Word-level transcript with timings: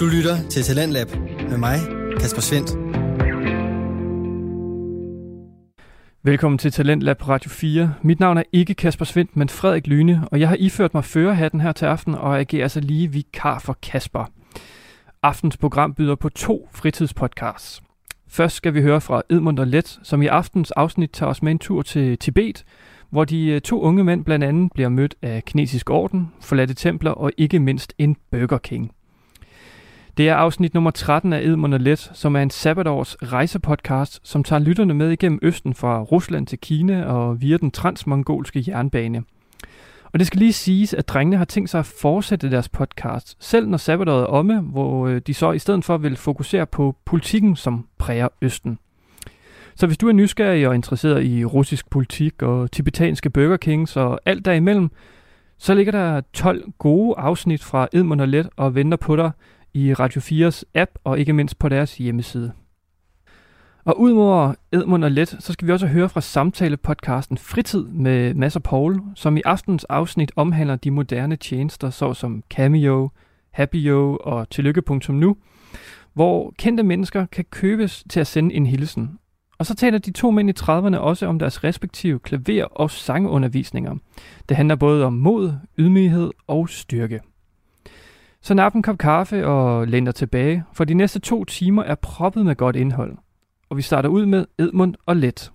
Du 0.00 0.06
lytter 0.06 0.48
til 0.50 0.62
Talentlab 0.62 1.06
med 1.50 1.58
mig, 1.58 1.78
Kasper 2.20 2.40
Svendt. 2.40 2.70
Velkommen 6.22 6.58
til 6.58 6.72
Talentlab 6.72 7.18
på 7.18 7.30
Radio 7.30 7.50
4. 7.50 7.94
Mit 8.02 8.20
navn 8.20 8.38
er 8.38 8.42
ikke 8.52 8.74
Kasper 8.74 9.04
Svendt, 9.04 9.36
men 9.36 9.48
Frederik 9.48 9.86
Lyne, 9.86 10.28
og 10.32 10.40
jeg 10.40 10.48
har 10.48 10.56
iført 10.58 10.94
mig 10.94 11.04
førerhatten 11.04 11.60
her 11.60 11.72
til 11.72 11.86
aften 11.86 12.14
og 12.14 12.40
agerer 12.40 12.62
altså 12.62 12.80
lige 12.80 13.12
vikar 13.12 13.58
for 13.58 13.78
Kasper. 13.82 14.24
Aftens 15.22 15.56
program 15.56 15.94
byder 15.94 16.14
på 16.14 16.28
to 16.28 16.68
fritidspodcasts. 16.72 17.82
Først 18.28 18.56
skal 18.56 18.74
vi 18.74 18.82
høre 18.82 19.00
fra 19.00 19.22
Edmund 19.30 19.58
og 19.58 19.66
Let, 19.66 19.98
som 20.02 20.22
i 20.22 20.26
aftens 20.26 20.70
afsnit 20.70 21.10
tager 21.10 21.30
os 21.30 21.42
med 21.42 21.52
en 21.52 21.58
tur 21.58 21.82
til 21.82 22.18
Tibet, 22.18 22.64
hvor 23.10 23.24
de 23.24 23.46
øh, 23.46 23.60
to 23.60 23.80
unge 23.80 24.04
mænd 24.04 24.24
blandt 24.24 24.44
andet 24.44 24.72
bliver 24.74 24.88
mødt 24.88 25.14
af 25.22 25.44
kinesisk 25.44 25.90
orden, 25.90 26.32
forladte 26.40 26.74
templer 26.74 27.10
og 27.10 27.32
ikke 27.36 27.58
mindst 27.58 27.94
en 27.98 28.16
Burger 28.30 28.58
King. 28.58 28.92
Det 30.16 30.28
er 30.28 30.34
afsnit 30.34 30.74
nummer 30.74 30.90
13 30.90 31.32
af 31.32 31.40
Edmund 31.40 31.74
og 31.74 31.80
Let, 31.80 32.10
som 32.14 32.36
er 32.36 32.40
en 32.40 32.50
sabbatårs 32.50 33.14
rejsepodcast, 33.14 34.20
som 34.22 34.44
tager 34.44 34.60
lytterne 34.60 34.94
med 34.94 35.10
igennem 35.10 35.38
Østen 35.42 35.74
fra 35.74 36.02
Rusland 36.02 36.46
til 36.46 36.58
Kina 36.58 37.04
og 37.04 37.40
via 37.40 37.56
den 37.56 37.70
transmongolske 37.70 38.64
jernbane. 38.68 39.22
Og 40.12 40.18
det 40.18 40.26
skal 40.26 40.38
lige 40.38 40.52
siges, 40.52 40.94
at 40.94 41.08
drengene 41.08 41.36
har 41.36 41.44
tænkt 41.44 41.70
sig 41.70 41.78
at 41.78 41.86
fortsætte 41.86 42.50
deres 42.50 42.68
podcast, 42.68 43.36
selv 43.40 43.68
når 43.68 43.78
sabbatåret 43.78 44.22
er 44.22 44.26
omme, 44.26 44.60
hvor 44.60 45.06
øh, 45.06 45.20
de 45.26 45.34
så 45.34 45.52
i 45.52 45.58
stedet 45.58 45.84
for 45.84 45.96
vil 45.96 46.16
fokusere 46.16 46.66
på 46.66 46.96
politikken, 47.04 47.56
som 47.56 47.86
præger 47.98 48.28
Østen. 48.42 48.78
Så 49.74 49.86
hvis 49.86 49.98
du 49.98 50.08
er 50.08 50.12
nysgerrig 50.12 50.68
og 50.68 50.74
interesseret 50.74 51.24
i 51.24 51.44
russisk 51.44 51.90
politik 51.90 52.42
og 52.42 52.72
tibetanske 52.72 53.30
Burger 53.30 53.56
Kings 53.56 53.96
og 53.96 54.20
alt 54.26 54.44
derimellem, 54.44 54.90
så 55.58 55.74
ligger 55.74 55.92
der 55.92 56.20
12 56.32 56.64
gode 56.78 57.14
afsnit 57.18 57.64
fra 57.64 57.88
Edmund 57.92 58.20
og 58.20 58.28
Let 58.28 58.48
og 58.56 58.74
venter 58.74 58.96
på 58.96 59.16
dig 59.16 59.30
i 59.74 59.94
Radio 59.94 60.20
4's 60.20 60.62
app 60.74 60.90
og 61.04 61.18
ikke 61.18 61.32
mindst 61.32 61.58
på 61.58 61.68
deres 61.68 61.96
hjemmeside. 61.96 62.52
Og 63.84 64.00
udover 64.00 64.54
Edmund 64.72 65.04
og 65.04 65.10
Let, 65.10 65.36
så 65.38 65.52
skal 65.52 65.66
vi 65.68 65.72
også 65.72 65.86
høre 65.86 66.08
fra 66.08 66.20
samtale-podcasten 66.20 67.38
Fritid 67.38 67.84
med 67.84 68.34
Mads 68.34 68.56
og 68.56 68.62
Paul, 68.62 69.00
som 69.14 69.36
i 69.36 69.42
aftens 69.44 69.84
afsnit 69.84 70.32
omhandler 70.36 70.76
de 70.76 70.90
moderne 70.90 71.36
tjenester, 71.36 71.90
såsom 71.90 72.42
Cameo, 72.50 73.10
Happyo 73.50 74.18
og 74.20 74.50
Tillykke.nu, 74.50 75.36
hvor 76.14 76.54
kendte 76.58 76.82
mennesker 76.82 77.26
kan 77.26 77.44
købes 77.50 78.04
til 78.10 78.20
at 78.20 78.26
sende 78.26 78.54
en 78.54 78.66
hilsen. 78.66 79.18
Og 79.58 79.66
så 79.66 79.74
taler 79.74 79.98
de 79.98 80.12
to 80.12 80.30
mænd 80.30 80.50
i 80.50 80.52
30'erne 80.60 80.96
også 80.96 81.26
om 81.26 81.38
deres 81.38 81.64
respektive 81.64 82.18
klaver- 82.18 82.64
og 82.64 82.90
sangundervisninger. 82.90 83.96
Det 84.48 84.56
handler 84.56 84.76
både 84.76 85.04
om 85.04 85.12
mod, 85.12 85.52
ydmyghed 85.78 86.30
og 86.46 86.68
styrke. 86.68 87.20
Så 88.42 88.54
nap 88.54 88.74
en 88.74 88.82
kop 88.82 88.98
kaffe 88.98 89.46
og 89.46 89.88
læn 89.88 90.04
dig 90.04 90.14
tilbage, 90.14 90.64
for 90.72 90.84
de 90.84 90.94
næste 90.94 91.18
to 91.18 91.44
timer 91.44 91.82
er 91.82 91.94
proppet 91.94 92.44
med 92.44 92.56
godt 92.56 92.76
indhold. 92.76 93.16
Og 93.70 93.76
vi 93.76 93.82
starter 93.82 94.08
ud 94.08 94.26
med 94.26 94.46
Edmund 94.58 94.94
og 95.06 95.16
Let. 95.16 95.52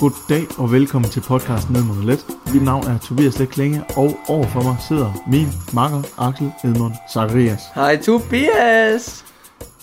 Goddag 0.00 0.58
og 0.58 0.72
velkommen 0.72 1.10
til 1.10 1.20
podcasten 1.20 1.76
Edmund 1.76 1.98
og 1.98 2.04
Let. 2.04 2.26
Mit 2.54 2.62
navn 2.62 2.84
er 2.86 2.98
Tobias 2.98 3.38
Let 3.38 3.48
Klinge, 3.48 3.84
og 3.96 4.10
overfor 4.28 4.62
mig 4.62 4.76
sidder 4.88 5.12
min 5.30 5.48
makker 5.74 6.02
Axel 6.18 6.52
Edmund 6.64 6.94
Zacharias. 7.12 7.62
Hej 7.74 7.96
Tobias! 7.96 9.35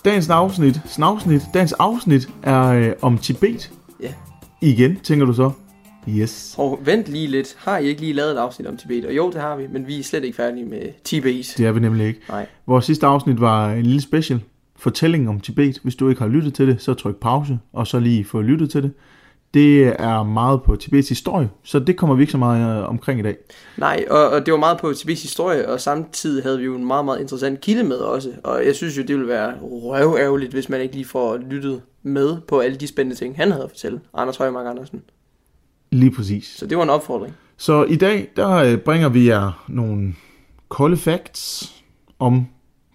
Dagens 0.06 0.30
afsnit, 0.30 0.82
snavsnit, 0.86 1.42
dagens 1.54 1.74
afsnit 1.74 2.30
er 2.42 2.64
øh, 2.64 2.92
om 3.02 3.18
Tibet. 3.18 3.72
Ja. 4.02 4.14
Igen, 4.62 5.00
tænker 5.00 5.26
du 5.26 5.34
så? 5.34 5.52
Yes. 6.10 6.56
Og 6.58 6.80
vent 6.86 7.08
lige 7.08 7.28
lidt. 7.28 7.56
Har 7.58 7.78
I 7.78 7.86
ikke 7.86 8.02
lige 8.02 8.14
lavet 8.14 8.32
et 8.32 8.38
afsnit 8.38 8.68
om 8.68 8.78
Tibet? 8.78 9.06
Og 9.06 9.16
jo, 9.16 9.32
det 9.32 9.42
har 9.42 9.56
vi, 9.56 9.68
men 9.68 9.88
vi 9.88 10.00
er 10.00 10.04
slet 10.04 10.24
ikke 10.24 10.36
færdige 10.36 10.66
med 10.66 10.82
Tibet. 11.04 11.54
Det 11.58 11.66
er 11.66 11.72
vi 11.72 11.80
nemlig 11.80 12.08
ikke. 12.08 12.20
Nej. 12.30 12.46
Vores 12.68 12.86
sidste 12.86 13.06
afsnit 13.06 13.42
var 13.42 13.72
en 13.72 13.84
lille 13.84 14.02
special 14.02 14.40
fortælling 14.76 15.30
om 15.30 15.40
Tibet. 15.40 15.80
Hvis 15.84 15.96
du 15.96 16.10
ikke 16.10 16.22
har 16.22 16.28
lyttet 16.28 16.54
til 16.54 16.68
det, 16.68 16.82
så 16.82 16.94
tryk 16.94 17.16
pause, 17.16 17.60
og 17.74 17.88
så 17.88 18.00
lige 18.00 18.26
få 18.26 18.42
lyttet 18.42 18.70
til 18.70 18.84
det. 18.84 18.92
Det 19.54 19.88
er 20.02 20.24
meget 20.24 20.64
på 20.64 20.76
Tibets 20.76 21.10
historie, 21.10 21.50
så 21.64 21.80
det 21.80 21.98
kommer 21.98 22.16
vi 22.16 22.24
ikke 22.24 22.32
så 22.32 22.38
meget 22.38 22.82
øh, 22.82 22.90
omkring 22.90 23.20
i 23.20 23.24
dag. 23.24 23.38
Nej, 23.78 24.06
og, 24.10 24.30
og 24.30 24.46
det 24.46 24.52
var 24.52 24.60
meget 24.60 24.78
på 24.78 24.94
Tibets 24.94 25.22
historie, 25.22 25.70
og 25.70 25.82
samtidig 25.82 26.44
havde 26.44 26.60
vi 26.60 26.66
jo 26.66 26.76
en 26.76 26.86
meget, 26.86 27.06
meget 27.06 27.20
interessant 27.20 27.62
kilde 27.62 27.84
med 27.84 27.98
også. 27.98 28.32
Og 28.44 28.66
jeg 28.66 28.76
synes 28.76 28.98
jo, 28.98 29.02
det 29.02 29.16
ville 29.16 29.28
være 29.28 29.54
røværgerligt, 29.62 30.54
hvis 30.54 30.70
man 30.70 30.82
ikke 30.82 30.96
lige 30.96 31.06
får 31.06 31.38
lyttet 31.38 31.82
med 32.04 32.38
på 32.48 32.60
alle 32.60 32.78
de 32.78 32.88
spændende 32.88 33.16
ting, 33.16 33.36
han 33.36 33.52
havde 33.52 33.64
at 33.64 33.70
fortælle. 33.70 34.00
Anders 34.14 34.38
Højmark 34.38 34.68
Andersen. 34.68 35.02
Lige 35.92 36.12
præcis. 36.12 36.48
Så 36.58 36.68
det 36.68 36.78
var 36.78 36.84
en 36.84 36.90
opfordring. 36.90 37.36
Så 37.58 37.84
i 37.84 37.96
dag, 37.96 38.32
der 38.36 38.50
øh, 38.50 38.78
bringer 38.78 39.10
vi 39.10 39.28
jer 39.28 39.66
nogle 39.68 40.16
kolde 40.70 40.98
facts 40.98 41.74
om 42.20 42.48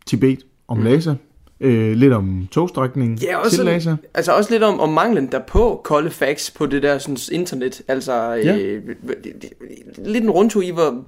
Tibet, 0.07 0.39
om 0.69 0.83
Lhasa, 0.83 1.15
øh, 1.61 1.93
lidt 1.97 2.13
om 2.13 2.49
togstrækningen 2.51 3.19
Ja, 3.19 3.37
også 3.37 3.57
til 3.57 3.65
Lhasa. 3.65 3.97
altså 4.15 4.33
også 4.33 4.51
lidt 4.51 4.63
om, 4.63 4.81
om 4.81 4.89
manglen 4.89 5.33
derpå 5.33 5.81
kolde 5.85 6.11
facts 6.11 6.51
på 6.51 6.67
det 6.67 6.83
der 6.83 6.99
sådan, 6.99 7.17
internet. 7.33 7.83
Altså 7.89 8.33
Ja. 8.33 8.57
øh, 8.59 8.83
lidt 10.05 10.25
en 10.25 10.31
rundtur 10.31 10.63
i, 10.63 10.71
hvor 10.71 11.05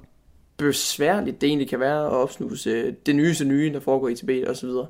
besværligt 0.57 1.41
det 1.41 1.47
egentlig 1.47 1.69
kan 1.69 1.79
være 1.79 2.05
at 2.05 2.11
opsnuse 2.11 2.69
øh, 2.69 2.93
det 3.05 3.15
nyeste 3.15 3.45
nye, 3.45 3.73
der 3.73 3.79
foregår 3.79 4.09
i 4.09 4.15
Tibet 4.15 4.45
og 4.47 4.55
så 4.55 4.65
videre. 4.67 4.85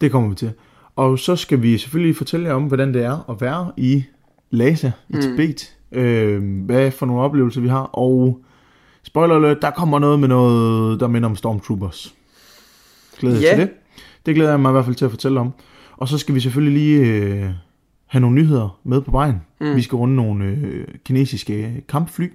Det 0.00 0.10
kommer 0.10 0.28
vi 0.28 0.34
til. 0.34 0.52
Og 0.96 1.18
så 1.18 1.36
skal 1.36 1.62
vi 1.62 1.78
selvfølgelig 1.78 2.16
fortælle 2.16 2.46
jer 2.48 2.54
om, 2.54 2.62
hvordan 2.62 2.94
det 2.94 3.04
er 3.04 3.30
at 3.30 3.40
være 3.40 3.72
i 3.76 4.04
Lhasa, 4.50 4.90
i 5.08 5.14
Mm. 5.14 5.20
Tibet. 5.20 5.74
Øh, 5.92 6.42
hvad 6.66 6.90
for 6.90 7.06
nogle 7.06 7.22
oplevelser 7.22 7.60
vi 7.60 7.68
har. 7.68 7.82
Og 7.82 8.38
spoiler 9.02 9.34
alert, 9.34 9.62
der 9.62 9.70
kommer 9.70 9.98
noget 9.98 10.20
med 10.20 10.28
noget, 10.28 11.00
der 11.00 11.06
minder 11.08 11.28
om 11.28 11.36
Stormtroopers. 11.36 12.14
Glæder 13.18 13.40
Ja. 13.40 13.48
til 13.54 13.58
det. 13.58 13.70
Det 14.26 14.34
glæder 14.34 14.50
jeg 14.50 14.60
mig 14.60 14.70
i 14.70 14.72
hvert 14.72 14.84
fald 14.84 14.96
til 14.96 15.04
at 15.04 15.10
fortælle 15.10 15.40
om. 15.40 15.52
Og 15.96 16.08
så 16.08 16.18
skal 16.18 16.34
vi 16.34 16.40
selvfølgelig 16.40 16.82
lige 16.82 17.00
øh, 17.00 17.50
have 18.06 18.20
nogle 18.20 18.36
nyheder 18.36 18.80
med 18.84 19.00
på 19.00 19.10
vejen. 19.10 19.42
Mm. 19.60 19.76
Vi 19.76 19.82
skal 19.82 19.96
runde 19.96 20.16
nogle 20.16 20.44
øh, 20.44 20.86
kinesiske 21.04 21.84
kampfly 21.88 22.32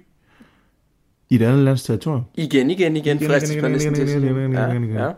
i 1.30 1.34
et 1.34 1.42
andet 1.42 1.64
lands 1.64 1.82
territorium. 1.82 2.22
Igen, 2.34 2.70
igen, 2.70 2.96
igen, 2.96 3.20
fristes 3.20 3.62
man 3.62 3.70
næsten 3.70 3.94
til. 3.94 5.14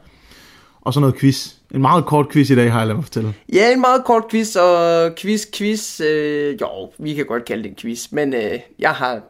Og 0.81 0.95
så 0.95 1.01
noget 1.01 1.17
quiz. 1.19 1.55
En 1.75 1.81
meget 1.81 2.05
kort 2.07 2.29
quiz 2.33 2.51
i 2.51 2.55
dag, 2.55 2.73
har 2.73 2.79
jeg 2.79 2.87
ladet 2.87 2.97
mig 2.97 3.05
fortælle. 3.05 3.35
ja, 3.53 3.73
en 3.73 3.81
meget 3.81 4.05
kort 4.05 4.23
quiz, 4.31 4.57
og 4.57 5.11
quiz, 5.19 5.45
quiz, 5.55 6.01
øh, 6.01 6.61
jo, 6.61 6.93
vi 6.99 7.15
kan 7.15 7.27
godt 7.27 7.45
kalde 7.45 7.63
det 7.63 7.69
en 7.71 7.77
quiz, 7.77 8.13
men 8.13 8.35
øh, 8.35 8.59
jeg 8.79 8.91
har, 8.91 9.21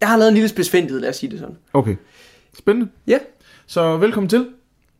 jeg 0.00 0.08
har 0.08 0.16
lavet 0.16 0.28
en 0.28 0.34
lille 0.34 0.48
spidsfindighed, 0.48 1.00
lad 1.00 1.08
os 1.10 1.16
sige 1.16 1.30
det 1.30 1.38
sådan. 1.38 1.56
Okay. 1.72 1.96
Spændende. 2.58 2.88
Ja, 3.06 3.18
Så 3.66 3.96
velkommen 3.96 4.28
til. 4.28 4.46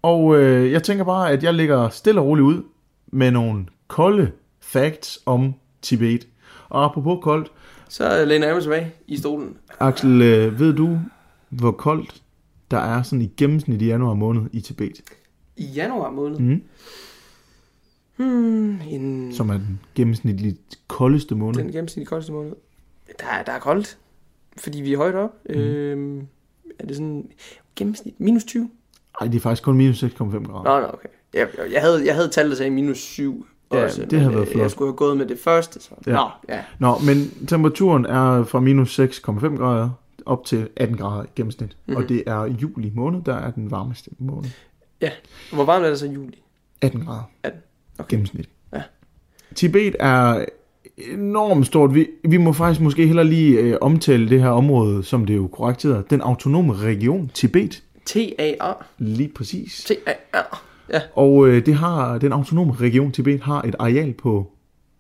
Og 0.05 0.37
øh, 0.43 0.73
jeg 0.73 0.83
tænker 0.83 1.05
bare, 1.05 1.31
at 1.31 1.43
jeg 1.43 1.55
lægger 1.55 1.89
stille 1.89 2.21
og 2.21 2.27
roligt 2.27 2.45
ud 2.45 2.63
med 3.07 3.31
nogle 3.31 3.67
kolde 3.89 4.31
facts 4.61 5.19
om 5.27 5.55
Tibet. 5.83 6.29
Og 6.69 6.85
apropos 6.85 7.19
koldt, 7.23 7.53
så 7.89 8.25
læner 8.25 8.47
jeg 8.47 8.55
mig 8.55 8.63
tilbage 8.63 8.93
i 9.07 9.17
stolen. 9.17 9.57
Axel, 9.81 10.23
øh, 10.23 10.59
ved 10.61 10.73
du, 10.75 10.99
hvor 11.49 11.71
koldt 11.71 12.23
der 12.71 12.79
er 12.79 13.03
sådan 13.03 13.23
i 13.23 13.31
gennemsnit 13.37 13.83
i 13.83 13.87
januar 13.87 14.15
måned 14.15 14.43
i 14.53 14.61
Tibet? 14.61 15.01
I 15.57 15.65
januar 15.65 16.11
måned. 16.11 16.39
Mm. 16.39 16.63
Hmm, 18.17 18.81
en, 18.81 19.33
Som 19.35 19.51
er 19.51 19.55
den 19.55 19.81
gennemsnitligt 19.95 20.79
koldeste 20.89 21.35
måned. 21.35 21.59
den 21.63 21.73
gennemsnitlige 21.73 22.07
koldeste 22.07 22.33
måned. 22.33 22.53
Der, 23.21 23.27
er- 23.27 23.43
der 23.43 23.53
er 23.53 23.59
koldt, 23.59 23.99
fordi 24.59 24.81
vi 24.81 24.93
er 24.93 24.97
højt 24.97 25.15
op. 25.15 25.31
Mm. 25.49 25.55
Øhm, 25.55 26.27
er 26.79 26.87
det 26.87 26.97
sådan 26.97 27.29
gennemsnit 27.77 28.21
minus 28.21 28.45
20? 28.45 28.71
Nej, 29.21 29.29
det 29.29 29.37
er 29.37 29.41
faktisk 29.41 29.63
kun 29.63 29.77
minus 29.77 30.03
6,5 30.03 30.13
grader. 30.13 30.63
Nå, 30.63 30.81
nå, 30.81 30.87
okay. 30.93 31.09
Jeg, 31.35 31.49
jeg, 31.73 31.81
havde, 31.81 32.07
jeg 32.07 32.15
havde 32.15 32.29
tallet, 32.29 32.51
der 32.51 32.57
sagde 32.57 32.71
minus 32.71 32.99
7 32.99 33.47
Ja, 33.73 33.85
også, 33.85 34.05
det 34.05 34.21
havde 34.21 34.35
været 34.35 34.47
øh, 34.47 34.53
flot. 34.53 34.63
Jeg 34.63 34.71
skulle 34.71 34.89
have 34.89 34.97
gået 34.97 35.17
med 35.17 35.27
det 35.27 35.39
første, 35.39 35.81
så. 35.81 35.91
Ja. 36.07 36.13
Nå, 36.13 36.29
ja. 36.49 36.61
Nå, 36.79 36.99
men 37.07 37.47
temperaturen 37.49 38.07
er 38.07 38.45
fra 38.45 38.61
minus 38.61 39.01
6,5 39.01 39.57
grader 39.57 39.91
op 40.27 40.45
til 40.45 40.69
18 40.77 40.97
grader 40.97 41.25
i 41.25 41.27
gennemsnit. 41.37 41.77
Mm-hmm. 41.87 42.03
Og 42.03 42.09
det 42.09 42.23
er 42.27 42.45
juli 42.45 42.93
måned, 42.95 43.23
der 43.23 43.35
er 43.35 43.51
den 43.51 43.71
varmeste 43.71 44.11
måned. 44.19 44.51
Hvor 45.53 45.65
varmt 45.65 45.85
er 45.85 45.89
det 45.89 45.99
så 45.99 46.07
i 46.07 46.13
juli? 46.13 46.39
18 46.81 47.05
grader. 47.05 47.31
18. 47.43 47.61
Okay. 47.99 48.11
Gennemsnit. 48.11 48.49
Ja. 48.73 48.83
Tibet 49.55 49.97
er 50.01 50.45
enormt 50.97 51.67
stort. 51.67 51.95
Vi, 51.95 52.07
vi 52.25 52.37
må 52.37 52.53
faktisk 52.53 52.81
måske 52.81 53.07
heller 53.07 53.23
lige 53.23 53.59
øh, 53.59 53.77
omtale 53.81 54.29
det 54.29 54.43
her 54.43 54.49
område, 54.49 55.05
som 55.05 55.27
det 55.27 55.37
jo 55.37 55.47
korrekt 55.47 55.83
hedder, 55.83 56.03
den 56.03 56.21
autonome 56.21 56.75
region 56.77 57.31
Tibet. 57.35 57.83
T-A-R. 58.07 58.87
Lige 58.99 59.29
præcis. 59.29 59.85
T-A-R. 59.85 60.65
Ja. 60.93 61.01
Og 61.15 61.49
øh, 61.49 61.67
det 61.67 61.75
har, 61.75 62.19
den 62.19 62.33
autonome 62.33 62.75
region 62.81 63.13
Tibet 63.13 63.41
har 63.41 63.63
et 63.63 63.75
areal 63.79 64.13
på, 64.13 64.53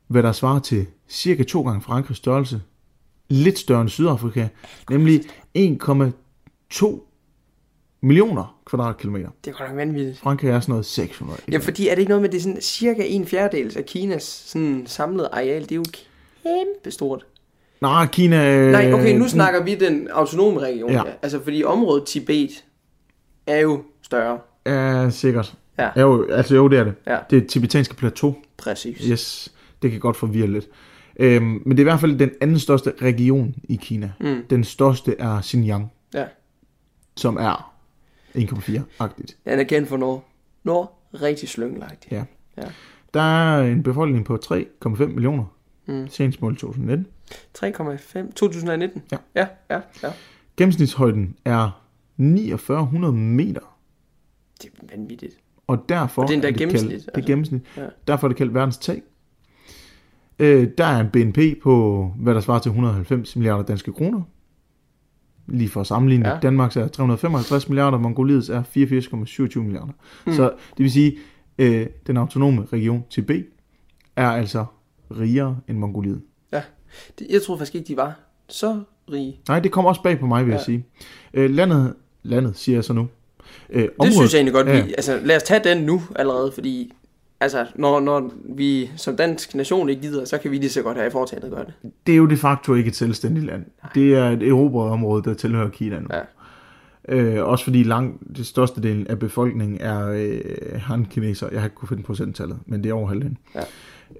hvad 0.08 0.22
der 0.22 0.32
svarer 0.32 0.58
til 0.58 0.86
cirka 1.08 1.42
to 1.42 1.62
gange 1.62 1.80
Frankrigs 1.80 2.18
størrelse. 2.18 2.60
Lidt 3.28 3.58
større 3.58 3.80
end 3.80 3.88
Sydafrika, 3.88 4.48
nemlig 4.90 5.20
1,2 5.58 7.10
millioner 8.00 8.60
kvadratkilometer. 8.66 9.28
Det 9.44 9.50
er 9.50 9.54
godt 9.58 9.68
nok 9.68 9.76
vanvittigt. 9.76 10.18
Frankrig 10.18 10.50
er 10.50 10.60
sådan 10.60 10.72
noget 10.72 10.86
600. 10.86 11.40
Ja, 11.52 11.58
fordi 11.58 11.88
er 11.88 11.94
det 11.94 12.00
ikke 12.00 12.08
noget 12.08 12.22
med, 12.22 12.30
det 12.30 12.36
er 12.36 12.42
sådan 12.42 12.60
cirka 12.60 13.02
en 13.06 13.26
fjerdedel 13.26 13.78
af 13.78 13.84
Kinas 13.84 14.22
sådan 14.22 14.82
samlede 14.86 15.28
areal, 15.32 15.62
det 15.62 15.72
er 15.72 15.76
jo 15.76 15.84
kæmpe 16.42 16.90
stort. 16.90 17.26
Nej, 17.80 18.06
Kina... 18.06 18.70
Nej, 18.70 18.92
okay, 18.92 19.16
nu 19.16 19.24
øh, 19.24 19.30
snakker 19.30 19.64
vi 19.64 19.74
den 19.74 20.08
autonome 20.08 20.60
region. 20.60 20.90
Ja. 20.90 20.96
Ja. 20.96 21.12
Altså, 21.22 21.42
fordi 21.42 21.64
området 21.64 22.06
Tibet 22.06 22.64
er 23.46 23.58
jo 23.58 23.82
større. 24.02 24.38
Ja, 24.66 25.10
sikkert. 25.10 25.54
Ja. 25.78 26.00
Jo, 26.00 26.26
altså 26.30 26.54
jo, 26.54 26.68
det 26.68 26.78
er 26.78 26.84
det. 26.84 26.94
Ja. 27.06 27.18
Det 27.30 27.42
er 27.42 27.46
tibetanske 27.46 27.94
plateau. 27.94 28.36
Præcis. 28.56 28.98
Yes, 29.10 29.52
det 29.82 29.90
kan 29.90 30.00
godt 30.00 30.16
forvirre 30.16 30.46
lidt. 30.46 30.66
Øhm, 31.16 31.44
men 31.64 31.70
det 31.70 31.78
er 31.78 31.82
i 31.82 31.90
hvert 31.90 32.00
fald 32.00 32.18
den 32.18 32.30
anden 32.40 32.58
største 32.58 32.92
region 33.02 33.54
i 33.68 33.76
Kina. 33.76 34.12
Mm. 34.20 34.42
Den 34.50 34.64
største 34.64 35.16
er 35.18 35.42
Xinjiang, 35.42 35.92
Ja. 36.14 36.24
som 37.16 37.36
er 37.36 37.74
1,4-agtigt. 38.34 39.36
Den 39.44 39.58
er 39.58 39.64
kendt 39.64 39.88
for 39.88 39.96
noget. 39.96 40.20
Noget 40.64 40.88
rigtig 41.22 41.48
slyngelagtigt. 41.48 42.12
Ja. 42.12 42.24
Ja. 42.56 42.62
Der 43.14 43.20
er 43.20 43.62
en 43.62 43.82
befolkning 43.82 44.24
på 44.24 44.38
3,5 44.44 45.04
millioner. 45.06 45.44
Mm. 45.86 46.08
Senest 46.08 46.42
mål 46.42 46.56
2019. 46.56 47.06
3,5. 47.58 48.32
2019? 48.32 49.02
Ja. 49.12 49.16
Ja, 49.34 49.46
ja, 49.70 49.80
ja. 50.02 50.08
Gennemsnitshøjden 50.56 51.36
er 51.44 51.80
4900 52.16 53.12
meter. 53.14 53.60
Det 54.62 54.70
er 54.82 54.96
vanvittigt. 54.96 55.36
Og 55.66 55.84
derfor 55.88 56.22
Og 56.22 56.28
det 56.28 56.32
er 56.32 56.36
endda 56.36 56.48
det 56.48 56.56
gennemsnit, 56.58 56.90
Kaldt, 56.90 57.02
det 57.06 57.08
er 57.08 57.16
altså. 57.16 57.26
gennemsnit. 57.26 57.62
Ja. 57.76 57.86
Derfor 58.06 58.26
er 58.26 58.28
det 58.28 58.36
kaldt 58.36 58.54
verdens 58.54 58.78
tag. 58.78 59.02
Øh, 60.38 60.68
der 60.78 60.84
er 60.84 61.00
en 61.00 61.08
BNP 61.12 61.38
på, 61.62 62.12
hvad 62.18 62.34
der 62.34 62.40
svarer 62.40 62.58
til 62.58 62.68
190 62.68 63.36
milliarder 63.36 63.62
danske 63.64 63.92
kroner. 63.92 64.22
Lige 65.46 65.68
for 65.68 65.80
at 65.80 65.86
sammenligne 65.86 66.28
Ja. 66.28 66.34
ja. 66.34 66.40
Danmarks 66.40 66.76
er 66.76 66.88
355 66.88 67.68
milliarder, 67.68 67.98
Mongoliets 67.98 68.48
er 68.48 68.62
84,27 68.62 69.60
milliarder. 69.60 69.92
Hmm. 70.24 70.34
Så 70.34 70.42
det 70.76 70.82
vil 70.82 70.92
sige, 70.92 71.16
øh, 71.58 71.86
den 72.06 72.16
autonome 72.16 72.66
region 72.72 73.04
Tibet 73.10 73.46
er 74.16 74.28
altså 74.30 74.64
rigere 75.10 75.58
end 75.68 75.78
Mongoliet. 75.78 76.22
Det, 77.18 77.26
jeg 77.30 77.42
troede 77.42 77.58
faktisk 77.58 77.74
ikke, 77.74 77.88
de 77.88 77.96
var 77.96 78.20
så 78.48 78.80
rige. 79.12 79.40
Nej, 79.48 79.60
det 79.60 79.72
kommer 79.72 79.88
også 79.88 80.02
bag 80.02 80.18
på 80.18 80.26
mig, 80.26 80.44
vil 80.44 80.50
ja. 80.50 80.54
Ja. 80.54 80.58
jeg 80.58 80.64
sige. 80.64 80.86
Øh, 81.34 81.50
landet, 81.50 81.94
landet 82.24 82.56
siger 82.56 82.76
jeg 82.76 82.84
så 82.84 82.92
nu. 82.92 83.08
Øh, 83.70 83.88
Det 84.02 84.12
synes 84.12 84.32
jeg 84.32 84.38
egentlig 84.38 84.54
godt, 84.54 84.66
ja. 84.66 84.84
vi, 84.84 84.94
altså 84.96 85.20
lad 85.24 85.36
os 85.36 85.42
tage 85.42 85.60
den 85.64 85.82
nu 85.82 86.02
allerede, 86.16 86.52
fordi 86.52 86.92
altså, 87.40 87.66
når, 87.74 88.00
når 88.00 88.32
vi 88.56 88.90
som 88.96 89.16
dansk 89.16 89.54
nation 89.54 89.88
ikke 89.88 90.02
gider, 90.02 90.24
så 90.24 90.38
kan 90.38 90.50
vi 90.50 90.56
lige 90.56 90.70
så 90.70 90.82
godt 90.82 90.96
have 90.96 91.06
i 91.08 91.10
foretaget 91.10 91.44
at 91.44 91.50
gøre 91.50 91.64
det. 91.64 91.74
Det 92.06 92.12
er 92.12 92.16
jo 92.16 92.26
de 92.26 92.36
facto 92.36 92.74
ikke 92.74 92.88
et 92.88 92.96
selvstændigt 92.96 93.46
land. 93.46 93.64
Det 93.94 94.14
er 94.14 94.30
et 94.30 94.42
erobret 94.42 94.90
område, 94.90 95.22
der 95.22 95.34
tilhører 95.34 95.68
Kina 95.70 95.98
nu. 96.00 96.08
Ja. 96.12 96.20
Øh, 97.08 97.48
også 97.48 97.64
fordi 97.64 97.82
langt 97.82 98.22
det 98.36 98.46
største 98.46 98.82
del 98.82 99.06
af 99.10 99.18
befolkningen 99.18 99.80
er 99.80 100.08
øh, 100.08 100.40
han-kineser. 100.80 101.48
Jeg 101.52 101.60
har 101.60 101.66
ikke 101.66 101.76
kunne 101.76 101.88
finde 101.88 102.02
procenttallet, 102.02 102.58
men 102.66 102.82
det 102.84 102.90
er 102.90 102.94
over 102.94 103.08
halvdelen. 103.08 103.38
Ja. 103.54 103.60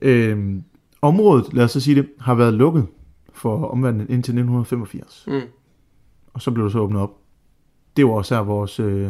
Øh, 0.02 0.54
området, 1.02 1.54
lad 1.54 1.64
os 1.64 1.70
så 1.70 1.80
sige 1.80 1.94
det, 1.94 2.08
har 2.20 2.34
været 2.34 2.54
lukket 2.54 2.86
for 3.32 3.66
omverdenen 3.66 4.00
indtil 4.06 4.16
1985. 4.32 5.24
Mm. 5.26 5.40
Og 6.34 6.42
så 6.42 6.50
blev 6.50 6.64
det 6.64 6.72
så 6.72 6.78
åbnet 6.78 7.00
op. 7.00 7.10
Det 7.96 8.04
var 8.06 8.10
også 8.12 8.34
her 8.34 8.42
vores 8.42 8.80
øh, 8.80 9.08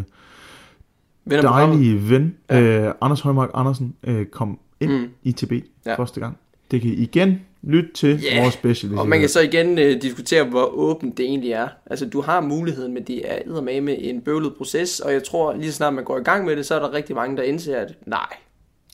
dejlige 1.30 2.10
ven, 2.10 2.36
øh, 2.52 2.90
Anders 3.00 3.20
Højmark 3.20 3.50
Andersen, 3.54 3.94
øh, 4.04 4.26
kom 4.26 4.58
ind 4.80 4.92
Mm. 4.92 5.08
i 5.22 5.32
Tibet 5.32 5.64
Ja. 5.86 5.90
ja. 5.90 5.96
første 5.98 6.20
gang. 6.20 6.36
Det 6.70 6.80
kan 6.80 6.90
I 6.90 6.94
igen 6.94 7.40
lytte 7.62 7.90
til 7.94 8.20
Ja, 8.22 8.40
vores 8.42 8.54
special. 8.54 8.98
Og 8.98 9.08
man 9.08 9.20
kan 9.20 9.28
så 9.28 9.40
igen 9.40 9.78
øh, 9.78 10.02
diskutere, 10.02 10.44
hvor 10.44 10.64
åbent 10.66 11.16
det 11.18 11.24
egentlig 11.26 11.50
er. 11.52 11.68
Altså, 11.86 12.08
du 12.08 12.20
har 12.20 12.40
muligheden, 12.40 12.94
men 12.94 13.02
det 13.02 13.22
er 13.32 13.80
med 13.80 13.96
en 14.00 14.20
bøvlet 14.20 14.54
proces, 14.56 15.00
og 15.00 15.12
jeg 15.12 15.24
tror, 15.24 15.52
lige 15.54 15.70
så 15.70 15.76
snart 15.76 15.94
man 15.94 16.04
går 16.04 16.18
i 16.18 16.22
gang 16.22 16.44
med 16.44 16.56
det, 16.56 16.66
så 16.66 16.74
er 16.74 16.78
der 16.78 16.92
rigtig 16.92 17.16
mange, 17.16 17.36
der 17.36 17.42
indser, 17.42 17.76
at 17.80 17.94
nej, 18.06 18.26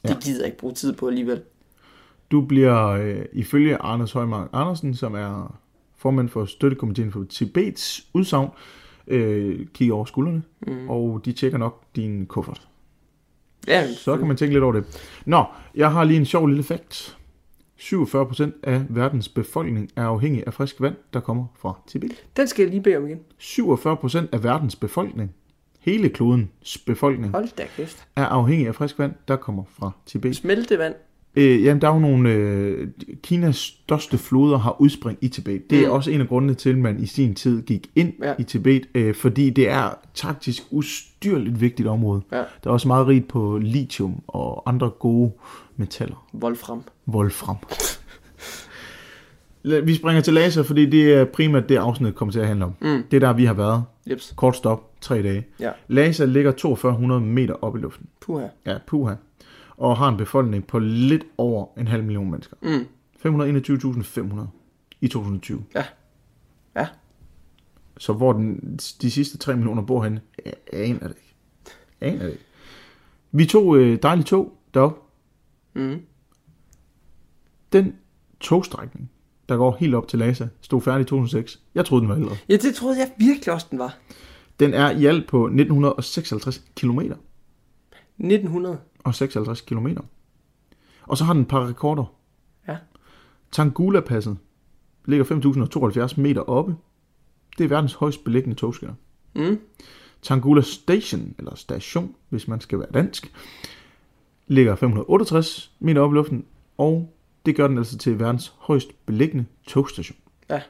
det 0.03 0.11
Ja. 0.11 0.15
gider 0.21 0.45
ikke 0.47 0.59
bruge 0.59 0.75
tid 0.75 0.93
på 0.93 1.09
alligevel. 1.09 1.41
Du 2.31 2.41
bliver 2.41 2.87
øh, 2.89 3.25
ifølge 3.33 3.77
Anders 3.83 4.13
Højmark 4.13 4.49
Andersen, 4.53 4.95
som 4.95 5.15
er 5.15 5.59
formand 5.97 6.29
for 6.29 6.45
støttekomiteen 6.45 7.13
for 7.13 7.25
Tibets 7.31 8.07
udsagn, 8.15 8.49
øh, 9.11 9.67
kigger 9.75 9.95
over 9.95 10.05
skuldrene, 10.05 10.43
mm. 10.67 10.91
og 10.91 11.21
de 11.25 11.33
tjekker 11.33 11.59
nok 11.59 11.83
din 11.97 12.27
kuffert. 12.27 12.69
Ja, 13.69 13.93
Så 13.95 14.17
kan 14.17 14.27
man 14.27 14.37
tænke 14.37 14.53
lidt 14.55 14.65
over 14.65 14.73
det. 14.73 14.85
Nå, 15.27 15.45
jeg 15.75 15.93
har 15.93 16.05
lige 16.05 16.19
en 16.19 16.27
sjov 16.27 16.47
lille 16.47 16.63
fakt. 16.63 17.17
47% 17.81 18.51
af 18.63 18.83
verdens 18.89 19.29
befolkning 19.29 19.91
er 19.97 20.05
afhængig 20.07 20.45
af 20.47 20.55
frisk 20.55 20.81
vand, 20.81 20.95
der 21.13 21.21
kommer 21.21 21.47
fra 21.59 21.79
Tibet. 21.87 22.25
Den 22.37 22.47
skal 22.47 22.63
jeg 22.63 22.71
lige 22.71 22.83
bede 22.83 22.97
om 22.97 23.07
igen. 23.07 23.19
47% 23.41 24.27
af 24.33 24.45
verdens 24.45 24.77
befolkning, 24.77 25.35
hele 25.81 26.09
klodens 26.09 26.79
befolkning, 26.87 27.33
Hold 27.33 27.49
da 27.59 27.67
kæft. 27.77 28.07
er 28.17 28.25
afhængig 28.27 28.67
af 28.69 28.75
frisk 28.75 28.99
vand, 28.99 29.13
der 29.29 29.37
kommer 29.37 29.65
fra 29.79 29.91
Tibet. 30.07 30.37
Smeltevand. 30.37 30.95
Øh, 31.37 31.65
jamen, 31.65 31.81
der 31.81 31.89
er 31.89 31.93
jo 31.95 31.99
nogle... 32.01 32.31
Øh, 32.31 32.89
Kinas 33.23 33.57
største 33.57 34.19
floder 34.19 34.59
har 34.59 34.81
udspring 34.81 35.19
i 35.21 35.29
Tibet. 35.29 35.71
Det 35.71 35.79
er 35.81 35.87
Mm. 35.89 35.93
også 35.95 36.11
en 36.11 36.21
af 36.21 36.29
grundene 36.29 36.55
til, 36.55 36.71
at 36.71 36.79
man 36.79 37.01
i 37.03 37.07
sin 37.07 37.35
tid 37.35 37.63
gik 37.63 37.91
ind 37.97 38.13
Ja. 38.23 38.35
i 38.39 38.43
Tibet, 38.43 38.83
øh, 38.95 39.15
fordi 39.15 39.51
det 39.51 39.69
er 39.69 39.99
taktisk 40.15 40.63
ustyrligt 40.71 41.61
vigtigt 41.61 41.89
område. 41.89 42.23
Ja. 42.33 42.37
Der 42.37 42.45
er 42.65 42.71
også 42.71 42.89
meget 42.89 43.07
rigt 43.07 43.29
på 43.29 43.59
lithium 43.63 44.23
og 44.27 44.63
andre 44.69 44.91
gode 44.91 45.33
metaller. 45.77 46.27
Wolfram. 46.35 46.83
Wolfram. 47.09 47.57
Vi 49.85 49.95
springer 49.95 50.21
til 50.23 50.35
laser, 50.35 50.63
fordi 50.63 50.87
det 50.87 51.13
er 51.15 51.25
primært 51.25 51.69
det, 51.69 51.77
afsnit 51.77 52.15
kommer 52.15 52.33
til 52.33 52.41
at 52.41 52.47
handle 52.47 52.65
om. 52.65 52.73
Mm. 52.81 53.03
Det 53.11 53.17
er 53.17 53.21
der, 53.21 53.33
vi 53.33 53.45
har 53.45 53.55
været. 53.55 53.85
Jeps. 54.11 54.33
Kort 54.37 54.57
stop, 54.57 54.91
tre 55.01 55.23
dage. 55.23 55.47
Ja. 55.61 55.71
Laser 55.89 56.27
ligger 56.27 56.53
4200 56.53 57.21
meter 57.21 57.55
op 57.65 57.77
i 57.77 57.79
luften. 57.79 58.07
Puha. 58.21 58.45
Ja, 58.67 58.75
puha. 58.87 59.15
Og 59.81 59.97
har 59.97 60.09
en 60.09 60.17
befolkning 60.17 60.67
på 60.67 60.79
lidt 60.79 61.25
over 61.39 61.67
en 61.79 61.87
halv 61.89 62.05
million 62.05 62.31
mennesker. 62.31 62.57
Mm. 62.63 62.87
521.500 63.27 64.47
i 65.01 65.09
2020. 65.09 65.65
Ja. 65.75 65.85
Ja. 66.77 66.87
Så 67.99 68.13
hvor 68.13 68.33
den, 68.33 68.79
de 69.03 69.11
sidste 69.11 69.39
3 69.39 69.57
millioner 69.57 69.83
bor 69.83 70.05
henne, 70.05 70.21
jeg 70.45 70.55
aner 70.73 71.09
det 71.09 71.17
ikke. 71.17 71.37
Jeg 72.01 72.09
aner 72.09 72.23
det 72.23 72.31
ikke. 72.31 72.45
Vi 73.33 73.47
tog 73.47 73.77
øh, 73.77 73.99
dejligt 74.03 74.29
tog 74.29 74.53
derop. 74.75 74.99
Mm. 75.75 76.03
Den 77.73 77.95
togstrækning, 78.41 79.11
der 79.49 79.57
går 79.57 79.77
helt 79.81 79.95
op 79.95 80.09
til 80.09 80.19
Lhasa, 80.19 80.49
stod 80.61 80.81
færdig 80.81 81.01
i 81.01 81.05
2006. 81.05 81.61
Jeg 81.75 81.85
troede, 81.85 82.01
den 82.01 82.09
var 82.09 82.17
ældre. 82.17 82.37
Ja, 82.49 82.57
det 82.57 82.75
troede 82.75 82.99
jeg 82.99 83.11
virkelig 83.19 83.55
også, 83.55 83.67
den 83.71 83.79
var. 83.79 83.99
Den 84.61 84.75
er 84.75 84.91
i 84.91 85.07
alt 85.07 85.27
på 85.29 85.47
1956 85.47 86.65
km 86.77 87.01
1900. 88.19 88.79
og 89.05 89.15
56 89.15 89.61
km. 89.61 89.87
Og 91.03 91.19
så 91.19 91.25
har 91.25 91.33
den 91.33 91.43
et 91.43 91.49
par 91.49 91.69
rekorder. 91.69 92.15
Ja. 92.69 92.77
Tangula-passet 93.53 94.39
ligger 95.05 95.25
5.072 96.15 96.21
meter 96.21 96.41
oppe. 96.41 96.77
Det 97.59 97.65
er 97.65 97.69
verdens 97.69 97.95
højst 97.95 98.25
beliggende 98.25 98.57
togskinner. 98.57 98.95
Mm. 99.35 99.61
Tangula 100.23 100.63
Station, 100.63 101.35
eller 101.39 101.55
station, 101.55 102.15
hvis 102.29 102.49
man 102.49 102.61
skal 102.61 102.79
være 102.79 102.89
dansk, 102.95 103.33
ligger 104.47 104.77
568 104.77 105.73
meter 105.79 106.01
oppe 106.01 106.15
i 106.15 106.19
luften, 106.19 106.45
og 106.79 107.15
det 107.47 107.57
gør 107.57 107.69
den 107.69 107.79
altså 107.79 107.99
til 107.99 108.19
verdens 108.19 108.55
højst 108.59 109.07
beliggende 109.07 109.45
togstation. 109.67 110.19
Ja. 110.51 110.63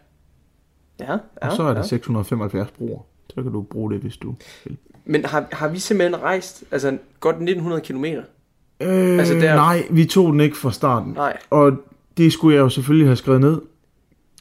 Ja, 1.00 1.18
Og 1.42 1.52
så 1.52 1.62
er 1.62 1.68
ja. 1.68 1.74
der 1.74 1.82
675 1.82 2.70
broer. 2.70 3.02
Så 3.34 3.42
kan 3.42 3.52
du 3.52 3.62
bruge 3.62 3.92
det, 3.92 4.00
hvis 4.00 4.16
du 4.16 4.34
vil. 4.64 4.76
Men 5.04 5.24
har, 5.24 5.48
har 5.52 5.68
vi 5.68 5.78
simpelthen 5.78 6.22
rejst, 6.22 6.64
altså 6.70 6.98
godt 7.20 7.36
1900 7.36 7.82
km? 7.82 8.04
Øh, 8.04 9.18
Altså, 9.18 9.34
der-. 9.34 9.54
Nej, 9.54 9.82
vi 9.90 10.04
tog 10.04 10.32
den 10.32 10.40
ikke 10.40 10.56
fra 10.56 10.72
starten. 10.72 11.12
Nej. 11.12 11.38
Og 11.50 11.72
det 12.16 12.32
skulle 12.32 12.56
jeg 12.56 12.62
jo 12.62 12.68
selvfølgelig 12.68 13.06
have 13.08 13.16
skrevet 13.16 13.40
ned. 13.40 13.60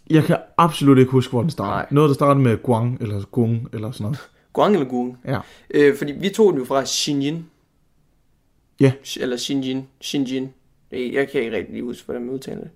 Jeg 0.09 0.23
kan 0.23 0.37
absolut 0.57 0.97
ikke 0.97 1.11
huske, 1.11 1.31
hvor 1.31 1.41
den 1.41 1.49
startede. 1.49 1.75
Nej. 1.75 1.87
Noget, 1.91 2.07
der 2.09 2.13
startede 2.13 2.43
med 2.43 2.57
Guang, 2.63 3.01
eller 3.01 3.23
Gung, 3.31 3.67
eller 3.73 3.91
sådan 3.91 4.03
noget. 4.03 4.19
Guang 4.53 4.73
eller 4.73 4.87
Guang? 4.89 5.17
Ja. 5.25 5.39
Øh, 5.71 5.97
fordi 5.97 6.11
vi 6.11 6.29
tog 6.29 6.51
den 6.51 6.59
jo 6.59 6.65
fra 6.65 6.85
Xinjiang. 6.85 7.45
Ja. 8.79 8.91
Eller 9.19 9.37
Xinjiang. 9.37 9.89
Xinjiang. 10.03 10.53
Det- 10.91 11.13
Jeg 11.13 11.29
kan 11.29 11.41
ikke 11.41 11.57
rigtig 11.57 11.73
lige 11.73 11.83
huske, 11.83 12.05
hvordan 12.05 12.21
man 12.21 12.33
udtaler 12.33 12.61
det. 12.61 12.69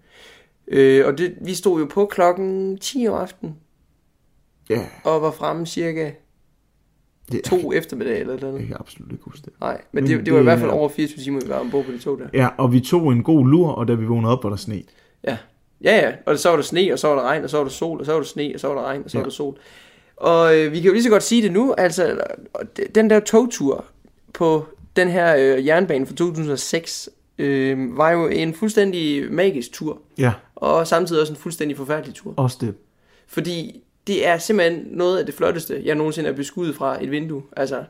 Øh, 0.68 1.08
og 1.08 1.18
det, 1.18 1.36
vi 1.42 1.54
stod 1.54 1.80
jo 1.80 1.86
på 1.86 2.06
klokken 2.06 2.78
10 2.78 3.08
om 3.08 3.14
aftenen, 3.14 3.56
Ja, 4.70 4.82
og 5.04 5.22
var 5.22 5.32
fremme 5.32 5.66
cirka 5.66 6.12
det, 7.32 7.44
to 7.44 7.74
eftermiddag 7.74 8.20
eller 8.20 8.34
et 8.34 8.38
eller 8.38 8.48
andet. 8.48 8.60
jeg 8.60 8.68
kan 8.68 8.78
absolut 8.80 9.12
ikke 9.12 9.24
huske 9.24 9.42
det. 9.46 9.54
Nej, 9.62 9.82
men, 9.92 10.04
Men 10.04 10.12
det, 10.18 10.26
det 10.26 10.34
var 10.34 10.38
i 10.40 10.42
det 10.42 10.46
hvert 10.46 10.60
fald 10.60 10.70
er- 10.72 10.74
over 10.76 10.90
24 10.90 11.24
timer, 11.24 11.40
vi 11.44 11.50
var 11.50 11.60
ombord 11.60 11.86
på 11.86 11.92
de 11.92 11.98
tog 11.98 12.20
der. 12.20 12.26
Ja, 12.34 12.48
og 12.58 12.72
vi 12.74 12.80
tog 12.80 13.12
en 13.12 13.24
god 13.24 13.48
lur, 13.48 13.70
og 13.70 13.88
da 13.88 13.94
vi 13.94 14.06
vågnede 14.06 14.32
op, 14.34 14.44
var 14.44 14.50
der 14.50 14.58
sne. 14.58 14.82
Ja, 15.24 15.38
ja, 15.84 15.96
ja. 15.98 16.12
Og 16.26 16.40
så 16.40 16.50
var 16.50 16.56
der 16.56 16.64
sne, 16.64 16.90
og 16.94 17.00
så 17.00 17.08
var 17.08 17.16
der 17.16 17.22
regn, 17.22 17.44
og 17.44 17.50
så 17.50 17.58
var 17.58 17.64
der 17.64 17.72
sol, 17.72 18.00
og 18.00 18.06
så 18.06 18.12
var 18.12 18.20
der 18.20 18.26
sne, 18.28 18.52
og 18.54 18.60
så 18.60 18.68
var 18.68 18.76
der 18.76 18.82
regn, 18.84 19.02
og 19.06 19.12
så 19.12 19.18
var 19.18 19.24
der 19.24 19.32
sol. 19.32 19.58
Og 20.18 20.58
øh, 20.60 20.72
vi 20.72 20.78
kan 20.80 20.88
jo 20.88 20.94
lige 20.94 21.04
så 21.04 21.10
godt 21.10 21.24
sige 21.24 21.42
det 21.42 21.52
nu, 21.52 21.74
altså, 21.78 22.22
den 22.96 23.10
der 23.10 23.20
togtur 23.20 23.86
på 24.34 24.66
den 24.96 25.08
her 25.08 25.36
øh, 25.36 25.66
jernbane 25.66 26.06
fra 26.06 26.16
2006, 26.16 27.10
øh, 27.38 27.98
var 27.98 28.12
jo 28.12 28.28
en 28.28 28.54
fuldstændig 28.54 29.32
magisk 29.34 29.72
tur, 29.74 29.98
Ja, 30.18 30.32
og 30.56 30.88
samtidig 30.88 31.22
også 31.22 31.34
en 31.34 31.38
fuldstændig 31.40 31.78
forfærdelig 31.78 32.16
tur. 32.16 32.34
også 32.38 32.58
det. 32.62 32.74
Fordi 33.28 33.83
det 34.08 34.28
er 34.28 34.38
simpelthen 34.38 34.88
noget 34.92 35.20
af 35.20 35.26
det 35.26 35.36
flotteste, 35.36 35.82
jeg 35.86 35.96
nogensinde 35.96 36.30
er 36.30 36.34
beskudt 36.34 36.76
fra 36.76 37.04
et 37.04 37.12
vindue. 37.12 37.42
Altså, 37.58 37.84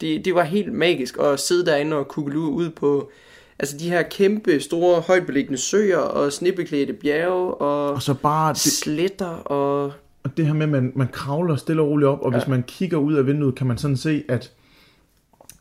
det, 0.00 0.24
det 0.24 0.34
var 0.34 0.42
helt 0.42 0.72
magisk 0.72 1.18
at 1.18 1.40
sidde 1.40 1.66
derinde 1.66 1.96
og 1.96 2.08
kugge 2.08 2.38
ud 2.38 2.70
på 2.70 3.10
altså 3.58 3.76
de 3.78 3.90
her 3.90 4.02
kæmpe, 4.02 4.60
store, 4.60 5.00
højtbeliggende 5.00 5.58
søer 5.58 5.98
og 5.98 6.32
snebeklædte 6.32 6.92
bjerge 6.92 7.54
og, 7.54 7.90
Og 7.90 8.02
så 8.02 8.14
bare 8.14 8.52
det, 8.52 8.60
sletter 8.60 9.26
og... 9.26 9.92
og 10.22 10.36
det 10.36 10.46
her 10.46 10.52
med, 10.52 10.62
at 10.62 10.68
man, 10.68 10.92
man 10.94 11.08
kravler 11.12 11.56
stille 11.56 11.82
og 11.82 11.88
roligt 11.88 12.08
op, 12.08 12.20
og 12.22 12.32
ja. 12.32 12.38
hvis 12.38 12.48
man 12.48 12.62
kigger 12.62 12.96
ud 12.96 13.14
af 13.14 13.26
vinduet, 13.26 13.54
kan 13.54 13.66
man 13.66 13.78
sådan 13.78 13.96
se, 13.96 14.24
at 14.28 14.52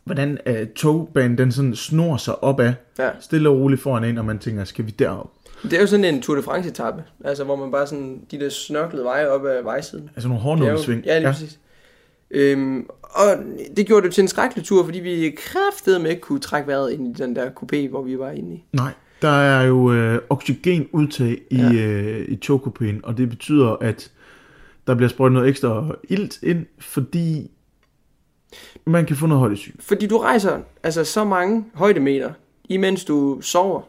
hvordan 0.03 0.38
uh, 0.50 0.67
togbanen 0.75 1.38
den 1.38 1.51
sådan 1.51 1.75
snor 1.75 2.17
sig 2.17 2.43
opad, 2.43 2.74
Ja. 3.00 3.10
stille 3.20 3.50
og 3.50 3.58
roligt 3.60 3.81
foran 3.81 4.03
en, 4.03 4.17
og 4.17 4.25
man 4.25 4.39
tænker, 4.39 4.63
skal 4.63 4.86
vi 4.86 4.91
derop? 4.91 5.31
Det 5.63 5.74
er 5.74 5.81
jo 5.81 5.88
sådan 5.88 6.05
en 6.05 6.22
Tour 6.22 6.36
de 6.38 6.43
France 6.43 6.70
etape, 6.70 7.03
altså 7.25 7.43
hvor 7.43 7.55
man 7.55 7.72
bare 7.72 7.88
sådan, 7.88 8.22
de 8.31 8.39
der 8.39 8.50
snørklede 8.50 9.03
veje 9.03 9.27
op 9.27 9.46
ad 9.46 9.63
vejsiden. 9.63 10.10
Altså 10.15 10.27
nogle 10.27 10.43
hårdnålesving. 10.43 11.05
Ja, 11.05 11.17
lige 11.17 11.27
ja. 11.27 11.34
præcis. 11.34 11.60
Øhm, 12.31 12.86
og 13.01 13.27
det 13.77 13.88
gjorde 13.88 14.05
det 14.05 14.13
til 14.13 14.22
en 14.22 14.27
skrækkelig 14.27 14.65
tur, 14.65 14.84
fordi 14.86 15.00
vi 15.00 15.36
kraftedeme 15.38 16.10
ikke 16.10 16.22
kunne 16.22 16.39
trække 16.39 16.67
vejret 16.67 16.91
ind 16.91 17.17
i 17.20 17.22
den 17.24 17.36
der 17.36 17.50
coupé, 17.50 17.89
hvor 17.89 18.01
vi 18.01 18.20
var 18.20 18.31
inde 18.31 18.55
i. 18.55 18.63
Nej, 18.74 18.91
der 19.22 19.29
er 19.29 19.63
jo 19.63 19.93
øh, 19.93 20.20
oxygenudtag 20.29 21.38
i, 21.50 21.58
ja. 21.58 21.74
øh, 21.74 22.25
i 22.29 22.39
togkupéen, 22.46 23.00
og 23.03 23.17
det 23.17 23.29
betyder, 23.29 23.70
at 23.81 24.12
der 24.88 24.96
bliver 24.96 25.10
sprøjtet 25.10 25.34
noget 25.34 25.50
ekstra 25.50 25.96
ilt 26.10 26.43
ind, 26.43 26.65
fordi 26.79 27.51
man 28.86 29.06
kan 29.06 29.16
få 29.16 29.26
noget 29.28 29.40
højdesyge. 29.40 29.76
Fordi 29.80 30.08
du 30.08 30.18
rejser 30.18 30.60
altså 30.84 31.04
så 31.04 31.24
mange 31.24 31.66
højdemeter, 31.74 32.32
imens 32.70 33.06
du 33.06 33.42
sover 33.42 33.82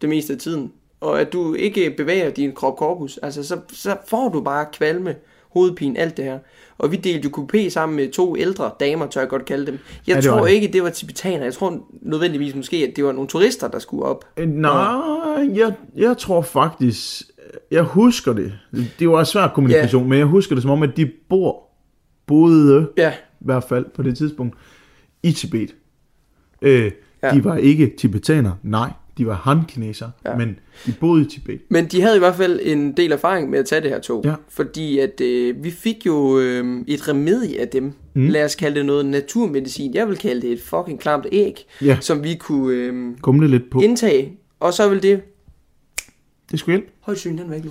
det 0.00 0.08
meste 0.08 0.32
af 0.32 0.38
tiden, 0.38 0.72
og 1.00 1.20
at 1.20 1.32
du 1.32 1.54
ikke 1.54 1.90
bevæger 1.96 2.30
din 2.30 2.52
krop 2.52 2.76
korpus, 2.76 3.18
altså 3.22 3.42
så, 3.42 3.58
så 3.72 3.96
får 4.08 4.28
du 4.28 4.40
bare 4.40 4.66
kvalme, 4.72 5.14
hovedpine, 5.52 5.98
alt 5.98 6.16
det 6.16 6.24
her. 6.24 6.38
Og 6.78 6.92
vi 6.92 6.96
delte 6.96 7.28
jo 7.28 7.36
coupé 7.42 7.68
sammen 7.68 7.96
med 7.96 8.12
to 8.12 8.36
ældre 8.36 8.70
damer, 8.80 9.06
tør 9.06 9.20
jeg 9.20 9.28
godt 9.28 9.44
kalde 9.44 9.66
dem. 9.66 9.78
Jeg 10.06 10.14
Ja, 10.14 10.14
ja, 10.14 10.20
tror 10.36 10.44
det. 10.46 10.52
ikke, 10.52 10.68
det 10.68 10.82
var 10.82 10.90
tibetaner. 10.90 11.44
Jeg 11.44 11.54
tror 11.54 11.78
nødvendigvis 12.02 12.54
måske, 12.54 12.76
at 12.90 12.96
det 12.96 13.04
var 13.04 13.12
nogle 13.12 13.28
turister, 13.28 13.68
der 13.68 13.78
skulle 13.78 14.02
op. 14.04 14.24
Øh, 14.36 14.48
Nej, 14.48 15.56
jeg, 15.56 15.72
jeg 15.96 16.16
tror 16.18 16.42
faktisk, 16.42 17.22
jeg 17.70 17.82
husker 17.82 18.32
det. 18.32 18.52
Det 18.98 19.08
var 19.10 19.24
svær 19.24 19.48
kommunikation, 19.48 20.08
men 20.08 20.18
jeg 20.18 20.26
husker 20.26 20.54
det 20.56 20.62
som 20.62 20.70
om, 20.70 20.82
at 20.82 20.96
de 20.96 21.10
bor, 21.28 21.62
boede 22.26 22.88
Ja, 22.96 23.12
i 23.40 23.44
hvert 23.44 23.64
fald 23.64 23.84
på 23.94 24.02
det 24.02 24.16
tidspunkt, 24.16 24.56
i 25.22 25.32
Tibet. 25.32 25.74
Øh, 26.62 26.90
Ja. 27.22 27.30
De 27.34 27.44
var 27.44 27.56
ikke 27.56 27.92
tibetanere, 27.98 28.56
nej, 28.62 28.90
de 29.18 29.26
var 29.26 29.34
han-kinesere, 29.34 30.10
Ja. 30.24 30.36
men 30.36 30.58
de 30.86 30.92
boede 31.00 31.22
i 31.22 31.24
Tibet. 31.24 31.60
Men 31.68 31.86
de 31.86 32.00
havde 32.02 32.16
i 32.16 32.18
hvert 32.18 32.34
fald 32.34 32.60
en 32.62 32.92
del 32.96 33.12
erfaring 33.12 33.50
med 33.50 33.58
at 33.58 33.66
tage 33.66 33.80
det 33.80 33.90
her 33.90 34.00
tog. 34.00 34.24
Ja. 34.24 34.34
Fordi 34.48 34.98
at 34.98 35.20
øh, 35.20 35.64
vi 35.64 35.70
fik 35.70 36.06
jo 36.06 36.38
øh, 36.38 36.80
et 36.86 37.08
remedie 37.08 37.60
af 37.60 37.68
dem. 37.68 37.92
Mm. 38.14 38.26
Lad 38.28 38.44
os 38.44 38.54
kalde 38.54 38.76
det 38.78 38.86
noget 38.86 39.06
naturmedicin. 39.06 39.94
Jeg 39.94 40.08
vil 40.08 40.16
kalde 40.16 40.42
det 40.42 40.52
et 40.52 40.60
fucking 40.62 41.00
klamt 41.00 41.26
æg, 41.32 41.66
Ja. 41.82 41.98
som 42.00 42.24
vi 42.24 42.34
kunne 42.34 42.74
øh, 42.76 43.16
Kumle 43.22 43.48
lidt 43.48 43.70
på. 43.70 43.80
indtage. 43.80 44.32
Og 44.60 44.72
så 44.74 44.88
vil 44.88 45.02
det... 45.02 45.22
Det 46.50 46.58
skulle 46.58 46.76
hjælpe. 46.78 46.92
Højt 47.00 47.18
syn, 47.18 47.38
den 47.38 47.50
væk 47.50 47.64
nu. 47.64 47.70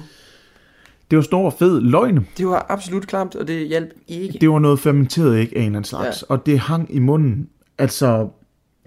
Det 1.11 1.17
var 1.17 1.21
stor 1.23 1.49
fed 1.49 1.81
løgne. 1.81 2.25
Det 2.37 2.47
var 2.47 2.65
absolut 2.69 3.07
klamt, 3.07 3.35
og 3.35 3.47
det 3.47 3.67
hjalp 3.67 3.89
ikke. 4.07 4.37
Det 4.41 4.49
var 4.49 4.59
noget 4.59 4.79
fermenteret 4.79 5.35
æg 5.37 5.41
af 5.41 5.45
en 5.45 5.55
eller 5.55 5.65
anden 5.67 5.83
slags, 5.83 6.23
ja. 6.29 6.33
og 6.33 6.45
det 6.45 6.59
hang 6.59 6.95
i 6.95 6.99
munden. 6.99 7.49
Altså, 7.77 8.27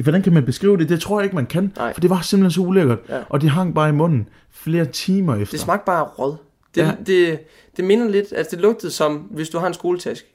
hvordan 0.03 0.23
kan 0.23 0.33
man 0.33 0.45
beskrive 0.45 0.77
det? 0.77 0.89
Det 0.89 1.01
tror 1.01 1.21
jeg 1.21 1.25
ikke, 1.25 1.37
man 1.37 1.47
kan, 1.47 1.73
Nej. 1.77 1.93
for 1.93 2.01
det 2.01 2.11
var 2.11 2.21
simpelthen 2.21 2.51
så 2.51 2.61
ulækkert. 2.69 2.99
Ja. 3.09 3.19
Og 3.29 3.41
det 3.41 3.51
hang 3.51 3.75
bare 3.75 3.89
i 3.89 3.93
munden 3.93 4.29
flere 4.51 4.85
timer 4.85 5.35
efter. 5.37 5.53
Det 5.53 5.61
smagte 5.61 5.87
bare 5.87 6.03
råd. 6.05 6.37
Det. 6.75 6.81
Ja. 6.83 6.91
det, 7.07 7.39
det 7.77 7.85
minder 7.85 8.09
lidt, 8.09 8.27
altså 8.37 8.57
det 8.57 8.63
lugtede 8.63 8.93
som, 8.93 9.17
hvis 9.17 9.49
du 9.49 9.59
har 9.59 9.67
en 9.67 9.75
skoletaske. 9.75 10.29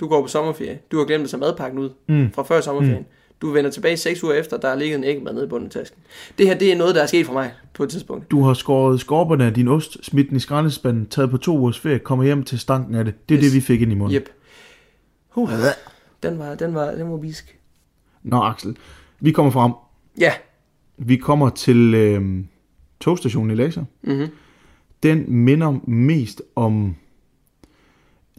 Du 0.00 0.08
går 0.08 0.22
på 0.22 0.28
sommerferie. 0.28 0.78
Du 0.92 0.98
har 0.98 1.04
glemt 1.04 1.24
at 1.24 1.30
tage 1.30 1.40
madpakken 1.40 1.78
ud 1.78 1.90
Mm. 2.08 2.32
fra 2.34 2.42
før 2.42 2.60
sommerferien. 2.60 2.98
Mm. 3.02 3.06
Du 3.40 3.50
vender 3.50 3.70
tilbage 3.70 3.96
seks 3.96 4.24
uger 4.24 4.34
efter, 4.34 4.56
der 4.56 4.68
er 4.68 4.74
ligget 4.74 4.98
en 4.98 5.04
ægmad 5.04 5.32
nede 5.32 5.44
i 5.44 5.48
bunden 5.48 5.66
af 5.66 5.72
tasken. 5.72 6.00
Det 6.38 6.46
her, 6.46 6.58
det 6.58 6.72
er 6.72 6.76
noget, 6.76 6.94
der 6.94 7.02
er 7.02 7.06
sket 7.06 7.26
for 7.26 7.32
mig 7.32 7.52
på 7.74 7.82
et 7.82 7.90
tidspunkt. 7.90 8.30
Du 8.30 8.42
har 8.42 8.54
skåret 8.54 9.00
skorperne 9.00 9.44
af 9.44 9.54
din 9.54 9.68
ost, 9.68 10.04
smidt 10.04 10.28
den 10.28 10.36
i 10.36 10.40
skraldespanden, 10.40 11.06
taget 11.06 11.30
på 11.30 11.36
to 11.36 11.58
ugers 11.58 11.78
ferie, 11.78 11.98
kommer 11.98 12.24
hjem 12.24 12.44
til 12.44 12.58
stanken 12.58 12.94
af 12.94 13.04
det. 13.04 13.28
Det 13.28 13.34
er 13.34 13.38
yes. 13.38 13.46
det, 13.46 13.56
vi 13.56 13.60
fik 13.60 13.82
ind 13.82 13.92
i 13.92 13.94
munden. 13.94 14.16
Yep. 14.16 14.28
Uh, 15.34 15.50
den 16.22 16.38
var, 16.38 16.54
den 16.54 16.74
var, 16.74 16.90
den 16.90 17.10
var 17.10 17.16
bisk. 17.16 17.58
Nå, 18.22 18.42
Axel, 18.42 18.76
vi 19.20 19.32
kommer 19.32 19.52
frem. 19.52 19.72
Ja. 20.18 20.32
Vi 20.98 21.16
kommer 21.16 21.50
til 21.50 21.94
øh, 21.94 22.44
togstationen 23.00 23.50
i 23.50 23.54
Laser. 23.54 23.84
Mm-hmm. 24.02 24.28
Den 25.02 25.24
minder 25.32 25.80
mest 25.90 26.42
om, 26.56 26.96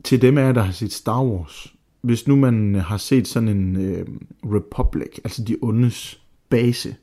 til 0.04 0.22
dem 0.22 0.38
af 0.38 0.42
jer, 0.42 0.52
der 0.52 0.62
har 0.62 0.72
set 0.72 0.94
Star 0.94 1.24
Wars. 1.24 1.74
Hvis 2.02 2.28
nu 2.28 2.36
man 2.36 2.76
har 2.76 2.98
set 2.98 3.28
sådan 3.28 3.50
en 3.50 3.76
øh, 3.76 4.08
Republic, 4.44 5.20
altså 5.24 5.44
de 5.44 5.58
ondes 5.62 6.22
base, 6.50 6.96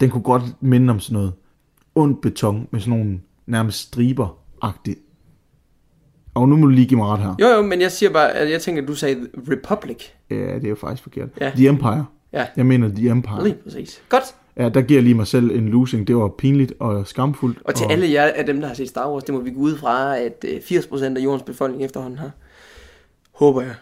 den 0.00 0.10
kunne 0.10 0.22
godt 0.22 0.42
minde 0.60 0.90
om 0.90 1.00
sådan 1.00 1.14
noget 1.14 1.32
ondt 1.94 2.20
beton 2.20 2.68
med 2.70 2.80
sådan 2.80 2.98
nogle 2.98 3.20
nærmest 3.46 3.80
striber-agtigt. 3.80 4.98
Og 6.34 6.48
nu 6.48 6.56
må 6.56 6.66
du 6.66 6.72
lige 6.72 6.86
give 6.86 6.98
mig 6.98 7.08
ret 7.08 7.18
her. 7.18 7.34
Jo, 7.40 7.46
jo, 7.46 7.62
men 7.62 7.80
jeg 7.80 7.92
siger 7.92 8.10
bare, 8.10 8.32
at 8.32 8.50
jeg 8.50 8.62
tænker, 8.62 8.82
at 8.82 8.88
du 8.88 8.94
sagde 8.94 9.28
Republic. 9.50 10.04
Ja, 10.30 10.36
det 10.36 10.64
er 10.64 10.68
jo 10.68 10.74
faktisk 10.74 11.02
forkert. 11.02 11.28
Ja. 11.40 11.50
The 11.50 11.68
Empire. 11.68 12.06
Ja. 12.32 12.46
Jeg 12.56 12.66
mener 12.66 12.88
The 12.88 13.10
Empire. 13.10 13.44
Lige 13.44 13.56
præcis. 13.64 14.02
Godt. 14.08 14.24
Ja, 14.56 14.68
der 14.68 14.82
giver 14.82 14.98
jeg 14.98 15.04
lige 15.04 15.14
mig 15.14 15.26
selv 15.26 15.50
en 15.50 15.68
losing. 15.68 16.06
Det 16.06 16.16
var 16.16 16.28
pinligt 16.28 16.72
og 16.78 17.06
skamfuldt. 17.06 17.58
Og 17.64 17.74
til 17.74 17.84
alle 17.90 18.12
jer 18.12 18.22
af 18.22 18.46
dem, 18.46 18.60
der 18.60 18.68
har 18.68 18.74
set 18.74 18.88
Star 18.88 19.10
Wars, 19.12 19.24
det 19.24 19.34
må 19.34 19.40
vi 19.40 19.50
gå 19.50 19.60
ud 19.60 19.76
fra, 19.76 20.18
at 20.18 20.44
øh, 20.48 20.56
80% 20.56 21.04
af 21.04 21.20
jordens 21.20 21.42
befolkning 21.42 21.84
efterhånden 21.84 22.18
har. 22.18 22.30
Håber 23.32 23.62
jeg. 23.62 23.74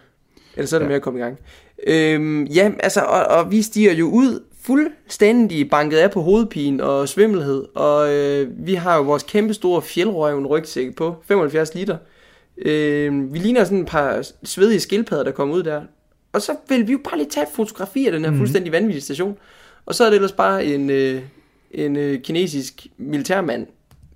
Ellers 0.57 0.73
er 0.73 0.79
det 0.79 0.85
ja. 0.85 0.87
Ja. 0.87 0.89
med 0.89 0.97
at 0.97 1.03
komme 1.03 1.19
i 1.19 1.23
gang. 1.23 1.39
Øhm, 1.87 2.45
ja, 2.45 2.71
altså, 2.81 3.01
og, 3.01 3.25
og 3.25 3.51
vi 3.51 3.63
stiger 3.63 3.93
jo 3.93 4.07
ud 4.07 4.41
fuldstændig 4.63 5.71
banket 5.71 5.97
af 5.97 6.11
på 6.11 6.23
hovedpine 6.23 6.85
og 6.85 7.09
svimmelhed. 7.09 7.65
Og 7.75 8.15
øh, 8.15 8.49
vi 8.67 8.75
har 8.75 8.97
jo 8.97 9.03
vores 9.03 9.23
kæmpe 9.23 9.55
store 9.55 9.83
fjeldrøven 9.83 10.47
rygsæk 10.47 10.97
på 10.97 11.17
75 11.27 11.75
liter. 11.75 11.97
Øh, 12.59 13.33
vi 13.33 13.39
ligner 13.39 13.65
sådan 13.65 13.81
et 13.81 13.87
par 13.87 14.31
svedige 14.45 14.81
skildpadder, 14.81 15.25
der 15.25 15.31
kommer 15.31 15.55
ud 15.55 15.63
der. 15.63 15.83
Og 16.33 16.43
så 16.43 16.57
vil 16.69 16.87
vi 16.87 16.93
jo 16.93 16.99
bare 17.05 17.19
lige 17.19 17.31
tage 17.31 17.45
et 17.45 17.53
fotografi 17.55 18.07
af 18.07 18.13
den 18.13 18.25
her 18.25 18.31
mm. 18.31 18.37
fuldstændig 18.37 18.73
vanvittige 18.73 19.03
station. 19.03 19.37
Og 19.87 19.95
så 19.95 20.05
er 20.05 20.09
det 20.09 20.15
ellers 20.15 20.33
bare 20.33 20.65
en, 20.65 20.91
øh, 20.91 21.23
en 21.71 21.97
øh, 21.97 22.23
kinesisk 22.23 22.87
militærmand 22.99 23.67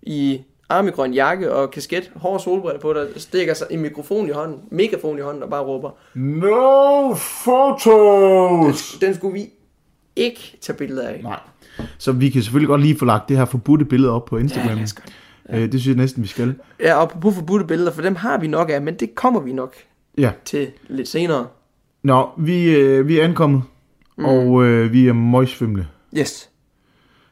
i 0.02 0.40
armegrøn 0.68 1.12
jakke 1.14 1.52
og 1.52 1.70
kasket, 1.70 2.10
hårde 2.16 2.42
solbriller 2.42 2.80
på, 2.80 2.92
der 2.92 3.06
stikker 3.16 3.54
sig 3.54 3.66
en 3.70 3.80
mikrofon 3.80 4.28
i 4.28 4.30
hånden, 4.30 4.60
megafon 4.70 5.18
i 5.18 5.20
hånden 5.20 5.42
og 5.42 5.50
bare 5.50 5.62
råber, 5.62 5.90
No 6.14 7.14
photos! 7.44 8.98
den 9.00 9.14
skulle 9.14 9.32
vi 9.34 9.46
ikke 10.16 10.56
tage 10.60 10.76
billeder 10.76 11.08
af. 11.08 11.20
Nej. 11.22 11.38
Så 11.98 12.12
vi 12.12 12.28
kan 12.30 12.42
selvfølgelig 12.42 12.68
godt 12.68 12.80
lige 12.80 12.98
få 12.98 13.04
lagt 13.04 13.28
det 13.28 13.36
her 13.36 13.44
forbudte 13.44 13.84
billede 13.84 14.12
op 14.12 14.24
på 14.24 14.36
Ja, 14.36 14.42
Instagram. 14.42 14.74
lad 14.76 14.84
os 14.84 14.92
det. 14.92 15.02
Øh, 15.50 15.60
det 15.62 15.80
synes 15.80 15.86
jeg 15.86 15.94
næsten, 15.96 16.22
vi 16.22 16.28
skal. 16.28 16.54
Ja, 16.80 16.94
og 16.94 17.10
på 17.20 17.30
forbudte 17.30 17.64
billeder, 17.64 17.92
for 17.92 18.02
dem 18.02 18.14
har 18.16 18.38
vi 18.38 18.46
nok 18.46 18.70
af, 18.70 18.82
men 18.82 18.94
det 18.94 19.14
kommer 19.14 19.40
vi 19.40 19.52
nok 19.52 19.74
Ja. 20.18 20.30
til 20.44 20.68
lidt 20.88 21.08
senere. 21.08 21.46
Nå, 22.02 22.28
vi, 22.38 22.70
øh, 22.76 23.08
vi 23.08 23.18
er 23.20 23.24
ankommet, 23.24 23.62
mm. 24.18 24.24
og 24.24 24.64
øh, 24.64 24.92
vi 24.92 25.08
er 25.08 25.12
møgsvimle. 25.12 25.86
Yes. 26.18 26.50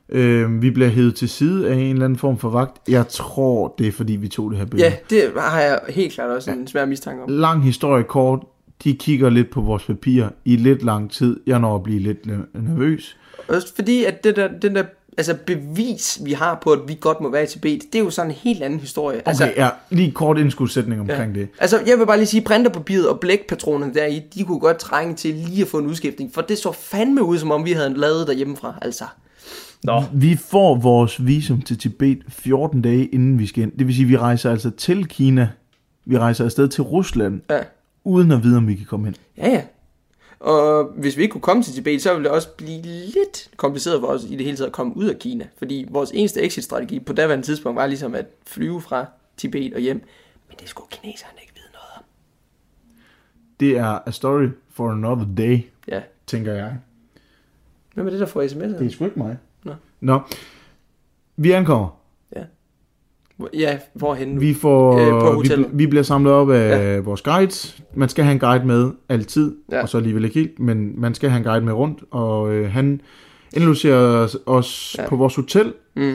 Øh, 0.09 0.63
vi 0.63 0.71
bliver 0.71 0.89
hævet 0.89 1.15
til 1.15 1.29
side 1.29 1.69
af 1.69 1.75
en 1.75 1.81
eller 1.81 2.05
anden 2.05 2.19
form 2.19 2.39
for 2.39 2.51
vagt. 2.51 2.77
Jeg 2.89 3.09
tror, 3.09 3.75
det 3.79 3.87
er 3.87 3.93
fordi, 3.93 4.13
vi 4.13 4.29
tog 4.29 4.51
det 4.51 4.59
her 4.59 4.67
billede. 4.67 4.91
Ja, 4.91 4.97
det 5.11 5.33
har 5.37 5.61
jeg 5.61 5.81
helt 5.89 6.13
klart 6.13 6.31
også 6.31 6.51
en 6.51 6.67
svær 6.67 6.87
mistanke 6.87 7.23
om. 7.23 7.29
Lang 7.29 7.65
historie 7.65 8.05
kort. 8.05 8.41
De 8.85 8.95
kigger 8.95 9.31
lidt 9.31 9.51
på 9.51 9.61
vores 9.61 9.85
papirer 9.85 10.29
i 10.45 10.57
lidt 10.57 10.83
lang 10.83 11.11
tid. 11.11 11.41
Jeg 11.47 11.59
når 11.59 11.75
at 11.75 11.83
blive 11.83 12.01
lidt 12.01 12.27
ner- 12.27 12.61
nervøs. 12.61 13.17
Også 13.49 13.75
fordi, 13.75 14.05
at 14.05 14.25
det 14.25 14.37
der, 14.37 14.49
den 14.63 14.75
der 14.75 14.85
altså 15.19 15.37
bevis, 15.47 16.19
vi 16.25 16.33
har 16.33 16.59
på, 16.63 16.73
at 16.73 16.79
vi 16.87 16.99
godt 17.01 17.21
må 17.21 17.31
være 17.31 17.43
i 17.43 17.47
Tibet, 17.47 17.83
det 17.93 17.99
er 17.99 18.05
jo 18.05 18.11
sådan 18.11 18.31
en 18.31 18.37
helt 18.37 18.63
anden 18.63 18.81
historie. 18.81 19.19
Okay, 19.19 19.29
altså, 19.29 19.53
ja, 19.57 19.69
lige 19.91 20.11
kort 20.13 20.39
indskudsætning 20.39 21.01
omkring 21.01 21.35
ja. 21.35 21.41
det. 21.41 21.49
Altså, 21.59 21.81
jeg 21.87 21.99
vil 21.99 22.07
bare 22.07 22.17
lige 22.17 22.27
sige, 22.27 22.43
printerpapiret 22.43 23.09
og 23.09 23.21
blækpatronerne 23.21 23.95
deri, 23.95 24.23
de 24.35 24.45
kunne 24.45 24.61
godt 24.61 24.79
trænge 24.79 25.15
til 25.15 25.35
lige 25.35 25.63
at 25.63 25.69
få 25.69 25.79
en 25.79 25.87
udskiftning, 25.87 26.35
for 26.35 26.43
det 26.43 26.59
så 26.59 26.73
fandme 26.73 27.23
ud, 27.23 27.39
som 27.39 27.51
om 27.51 27.65
vi 27.65 27.73
havde 27.73 27.95
lavet 27.95 28.27
derhjemmefra, 28.27 28.75
altså. 28.83 29.05
Nå. 29.87 30.03
Vi 30.15 30.37
får 30.37 30.75
vores 30.75 31.27
visum 31.27 31.63
til 31.63 31.79
Tibet 31.79 32.23
14 32.29 32.83
dage 32.83 33.07
inden 33.07 33.39
vi 33.39 33.47
skal 33.47 33.63
ind. 33.63 33.73
Det 33.79 33.87
vil 33.87 33.95
sige, 33.95 34.05
at 34.05 34.09
vi 34.11 34.17
rejser 34.17 34.51
altså 34.51 34.71
til 34.71 35.07
Kina. 35.09 35.49
Vi 36.05 36.19
rejser 36.19 36.45
afsted 36.45 36.69
til 36.69 36.83
Rusland, 36.83 37.41
Ja. 37.51 37.61
uden 38.05 38.31
at 38.33 38.43
vide, 38.43 38.57
om 38.57 38.69
vi 38.69 38.75
kan 38.75 38.87
komme 38.87 39.09
ind. 39.09 39.17
Ja, 39.37 39.49
ja. 39.51 39.63
Og 40.41 40.93
hvis 40.97 41.17
vi 41.17 41.23
ikke 41.23 41.33
kunne 41.33 41.41
komme 41.41 41.63
til 41.63 41.75
Tibet, 41.75 42.03
så 42.03 42.13
ville 42.13 42.25
det 42.25 42.33
også 42.33 42.49
blive 42.57 42.83
lidt 42.83 43.51
kompliceret 43.57 44.01
for 44.01 44.07
os 44.07 44.25
i 44.25 44.37
det 44.37 44.45
hele 44.45 44.57
taget 44.57 44.67
at 44.67 44.73
komme 44.73 44.97
ud 44.97 45.05
af 45.05 45.19
Kina. 45.19 45.47
Fordi 45.59 45.87
vores 45.91 46.11
eneste 46.15 46.43
exit-strategi 46.43 47.01
på 47.01 47.13
daværende 47.13 47.47
tidspunkt 47.47 47.77
var 47.77 47.87
ligesom 47.87 48.15
at 48.15 48.27
flyve 48.47 48.81
fra 48.81 49.07
Tibet 49.37 49.75
og 49.75 49.81
hjem. 49.81 49.97
Men 50.49 50.57
det 50.61 50.69
skulle 50.69 50.87
kineserne 50.91 51.39
ikke 51.43 51.53
vide 51.55 51.73
noget 51.73 51.89
om. 51.99 52.03
Det 53.61 53.79
er 53.79 53.99
a 54.09 54.11
story 54.11 54.49
for 54.71 54.91
another 54.91 55.27
day, 55.37 55.59
Ja. 55.89 56.01
tænker 56.27 56.53
jeg. 56.53 56.77
Hvem 57.95 58.07
er 58.07 58.11
det, 58.11 58.21
der 58.21 58.27
får 58.27 58.43
sms'er? 58.43 58.79
Det 58.79 58.87
er 58.87 58.91
sgu 58.91 59.05
ikke 59.05 59.19
mig. 59.19 59.37
Nå. 60.01 60.21
Vi 61.37 61.51
ankommer. 61.51 61.89
Ja. 62.37 62.43
Ja, 63.55 63.79
hvorhen 63.95 64.29
nu? 64.29 64.41
Vi, 64.41 64.55
får, 64.55 64.99
Øh, 64.99 65.21
på 65.35 65.41
vi, 65.43 65.49
bl- 65.49 65.69
vi 65.73 65.87
bliver 65.87 66.03
samlet 66.03 66.33
op 66.33 66.51
af 66.51 66.95
ja. 66.95 66.99
vores 67.01 67.23
guides. 67.23 67.83
Man 67.95 68.09
skal 68.09 68.25
have 68.25 68.33
en 68.33 68.39
guide 68.39 68.65
med 68.67 68.91
altid, 69.09 69.57
Ja. 69.73 69.83
og 69.83 69.89
så 69.89 69.97
alligevel 69.99 70.25
ikke 70.25 70.35
helt, 70.41 70.59
men 70.61 71.01
man 71.01 71.15
skal 71.15 71.31
have 71.31 71.39
en 71.39 71.45
guide 71.45 71.65
med 71.65 71.73
rundt, 71.73 72.05
og 72.11 72.53
øh, 72.53 72.71
han 72.71 73.01
indlogerer 73.57 74.29
os, 74.47 74.97
Ja. 74.99 75.09
på 75.09 75.17
vores 75.17 75.37
hotel, 75.37 75.73
Mm. 75.97 76.15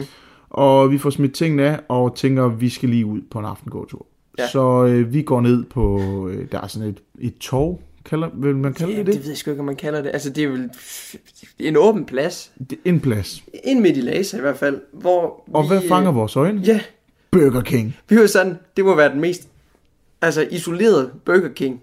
og 0.50 0.90
vi 0.90 0.98
får 0.98 1.10
smidt 1.10 1.34
tingene 1.34 1.62
af, 1.62 1.80
og 1.88 2.16
tænker, 2.16 2.48
vi 2.48 2.68
skal 2.68 2.88
lige 2.88 3.06
ud 3.06 3.20
på 3.30 3.38
en 3.38 3.44
aftengåtur. 3.44 4.06
Ja. 4.38 4.48
Så 4.48 4.84
øh, 4.84 5.12
vi 5.14 5.22
går 5.22 5.40
ned 5.40 5.64
på, 5.64 6.00
øh, 6.28 6.46
der 6.52 6.60
er 6.60 6.66
sådan 6.66 6.88
et, 6.88 7.00
et 7.20 7.38
torv, 7.38 7.80
kalder, 8.04 8.28
vil 8.34 8.56
man 8.56 8.74
kalde 8.74 8.92
Ja, 8.92 8.98
det 8.98 9.06
det 9.06 9.14
det? 9.14 9.22
ved 9.22 9.28
jeg 9.30 9.36
sgu 9.38 9.50
ikke, 9.50 9.60
om 9.60 9.66
man 9.66 9.76
kalder 9.76 10.02
det. 10.02 10.10
Altså, 10.12 10.30
det 10.30 10.44
er 10.44 10.48
vel 10.48 10.70
en 11.58 11.76
åben 11.76 12.04
plads. 12.04 12.50
det? 12.70 12.78
En 12.84 13.00
plads. 13.00 13.42
Ind 13.64 13.80
midt 13.80 13.96
i 13.96 14.00
Lasa 14.00 14.36
i 14.36 14.40
hvert 14.40 14.56
fald, 14.58 14.80
hvor 14.92 15.44
Og 15.54 15.62
vi, 15.62 15.68
hvad 15.68 15.82
fanger 15.88 16.10
øh, 16.10 16.16
vores 16.16 16.36
øjne? 16.36 16.60
Ja, 16.60 16.80
Burger 17.30 17.60
King. 17.60 17.96
vi 18.08 18.16
var 18.16 18.26
sådan, 18.26 18.58
det 18.76 18.84
må 18.84 18.94
være 18.94 19.12
den 19.12 19.20
mest 19.20 19.48
altså, 20.22 20.48
isolerede 20.50 21.10
Burger 21.24 21.48
King 21.48 21.80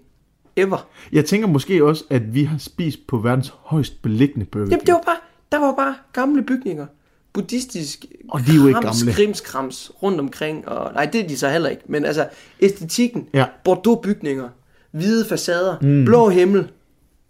ever. 0.56 0.88
Jeg 1.12 1.26
tænker 1.26 1.48
måske 1.48 1.86
også, 1.86 2.04
at 2.10 2.34
vi 2.36 2.44
har 2.44 2.58
spist 2.58 3.08
på 3.08 3.18
verdens 3.18 3.54
højst 3.62 4.02
beliggende 4.02 4.46
Burger 4.46 4.66
King. 4.66 4.72
Jamen, 4.72 4.86
det 4.86 4.94
var 4.94 5.02
bare, 5.06 5.18
der 5.52 5.58
var 5.60 5.76
bare 5.76 5.96
gamle 6.14 6.44
bygninger. 6.44 6.86
Buddhistisk 7.34 8.06
Og 8.30 8.40
de 8.40 8.52
er 8.52 8.56
jo 8.56 8.68
ikke 8.68 8.80
krams, 8.82 9.00
gamle. 9.04 9.14
krimskrams 9.14 9.92
rundt 10.04 10.20
omkring. 10.20 10.68
Og, 10.68 10.94
nej, 10.94 11.06
det 11.06 11.22
er 11.24 11.28
de 11.28 11.38
så 11.38 11.50
heller 11.50 11.70
ikke. 11.70 11.82
Men 11.86 12.06
altså, 12.06 12.28
æstetikken, 12.62 13.28
Ja. 13.34 13.46
Bordeaux-bygninger, 13.64 14.50
hvide 14.92 15.26
facader, 15.30 15.76
mm. 15.82 16.06
blå 16.06 16.30
himmel. 16.30 16.62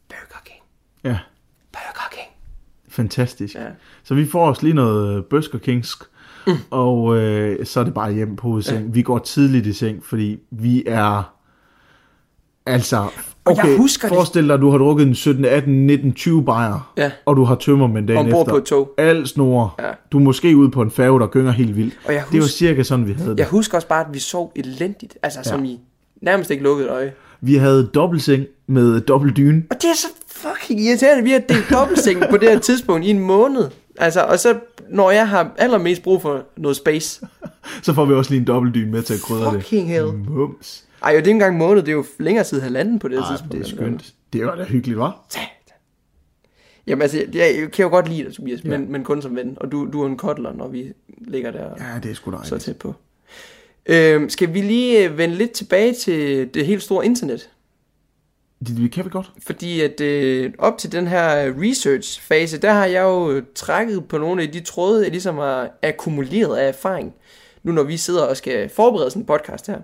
Burger 0.09 0.41
King. 0.45 0.61
Ja, 1.03 1.17
Burger 1.71 2.09
King. 2.11 2.27
fantastisk. 2.89 3.55
Ja. 3.55 3.65
Så 4.03 4.15
vi 4.15 4.25
får 4.25 4.49
os 4.49 4.61
lige 4.63 4.73
noget 4.73 5.25
Burger 5.25 5.57
Kingsk, 5.57 6.03
mm. 6.47 6.53
og 6.69 7.17
øh, 7.17 7.65
så 7.65 7.79
er 7.79 7.83
det 7.83 7.93
bare 7.93 8.13
hjem 8.13 8.35
på 8.35 8.47
hovedseng. 8.47 8.85
Ja. 8.85 8.91
Vi 8.91 9.01
går 9.01 9.17
tidligt 9.19 9.65
i 9.65 9.73
seng, 9.73 10.05
fordi 10.05 10.39
vi 10.51 10.83
er... 10.87 11.33
Altså, 12.65 12.97
jeg 12.97 13.09
okay, 13.59 13.77
husker 13.77 14.07
det- 14.07 14.15
forestil 14.15 14.47
dig, 14.47 14.53
at 14.53 14.59
du 14.59 14.69
har 14.69 14.77
drukket 14.77 15.07
en 15.07 15.15
17, 15.15 15.45
18, 15.45 15.87
19, 15.87 16.13
20 16.13 16.45
bajer, 16.45 16.93
Ja. 16.97 17.11
og 17.25 17.35
du 17.35 17.43
har 17.43 17.55
tømmermænd 17.55 18.07
dagen 18.07 18.19
Ombord 18.25 18.41
efter. 18.41 18.51
på 18.53 18.57
et 18.57 18.63
tog. 18.63 18.91
Al 18.97 19.27
snore. 19.27 19.69
Ja. 19.79 19.91
Du 20.11 20.17
er 20.17 20.21
måske 20.23 20.55
ude 20.57 20.71
på 20.71 20.81
en 20.81 20.91
færge, 20.91 21.19
der 21.19 21.27
gynger 21.27 21.51
helt 21.51 21.75
vildt. 21.75 21.93
Og 22.07 22.13
jeg 22.13 22.23
Det 22.31 22.37
var 22.37 22.43
husker- 22.43 22.57
cirka 22.57 22.83
sådan, 22.83 23.07
vi 23.07 23.13
havde 23.13 23.31
det. 23.31 23.39
Jeg 23.39 23.47
husker 23.47 23.77
også 23.77 23.87
bare, 23.87 24.05
at 24.07 24.13
vi 24.13 24.19
sov 24.19 24.51
elendigt. 24.55 25.17
Altså, 25.23 25.39
som 25.43 25.65
i 25.65 25.79
nærmest 26.21 26.51
ikke 26.51 26.63
lukket 26.63 26.85
et 26.85 26.91
øje. 26.91 27.13
Vi 27.41 27.55
havde 27.55 27.89
dobbeltseng 27.93 28.45
med 28.67 29.01
dobbelt 29.01 29.37
dyne. 29.37 29.63
Og 29.69 29.75
det 29.81 29.89
er 29.89 29.95
så 29.95 30.07
fucking 30.27 30.81
irriterende, 30.81 31.23
vi 31.23 31.31
har 31.31 31.39
delt 31.39 31.69
dobbeltseng 31.69 32.23
på 32.29 32.37
det 32.37 32.49
her 32.49 32.59
tidspunkt 32.59 33.05
i 33.05 33.09
en 33.09 33.19
måned. 33.19 33.69
Altså, 33.97 34.21
og 34.21 34.39
så 34.39 34.59
når 34.89 35.11
jeg 35.11 35.29
har 35.29 35.51
allermest 35.57 36.03
brug 36.03 36.21
for 36.21 36.43
noget 36.57 36.77
space. 36.77 37.21
Så 37.83 37.93
får 37.93 38.05
vi 38.05 38.13
også 38.13 38.31
lige 38.31 38.39
en 38.39 38.47
dobbeltdyne 38.47 38.91
med 38.91 39.01
til 39.03 39.13
at 39.13 39.19
krydre 39.19 39.53
det. 39.53 39.63
Fucking 39.63 39.87
hell. 39.87 40.13
Mums. 40.13 40.85
Ej, 41.03 41.07
og 41.07 41.11
det 41.11 41.15
er 41.15 41.17
ikke 41.17 41.31
engang 41.31 41.53
en 41.53 41.59
måned, 41.59 41.81
det 41.81 41.89
er 41.89 41.95
jo 41.95 42.05
længere 42.19 42.43
tid 42.43 42.61
halvanden 42.61 42.99
på 42.99 43.07
det 43.07 43.19
her 43.19 43.31
tidspunkt. 43.31 43.53
det 43.53 43.61
er 43.61 43.75
skønt. 43.75 44.13
Det 44.33 44.45
var 44.45 44.55
da 44.55 44.63
hyggeligt, 44.63 44.99
var? 44.99 45.25
Jamen 46.87 47.01
altså, 47.01 47.17
jeg, 47.17 47.27
jeg 47.33 47.71
kan 47.71 47.83
jo 47.83 47.89
godt 47.89 48.09
lide 48.09 48.23
dig, 48.23 48.33
Tobias, 48.33 48.63
ja. 48.63 48.69
men, 48.69 48.91
men 48.91 49.03
kun 49.03 49.21
som 49.21 49.35
ven. 49.35 49.57
Og 49.57 49.71
du, 49.71 49.89
du 49.93 50.01
er 50.01 50.07
en 50.07 50.17
kottler, 50.17 50.53
når 50.53 50.67
vi 50.67 50.93
ligger 51.17 51.51
der 51.51 51.69
Ja, 51.79 51.99
det 52.03 52.11
er 52.11 52.15
sgu 52.15 52.31
da 52.31 52.37
så 52.43 52.57
tæt 52.57 52.77
på. 52.77 52.95
Øhm, 53.89 54.29
skal 54.29 54.53
vi 54.53 54.61
lige 54.61 55.05
øh, 55.05 55.17
vende 55.17 55.35
lidt 55.35 55.51
tilbage 55.51 55.93
til 55.93 56.49
det 56.53 56.65
helt 56.65 56.83
store 56.83 57.05
internet? 57.05 57.49
Det, 58.59 58.77
det 58.77 58.91
kan 58.91 59.05
vi 59.05 59.09
godt. 59.09 59.31
Fordi 59.45 59.81
at 59.81 60.01
øh, 60.01 60.53
op 60.57 60.77
til 60.77 60.91
den 60.91 61.07
her 61.07 61.53
research-fase, 61.61 62.57
der 62.57 62.71
har 62.71 62.85
jeg 62.85 63.01
jo 63.01 63.31
øh, 63.31 63.43
trækket 63.55 64.05
på 64.05 64.17
nogle 64.17 64.41
af 64.41 64.51
de 64.51 64.59
tråde, 64.59 65.03
jeg 65.03 65.11
ligesom 65.11 65.37
har 65.37 65.71
akkumuleret 65.83 66.57
af 66.57 66.67
erfaring. 66.67 67.13
Nu 67.63 67.71
når 67.71 67.83
vi 67.83 67.97
sidder 67.97 68.23
og 68.23 68.37
skal 68.37 68.69
forberede 68.69 69.09
sådan 69.09 69.21
en 69.21 69.25
podcast 69.25 69.67
her. 69.67 69.81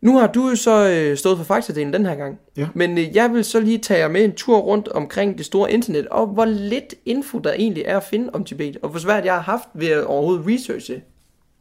Nu 0.00 0.18
har 0.18 0.26
du 0.26 0.48
jo 0.48 0.56
så 0.56 0.88
øh, 0.88 1.16
stået 1.16 1.36
for 1.36 1.44
faktadelen 1.44 1.92
den 1.92 2.06
her 2.06 2.14
gang. 2.14 2.38
Ja. 2.56 2.68
Men 2.74 2.98
øh, 2.98 3.16
jeg 3.16 3.32
vil 3.32 3.44
så 3.44 3.60
lige 3.60 3.78
tage 3.78 4.00
jer 4.00 4.08
med 4.08 4.24
en 4.24 4.32
tur 4.32 4.58
rundt 4.58 4.88
omkring 4.88 5.38
det 5.38 5.46
store 5.46 5.72
internet, 5.72 6.08
og 6.08 6.26
hvor 6.26 6.44
lidt 6.44 6.94
info 7.04 7.38
der 7.38 7.52
egentlig 7.52 7.84
er 7.86 7.96
at 7.96 8.04
finde 8.04 8.30
om 8.32 8.44
Tibet, 8.44 8.76
og 8.82 8.88
hvor 8.88 8.98
svært 8.98 9.24
jeg 9.24 9.34
har 9.34 9.40
haft 9.40 9.68
ved 9.74 9.88
at 9.88 10.04
overhovedet 10.04 10.46
researche 10.46 11.02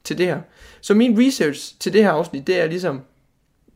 til 0.03 0.17
det 0.17 0.25
her. 0.25 0.41
Så 0.81 0.93
min 0.93 1.19
research 1.19 1.79
til 1.79 1.93
det 1.93 2.03
her 2.03 2.11
afsnit, 2.11 2.47
det 2.47 2.61
er 2.61 2.67
ligesom, 2.67 3.01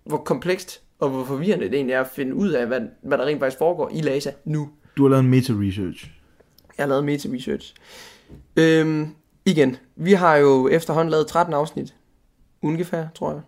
hvor 0.03 0.17
komplekst 0.17 0.81
og 0.99 1.09
hvor 1.09 1.23
forvirrende 1.23 1.65
det 1.65 1.73
egentlig 1.73 1.93
er 1.93 2.01
at 2.01 2.07
finde 2.07 2.35
ud 2.35 2.49
af, 2.49 2.67
hvad, 2.67 2.81
hvad 3.03 3.17
der 3.17 3.25
rent 3.25 3.39
faktisk 3.39 3.57
foregår 3.57 3.89
i 3.93 4.01
Lhasa 4.01 4.31
nu. 4.45 4.69
Du 4.97 5.03
har 5.03 5.09
lavet 5.09 5.23
en 5.23 5.29
meta-research. 5.29 6.11
Jeg 6.77 6.83
har 6.83 6.87
lavet 6.87 7.03
meta-research. 7.03 7.75
Øhm, 8.55 9.07
igen, 9.45 9.77
vi 9.95 10.13
har 10.13 10.35
jo 10.35 10.67
efterhånden 10.67 11.11
lavet 11.11 11.27
13 11.27 11.53
afsnit. 11.53 11.95
Ungefær, 12.61 13.05
tror 13.15 13.31
jeg. 13.31 13.41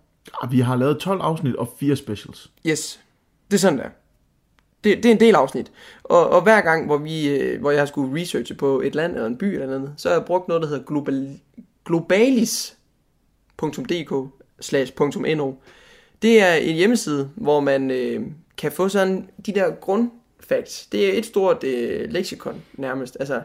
Ja, 0.43 0.47
vi 0.49 0.59
har 0.59 0.75
lavet 0.75 0.99
12 0.99 1.21
afsnit 1.21 1.55
og 1.55 1.73
4 1.79 1.95
specials. 1.95 2.51
Yes, 2.65 2.99
det 3.51 3.57
er 3.57 3.59
sådan 3.59 3.79
der. 3.79 3.89
Det, 4.83 4.97
det 4.97 5.05
er 5.05 5.13
en 5.13 5.19
del 5.19 5.35
afsnit. 5.35 5.71
Og, 6.03 6.29
og 6.29 6.41
hver 6.41 6.61
gang, 6.61 6.85
hvor, 6.85 6.97
vi, 6.97 7.29
øh, 7.29 7.59
hvor 7.59 7.71
jeg 7.71 7.81
har 7.81 7.85
skulle 7.85 8.21
researche 8.21 8.55
på 8.55 8.81
et 8.81 8.95
land 8.95 9.13
eller 9.13 9.27
en 9.27 9.37
by 9.37 9.43
eller 9.43 9.75
andet, 9.75 9.93
så 9.97 10.09
har 10.09 10.15
jeg 10.15 10.25
brugt 10.25 10.47
noget, 10.47 10.63
der 10.63 10.69
hedder 10.69 10.83
global, 10.83 11.39
globalis.dk 11.87 14.13
slash 14.59 14.93
.no. 15.17 15.53
Det 16.21 16.41
er 16.41 16.53
en 16.53 16.75
hjemmeside, 16.75 17.29
hvor 17.35 17.59
man 17.59 17.91
øh, 17.91 18.21
kan 18.57 18.71
få 18.71 18.89
sådan 18.89 19.29
de 19.45 19.51
der 19.51 19.69
grundfacts. 19.69 20.85
Det 20.85 21.09
er 21.09 21.13
et 21.17 21.25
stort 21.25 21.63
øh, 21.63 22.11
leksikon 22.11 22.61
nærmest. 22.73 23.17
Altså 23.19 23.41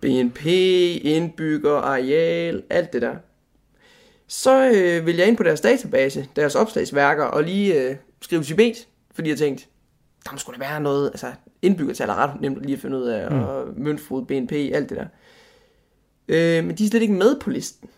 BNP, 0.00 0.46
indbygger, 1.02 1.76
areal, 1.76 2.62
alt 2.70 2.92
det 2.92 3.02
der. 3.02 3.16
Så 4.26 4.70
øh, 4.74 5.06
vil 5.06 5.16
jeg 5.16 5.28
ind 5.28 5.36
på 5.36 5.42
deres 5.42 5.60
database, 5.60 6.28
deres 6.36 6.54
opslagsværker, 6.54 7.24
og 7.24 7.44
lige 7.44 7.82
øh, 7.82 7.96
skrive 8.22 8.42
Tibet, 8.42 8.88
fordi 9.14 9.30
jeg 9.30 9.38
tænkte, 9.38 9.64
der 10.24 10.32
må 10.32 10.38
sgu 10.38 10.52
da 10.52 10.58
være 10.58 10.80
noget, 10.80 11.06
altså 11.06 11.32
indbyggertal 11.62 12.08
er 12.08 12.14
ret 12.14 12.40
nemt 12.40 12.62
lige 12.62 12.74
at 12.74 12.80
finde 12.80 12.98
ud 12.98 13.02
af, 13.02 13.30
mm. 13.30 13.42
og 13.42 13.66
møntfod, 13.76 14.26
BNP, 14.26 14.52
alt 14.52 14.88
det 14.88 14.98
der. 14.98 15.06
Øh, 16.30 16.64
men 16.64 16.78
de 16.78 16.84
er 16.84 16.88
slet 16.88 17.02
ikke 17.02 17.14
med 17.14 17.40
på 17.40 17.50
listen. 17.50 17.88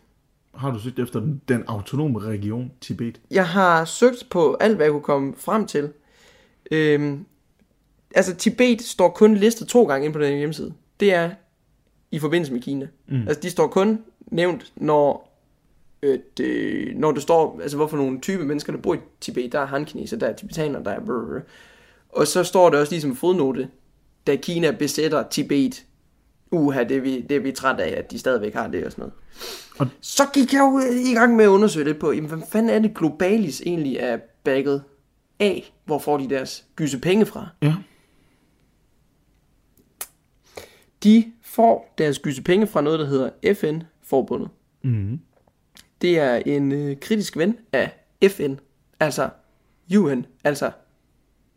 Har 0.54 0.70
du 0.70 0.78
søgt 0.78 0.98
efter 0.98 1.20
den, 1.20 1.42
den 1.48 1.64
autonome 1.66 2.20
region, 2.20 2.72
Tibet? 2.80 3.20
Jeg 3.30 3.48
har 3.48 3.84
søgt 3.84 4.26
på 4.30 4.56
alt, 4.60 4.76
hvad 4.76 4.86
jeg 4.86 4.92
kunne 4.92 5.02
komme 5.02 5.34
frem 5.36 5.66
til. 5.66 5.92
Øhm, 6.70 7.24
altså, 8.14 8.34
Tibet 8.34 8.82
står 8.82 9.08
kun 9.08 9.34
listet 9.34 9.68
to 9.68 9.84
gange 9.84 10.04
ind 10.04 10.12
på 10.12 10.20
den 10.20 10.38
hjemmeside. 10.38 10.74
Det 11.00 11.14
er 11.14 11.30
i 12.10 12.18
forbindelse 12.18 12.52
med 12.52 12.60
Kina. 12.60 12.88
Mm. 13.08 13.20
Altså, 13.28 13.40
de 13.40 13.50
står 13.50 13.66
kun 13.66 13.98
nævnt, 14.26 14.72
når, 14.76 15.38
øh, 16.02 16.18
når 16.96 17.12
det 17.12 17.22
står, 17.22 17.60
altså, 17.62 17.76
hvorfor 17.76 17.96
nogle 17.96 18.20
type 18.20 18.44
mennesker, 18.44 18.72
der 18.72 18.80
bor 18.80 18.94
i 18.94 18.98
Tibet. 19.20 19.52
Der 19.52 19.60
er 19.60 19.66
han-kineser, 19.66 20.16
der 20.16 20.26
er 20.26 20.36
tibetaner, 20.36 20.82
der 20.82 20.90
er... 20.90 21.00
Brr. 21.00 21.40
Og 22.08 22.26
så 22.26 22.44
står 22.44 22.70
det 22.70 22.78
også 22.78 22.92
ligesom 22.92 23.16
fodnote, 23.16 23.68
da 24.26 24.36
Kina 24.36 24.70
besætter 24.70 25.28
Tibet. 25.30 25.84
Uha, 26.52 26.84
det 26.84 26.96
er 26.96 27.00
vi, 27.00 27.20
det 27.20 27.36
er 27.36 27.40
vi 27.40 27.52
træt 27.52 27.80
af, 27.80 27.98
at 27.98 28.10
de 28.10 28.18
stadigvæk 28.18 28.54
har 28.54 28.68
det 28.68 28.84
og 28.84 28.92
sådan 28.92 29.02
noget. 29.02 29.14
Og- 29.78 29.86
Så 30.00 30.22
gik 30.34 30.52
jeg 30.52 30.60
jo 30.60 30.78
i 31.10 31.14
gang 31.14 31.36
med 31.36 31.44
at 31.44 31.48
undersøge 31.48 31.84
lidt 31.84 31.98
på, 31.98 32.12
jamen, 32.12 32.30
hvad 32.30 32.38
fanden 32.52 32.70
er 32.70 32.78
det 32.78 32.94
Globalis 32.94 33.62
egentlig 33.66 33.96
er 33.96 34.18
bagget 34.44 34.82
af? 35.40 35.72
Hvor 35.84 35.98
får 35.98 36.18
de 36.18 36.28
deres 36.30 36.64
gyse 36.76 36.98
penge 36.98 37.26
fra? 37.26 37.48
Ja. 37.62 37.74
De 41.04 41.24
får 41.42 41.94
deres 41.98 42.18
gyse 42.18 42.42
penge 42.42 42.66
fra 42.66 42.80
noget, 42.80 42.98
der 43.00 43.06
hedder 43.06 43.30
FN-forbundet. 43.54 44.48
Mm. 44.82 45.18
Det 46.02 46.18
er 46.18 46.34
en 46.36 46.72
øh, 46.72 46.96
kritisk 47.00 47.36
ven 47.36 47.56
af 47.72 47.90
FN, 48.28 48.54
altså 49.00 49.28
UN, 49.96 50.26
altså 50.44 50.70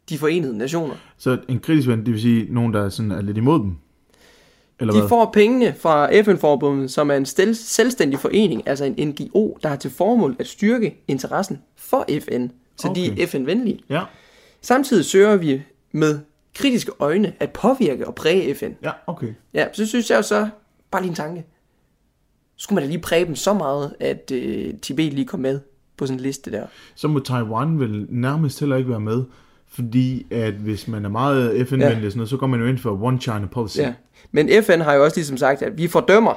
de 0.09 0.17
forenede 0.17 0.57
nationer. 0.57 0.95
Så 1.17 1.37
en 1.47 1.59
kritisk 1.59 1.87
ven, 1.87 1.99
det 1.99 2.13
vil 2.13 2.21
sige 2.21 2.53
nogen, 2.53 2.73
der 2.73 2.85
er, 2.85 2.89
sådan, 2.89 3.11
er 3.11 3.21
lidt 3.21 3.37
imod 3.37 3.59
dem? 3.59 3.75
Eller 4.79 4.93
De 4.93 4.99
hvad? 4.99 5.09
får 5.09 5.29
pengene 5.33 5.73
fra 5.79 6.21
FN-forbundet, 6.21 6.91
som 6.91 7.11
er 7.11 7.15
en 7.15 7.25
stel- 7.25 7.55
selvstændig 7.55 8.19
forening, 8.19 8.67
altså 8.67 8.85
en 8.97 9.07
NGO, 9.07 9.57
der 9.63 9.69
har 9.69 9.75
til 9.75 9.91
formål 9.91 10.35
at 10.39 10.47
styrke 10.47 11.03
interessen 11.07 11.61
for 11.75 12.05
FN, 12.21 12.47
så 12.77 12.87
okay. 12.87 13.01
de 13.15 13.21
er 13.21 13.27
FN-venlige. 13.27 13.79
Ja, 13.89 14.01
Samtidig 14.61 15.05
søger 15.05 15.35
vi 15.35 15.61
med 15.91 16.19
kritiske 16.55 16.91
øjne 16.99 17.33
at 17.39 17.49
påvirke 17.51 18.07
og 18.07 18.15
præge 18.15 18.55
FN. 18.55 18.71
ja, 18.83 18.91
okay. 19.07 19.33
Ja, 19.53 19.67
så 19.73 19.85
synes 19.85 20.09
jeg 20.09 20.17
jo 20.17 20.21
så, 20.21 20.49
bare 20.91 21.01
lige 21.01 21.09
en 21.09 21.15
tanke, 21.15 21.45
skulle 22.57 22.75
man 22.75 22.83
da 22.83 22.89
lige 22.89 23.01
præge 23.01 23.25
dem 23.25 23.35
så 23.35 23.53
meget, 23.53 23.95
at 23.99 24.31
øh, 24.31 24.73
Tibet 24.81 25.13
lige 25.13 25.25
kom 25.25 25.39
med 25.39 25.59
på 25.97 26.05
sådan 26.05 26.19
en 26.19 26.23
liste 26.23 26.51
der. 26.51 26.65
Så 26.95 27.07
må 27.07 27.19
Taiwan 27.19 27.79
vel 27.79 28.05
nærmest 28.09 28.59
heller 28.59 28.75
ikke 28.75 28.89
være 28.89 28.99
med, 28.99 29.23
fordi 29.75 30.25
at 30.31 30.53
hvis 30.53 30.87
man 30.87 31.05
er 31.05 31.09
meget 31.09 31.67
FN-venlig, 31.67 31.89
ja. 31.89 32.01
sådan 32.01 32.11
noget, 32.15 32.29
så 32.29 32.37
går 32.37 32.47
man 32.47 32.59
jo 32.59 32.65
ind 32.65 32.77
for 32.77 33.03
One 33.03 33.19
China 33.21 33.45
Policy. 33.51 33.77
Ja. 33.79 33.93
Men 34.31 34.49
FN 34.63 34.81
har 34.81 34.93
jo 34.93 35.03
også 35.03 35.17
ligesom 35.17 35.37
sagt, 35.37 35.61
at 35.61 35.77
vi 35.77 35.87
fordømmer 35.87 36.33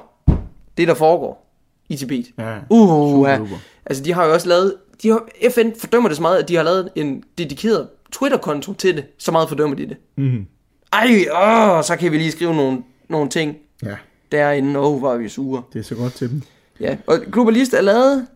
det, 0.76 0.88
der 0.88 0.94
foregår 0.94 1.54
i 1.88 1.96
Tibet. 1.96 2.26
ja. 2.38 2.58
Uh, 2.70 3.28
ja. 3.28 3.38
Altså, 3.86 4.04
de 4.04 4.12
har 4.12 4.24
jo 4.26 4.32
også 4.32 4.48
lavet... 4.48 4.74
De 5.02 5.08
har, 5.08 5.28
FN 5.50 5.68
fordømmer 5.78 6.08
det 6.08 6.16
så 6.16 6.22
meget, 6.22 6.42
at 6.42 6.48
de 6.48 6.56
har 6.56 6.62
lavet 6.62 6.88
en 6.94 7.22
dedikeret 7.38 7.88
Twitter-konto 8.12 8.74
til 8.74 8.96
det. 8.96 9.04
Så 9.18 9.32
meget 9.32 9.48
fordømmer 9.48 9.76
de 9.76 9.86
det. 9.88 9.96
Mm. 10.16 10.46
Ej, 10.92 11.26
åh, 11.32 11.84
så 11.84 11.96
kan 12.00 12.12
vi 12.12 12.18
lige 12.18 12.32
skrive 12.32 12.54
nogle, 12.54 12.82
nogle 13.08 13.28
ting 13.30 13.56
Ja, 13.82 13.96
derinde. 14.32 14.80
Åh, 14.80 14.86
oh, 14.86 14.98
hvor 14.98 15.12
er 15.12 15.16
vi 15.16 15.28
sure. 15.28 15.62
det 15.72 15.78
er 15.78 15.82
så 15.82 15.94
godt 15.94 16.12
til 16.12 16.30
dem. 16.30 16.42
Ja, 16.80 16.96
og 17.06 17.18
Globalist 17.32 17.74
er 17.74 17.80
lavet 17.80 18.26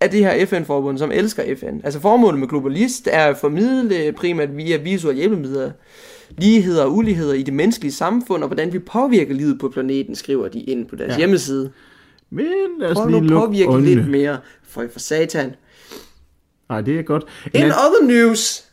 af 0.00 0.10
det 0.10 0.20
her 0.20 0.46
FN-forbund, 0.46 0.98
som 0.98 1.12
elsker 1.12 1.56
FN. 1.56 1.80
Altså 1.84 2.00
formålet 2.00 2.40
med 2.40 2.48
Globalist 2.48 3.08
er 3.12 3.24
at 3.26 3.36
formidle 3.36 4.12
primært 4.12 4.56
via 4.56 4.76
visuelle 4.76 5.18
hjælpemidler 5.18 5.70
ligheder 6.38 6.84
og 6.84 6.96
uligheder 6.96 7.34
i 7.34 7.42
det 7.42 7.54
menneskelige 7.54 7.92
samfund, 7.92 8.42
og 8.42 8.48
hvordan 8.48 8.72
vi 8.72 8.78
påvirker 8.78 9.34
livet 9.34 9.58
på 9.60 9.68
planeten, 9.68 10.14
skriver 10.14 10.48
de 10.48 10.60
ind 10.60 10.86
på 10.86 10.96
deres 10.96 11.12
Ja. 11.12 11.16
hjemmeside. 11.18 11.70
Men 12.30 12.46
lad 12.78 12.88
os 12.90 12.94
Prøv 12.96 13.08
lige 13.08 13.20
lukke 13.26 13.46
påvirke 13.46 13.70
øjnene. 13.70 13.94
lidt 13.94 14.08
mere, 14.08 14.38
for, 14.68 14.84
for 14.92 14.98
satan. 14.98 15.54
Nej, 16.68 16.80
det 16.80 16.98
er 16.98 17.02
godt. 17.02 17.24
In 17.54 17.60
anden- 17.60 17.72
other 17.72 18.06
news. 18.26 18.64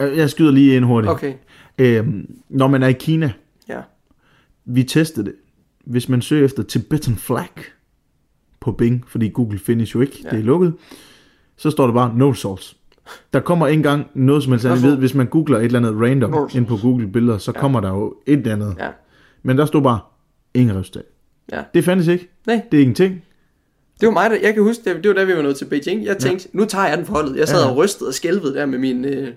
Øh, 0.00 0.18
Jeg 0.18 0.30
skyder 0.30 0.50
lige 0.52 0.76
ind 0.76 0.84
hurtigt. 0.84 1.10
Okay, 1.10 1.34
Øhm, 1.78 2.26
når 2.48 2.66
man 2.68 2.82
er 2.82 2.88
i 2.88 2.92
Kina, 2.92 3.32
ja. 3.68 3.80
vi 4.64 4.82
testede 4.84 5.26
det. 5.26 5.34
Hvis 5.84 6.08
man 6.08 6.22
søger 6.22 6.44
efter 6.44 6.62
Tibetan 6.62 7.16
flag 7.16 7.48
på 8.64 8.72
Bing, 8.72 9.04
fordi 9.08 9.28
Google 9.28 9.58
findes 9.58 9.94
jo 9.94 10.00
ikke, 10.00 10.20
ja. 10.24 10.30
det 10.30 10.38
er 10.38 10.42
lukket, 10.42 10.74
så 11.56 11.70
står 11.70 11.86
der 11.86 11.94
bare 11.94 12.14
no 12.16 12.30
results. 12.30 12.76
Der 13.32 13.40
kommer 13.40 13.66
ikke 13.66 13.78
engang 13.78 14.06
noget 14.14 14.42
som 14.42 14.52
helst 14.52 14.66
andet. 14.66 14.82
Ved, 14.82 14.96
hvis 14.96 15.14
man 15.14 15.26
googler 15.26 15.58
et 15.58 15.64
eller 15.64 15.78
andet 15.78 15.94
random 16.10 16.30
No 16.30 16.48
ind 16.54 16.66
på 16.66 16.76
Google 16.76 17.08
billeder, 17.08 17.38
så 17.38 17.52
ja. 17.54 17.60
kommer 17.60 17.80
der 17.80 17.88
jo 17.88 18.14
et 18.26 18.38
eller 18.38 18.52
andet. 18.52 18.74
Ja. 18.78 18.88
Men 19.42 19.58
der 19.58 19.66
stod 19.66 19.82
bare 19.82 20.00
ingen 20.54 20.76
resultat. 20.76 21.04
Ja. 21.52 21.62
Det 21.74 21.84
fandtes 21.84 22.08
ikke. 22.08 22.28
Nej. 22.46 22.62
Det 22.70 22.76
er 22.76 22.80
ingenting. 22.82 23.22
Det 24.00 24.06
var 24.06 24.12
mig, 24.12 24.30
der, 24.30 24.36
jeg 24.42 24.54
kan 24.54 24.62
huske, 24.62 24.82
det, 24.84 25.04
det 25.04 25.08
var 25.08 25.14
da 25.14 25.24
vi 25.24 25.36
var 25.36 25.42
nået 25.42 25.56
til 25.56 25.64
Beijing. 25.64 26.04
Jeg 26.04 26.18
tænkte, 26.18 26.48
ja. 26.54 26.58
nu 26.58 26.64
tager 26.64 26.86
jeg 26.88 26.96
den 26.98 27.06
for 27.06 27.12
holdet. 27.14 27.36
Jeg 27.36 27.48
sad 27.48 27.62
Ja. 27.64 27.70
og 27.70 27.76
rystede 27.76 28.08
og 28.08 28.14
skælvede 28.14 28.54
der 28.54 28.66
med 28.66 28.78
min 28.78 29.04
øh, 29.04 29.28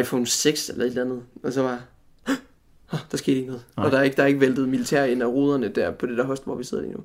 iPhone 0.00 0.26
6 0.26 0.68
eller 0.68 0.84
et 0.84 0.88
eller 0.88 1.02
andet. 1.04 1.22
Og 1.42 1.52
så 1.52 1.62
var 1.62 1.80
"Åh, 2.92 2.98
der 3.10 3.16
skete 3.16 3.36
ikke 3.36 3.46
noget. 3.48 3.62
Nej. 3.76 3.86
Og 3.86 3.92
der 3.92 3.98
er 3.98 4.02
ikke, 4.02 4.16
der 4.16 4.22
er 4.22 4.26
ikke 4.26 4.40
væltet 4.40 4.68
militær 4.68 5.04
ind 5.04 5.22
af 5.22 5.26
ruderne 5.26 5.68
der 5.68 5.90
på 5.90 6.06
det 6.06 6.18
der 6.18 6.24
host, 6.24 6.44
hvor 6.44 6.54
vi 6.54 6.64
sidder 6.64 6.82
lige 6.84 6.94
nu. 6.94 7.00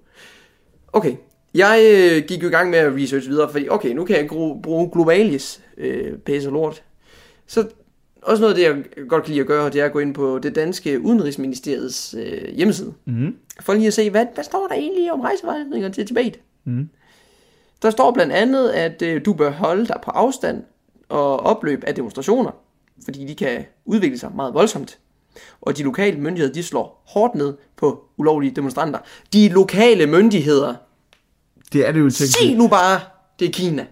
Okay, 0.94 1.16
jeg 1.56 1.82
øh, 1.94 2.24
gik 2.28 2.44
jo 2.44 2.48
i 2.48 2.52
gang 2.52 2.70
med 2.70 2.80
at 2.80 2.94
research 2.96 3.30
videre, 3.30 3.52
fordi 3.52 3.70
okay, 3.70 3.90
nu 3.94 4.06
kan 4.06 4.16
jeg 4.16 4.30
gro- 4.30 4.60
bruge 4.64 4.90
Globalis 4.94 5.62
øh, 5.78 6.18
pæs 6.18 6.46
og 6.46 6.52
lort. 6.52 6.84
Så 7.48 7.68
også 8.22 8.42
noget 8.42 8.54
af 8.54 8.60
det, 8.76 8.86
jeg 8.98 9.08
godt 9.08 9.24
kan 9.24 9.32
lide 9.32 9.42
at 9.42 9.48
gøre, 9.48 9.70
det 9.70 9.82
er 9.82 9.86
at 9.86 9.92
gå 9.92 10.00
ind 10.00 10.14
på 10.14 10.40
det 10.40 10.56
danske 10.56 11.02
udenrigsministeriets 11.02 12.16
øh, 12.18 12.56
hjemmeside. 12.56 12.94
Mm. 13.06 13.36
For 13.62 13.74
lige 13.74 13.88
at 13.88 13.94
se, 13.94 14.10
hvad, 14.10 14.26
hvad 14.34 14.44
står 14.44 14.68
der 14.68 14.76
egentlig 14.76 15.12
om 15.12 15.22
rejsevejledninger 15.22 15.90
til 15.90 16.08
Tibet? 16.08 16.40
Mm. 16.66 16.90
Der 17.82 17.90
står 17.90 18.12
blandt 18.12 18.34
andet, 18.34 18.70
at 18.70 19.02
øh, 19.02 19.26
du 19.26 19.34
bør 19.34 19.52
holde 19.52 19.86
dig 19.86 20.00
på 20.04 20.12
afstand 20.12 20.64
og 21.10 21.40
opløb 21.40 21.84
af 21.88 21.96
demonstrationer, 21.96 22.52
fordi 23.06 23.26
de 23.26 23.36
kan 23.36 23.66
udvikle 23.86 24.18
sig 24.18 24.32
meget 24.36 24.54
voldsomt. 24.54 25.00
Og 25.62 25.78
de 25.78 25.84
lokale 25.84 26.20
myndigheder, 26.20 26.54
de 26.54 26.64
slår 26.64 27.04
hårdt 27.08 27.36
ned 27.36 27.54
på 27.76 28.04
ulovlige 28.18 28.56
demonstranter. 28.56 29.00
De 29.34 29.50
lokale 29.50 30.08
myndigheder, 30.08 30.74
Det 31.76 31.88
er 31.88 31.92
det 31.92 32.00
jo 32.00 32.10
teknisk. 32.10 32.38
sig 32.38 32.56
nu 32.56 32.68
bare, 32.68 33.00
det 33.40 33.48
er 33.48 33.52
Kina. 33.52 33.86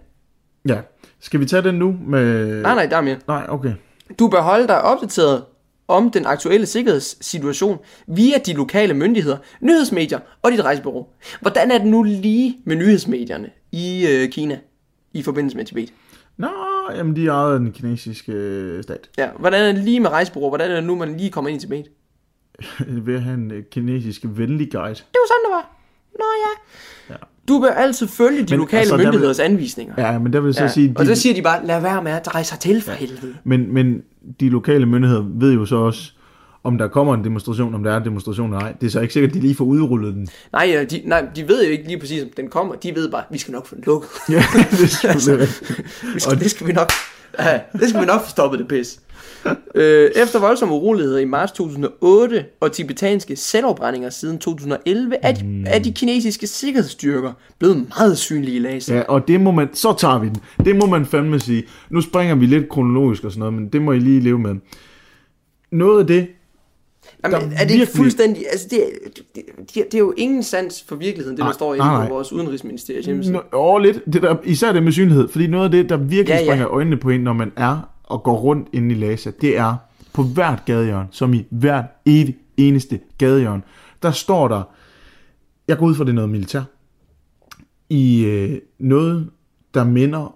Ja. 0.67 0.78
Skal 1.19 1.39
vi 1.39 1.46
tage 1.46 1.62
den 1.62 1.76
nu 1.76 1.96
med... 2.08 2.62
Nej, 2.62 2.76
nej, 2.76 2.86
der 2.86 2.98
er 2.98 3.02
mere. 3.02 3.17
Nej, 3.28 3.46
okay. 3.50 3.74
Du 4.19 4.28
bør 4.28 4.41
holde 4.41 4.67
dig 4.67 4.82
opdateret 4.82 5.43
om 5.88 6.12
den 6.12 6.26
aktuelle 6.26 6.65
sikkerhedssituation 6.65 7.78
via 8.08 8.38
de 8.46 8.54
lokale 8.54 8.93
myndigheder, 8.93 9.38
nyhedsmedier 9.62 10.19
og 10.41 10.52
dit 10.52 10.63
rejsebureau. 10.63 11.08
Hvordan 11.41 11.72
er 11.72 11.78
det 11.78 11.88
nu 11.88 12.04
lige 12.04 12.58
med 12.65 12.76
nyhedsmedierne 12.76 13.50
i 13.72 14.08
øh, 14.08 14.30
Kina 14.30 14.60
i 15.13 15.24
forbindelse 15.24 15.58
med 15.58 15.65
Tibet? 15.65 15.93
Nå, 16.38 16.50
jamen 16.96 17.15
de 17.15 17.28
ejede 17.28 17.58
den 17.58 17.72
kinesiske 17.72 18.32
øh, 18.32 18.84
stat. 18.84 19.10
Ja, 19.17 19.30
hvordan 19.39 19.62
er 19.62 19.72
det 19.72 19.84
lige 19.84 20.00
med 20.00 20.10
rejsebureau? 20.10 20.50
Hvordan 20.50 20.72
er 20.72 20.76
det 20.76 20.84
nu, 20.84 20.96
man 20.96 21.17
lige 21.17 21.32
kommer 21.32 21.50
ind 21.50 21.62
i 21.62 21.65
Tibet? 21.65 21.86
Ved 23.06 23.15
at 23.15 23.22
have 23.22 23.34
en 23.34 23.52
øh, 23.52 23.63
kinesisk 23.72 24.22
venlig 24.24 24.72
guide. 24.72 24.96
Det 24.96 25.19
var 25.19 25.28
sådan, 25.28 25.43
det 25.46 25.52
var. 25.52 25.78
Nå 26.19 26.26
ja. 26.46 27.13
Ja. 27.13 27.33
Du 27.47 27.60
bør 27.60 27.67
altid 27.67 28.08
følge 28.08 28.41
de 28.43 28.45
Men 28.49 28.60
lokale 28.60 28.79
altså, 28.79 28.93
altså, 28.93 28.97
der 28.97 28.97
vil- 28.97 29.06
myndigheders 29.08 29.39
anvisninger. 29.39 29.93
Ja, 29.97 30.19
men 30.19 30.34
der 30.34 30.39
vil 30.39 30.53
så 30.53 30.62
Ja. 30.63 30.67
sige... 30.69 30.93
Og 30.95 31.06
de- 31.06 31.15
så 31.15 31.21
siger 31.21 31.36
de 31.36 31.41
bare, 31.41 31.65
lad 31.65 31.82
være 31.82 32.03
med 32.03 32.12
at 32.12 32.36
rejse 32.36 32.58
til 32.58 32.82
for 32.82 32.91
helvede. 32.91 33.34
Men, 33.43 33.73
men 33.73 34.01
de 34.39 34.49
lokale 34.49 34.86
myndigheder 34.86 35.23
ved 35.36 35.53
jo 35.53 35.65
så 35.65 35.75
også, 35.75 36.12
om 36.63 36.77
der 36.77 36.88
kommer 36.88 37.13
en 37.13 37.23
demonstration, 37.23 37.75
om 37.75 37.84
der 37.84 37.91
er 37.93 37.97
en 37.97 38.06
demonstration 38.06 38.53
eller 38.53 38.60
ej. 38.65 38.73
Det 38.82 38.88
er 38.88 38.91
så 38.91 38.99
ikke 38.99 39.13
sikkert, 39.13 39.29
at 39.29 39.36
de 39.36 39.39
lige 39.39 39.56
får 39.56 39.65
udrullet 39.65 40.13
den. 40.13 40.27
Nej, 40.53 40.69
ja, 40.73 40.84
de, 40.84 41.01
nej, 41.06 41.25
de 41.36 41.47
ved 41.47 41.65
jo 41.65 41.71
ikke 41.71 41.84
lige 41.88 41.99
præcis, 41.99 42.23
om 42.23 42.29
den 42.38 42.47
kommer. 42.49 42.75
De 42.75 42.95
ved 42.95 43.12
bare, 43.12 43.23
vi 43.32 43.38
skal 43.38 43.51
nok 43.51 43.65
få 43.67 43.75
den 43.75 43.84
lukket. 43.88 44.10
Ja, 44.29 44.34
det 44.36 44.45
rigtigt. 44.56 44.82
Vi 46.13 46.19
skal, 46.19 46.39
det 46.39 46.51
skal 46.51 46.67
vi 46.67 46.71
nok, 46.73 46.91
ja, 47.39 47.60
det 47.79 47.89
skal 47.89 48.01
vi 48.01 48.06
nok 48.06 48.21
få 48.23 48.29
stoppet 48.29 48.60
det 48.60 48.67
pis. 48.67 48.99
Øh, 49.75 50.12
efter 50.15 50.39
voldsomme 50.39 50.73
uroligheder 50.75 51.19
i 51.19 51.25
marts 51.25 51.51
2008 51.51 52.45
og 52.60 52.71
tibetanske 52.71 53.36
selvafbrændinger 53.36 54.10
siden 54.10 54.38
2011, 54.39 55.15
er 55.21 55.32
de, 55.32 55.43
Mm. 55.45 55.63
er 55.67 55.79
de 55.79 55.91
kinesiske 55.93 56.47
sikkerhedsstyrker 56.47 57.32
blevet 57.60 57.86
meget 57.97 58.17
synlige 58.17 58.56
i 58.56 58.60
Lhasa. 58.60 58.95
Ja, 58.95 59.01
og 59.01 59.27
det 59.27 59.41
må 59.41 59.51
man, 59.51 59.69
så 59.73 59.93
tager 59.97 60.19
vi 60.19 60.27
den. 60.27 60.38
Det 60.65 60.75
må 60.75 60.86
man 60.86 61.06
fandme 61.06 61.39
sige. 61.39 61.63
Nu 61.89 62.01
springer 62.01 62.36
vi 62.36 62.45
lidt 62.45 62.69
kronologisk 62.69 63.23
og 63.23 63.32
sådan 63.32 63.39
noget, 63.39 63.53
men 63.53 63.67
det 63.67 63.82
må 63.82 63.91
I 63.91 63.99
lige 63.99 64.19
leve 64.19 64.39
med. 64.39 64.56
Noget 65.71 65.99
af 65.99 66.08
det, 66.08 66.27
Jamen, 67.23 67.53
er 67.56 67.65
det 67.67 67.71
ikke 67.71 67.86
fuldstændig... 67.88 68.43
Altså, 68.51 68.67
det, 68.71 68.84
det, 69.15 69.43
det, 69.58 69.75
det 69.75 69.93
er 69.93 69.99
jo 69.99 70.13
ingen 70.17 70.43
sans 70.43 70.86
for 70.88 70.95
virkeligheden, 70.95 71.38
det 71.38 71.41
der 71.41 71.45
Nej, 71.45 71.53
står 71.53 71.73
inde 71.73 71.86
nej, 71.86 72.08
på 72.08 72.13
vores 72.13 72.32
udenrigsministeriets 72.32 73.06
hjemmeside. 73.06 73.39
Nå, 73.51 73.77
lidt, 73.77 74.06
det 74.13 74.21
der, 74.21 74.36
især 74.43 74.71
det 74.71 74.84
med 74.84 74.91
synlighed, 74.91 75.27
fordi 75.27 75.47
noget 75.47 75.65
af 75.65 75.71
det, 75.71 75.89
der 75.89 75.97
virkelig 75.97 76.27
ja. 76.34 76.39
ja. 76.39 76.45
springer 76.45 76.67
øjnene 76.67 76.97
på 76.97 77.10
en, 77.10 77.21
når 77.21 77.34
man 77.34 77.51
er 77.58 77.89
og 78.04 78.24
går 78.24 78.36
rundt 78.36 78.68
inde 78.74 78.96
i 78.96 78.98
Lhasa, 78.98 79.32
det 79.42 79.58
er 79.58 79.76
på 80.13 80.24
hvert 80.24 80.66
gadehjørne, 80.66 81.08
som 81.12 81.34
i 81.34 81.46
hvert 81.50 81.86
evig 82.06 82.38
eneste 82.58 83.00
gadehjørne, 83.18 83.62
der 84.04 84.12
står 84.12 84.48
der, 84.48 84.63
jeg 85.68 85.78
går 85.78 85.86
ud 85.86 85.96
fra 85.96 86.04
det 86.04 86.10
er 86.10 86.13
noget 86.13 86.30
militær, 86.30 86.62
i 87.89 88.26
øh, 88.26 88.62
noget, 88.80 89.30
der 89.74 89.84
minder 89.84 90.36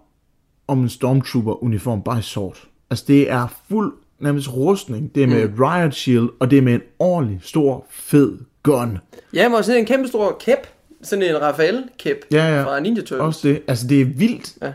om 0.68 0.82
en 0.82 0.90
stormtrooper-uniform, 0.90 2.04
bare 2.04 2.20
i 2.20 2.22
sort. 2.22 2.68
Altså 2.90 3.06
det 3.08 3.32
er 3.32 3.48
fuld 3.70 3.94
nærmest 4.20 4.54
rustning, 4.54 5.16
det 5.16 5.24
er 5.24 5.28
med 5.28 5.48
mm. 5.48 5.56
riot 5.60 5.94
shield, 5.94 6.30
og 6.40 6.52
det 6.52 6.58
er 6.58 6.62
med 6.62 6.74
en 6.74 6.82
ordentlig, 7.00 7.40
stor, 7.42 7.86
fed 7.90 8.38
gun. 8.64 8.98
Ja, 9.34 9.50
men 9.50 9.58
også 9.58 9.74
en 9.74 9.86
kæmpe 9.86 10.08
stor 10.08 10.38
kæp. 10.40 10.68
Sådan 11.02 11.24
en 11.24 11.42
Raphael-kæp 11.42 12.26
Ja, 12.32 12.56
ja. 12.56 12.64
fra 12.64 12.80
Ninja 12.80 13.02
Turtles. 13.02 13.20
Også 13.22 13.48
det. 13.48 13.62
Altså, 13.68 13.88
det 13.88 14.02
er 14.02 14.06
vildt. 14.06 14.58
Ja. 14.62 14.74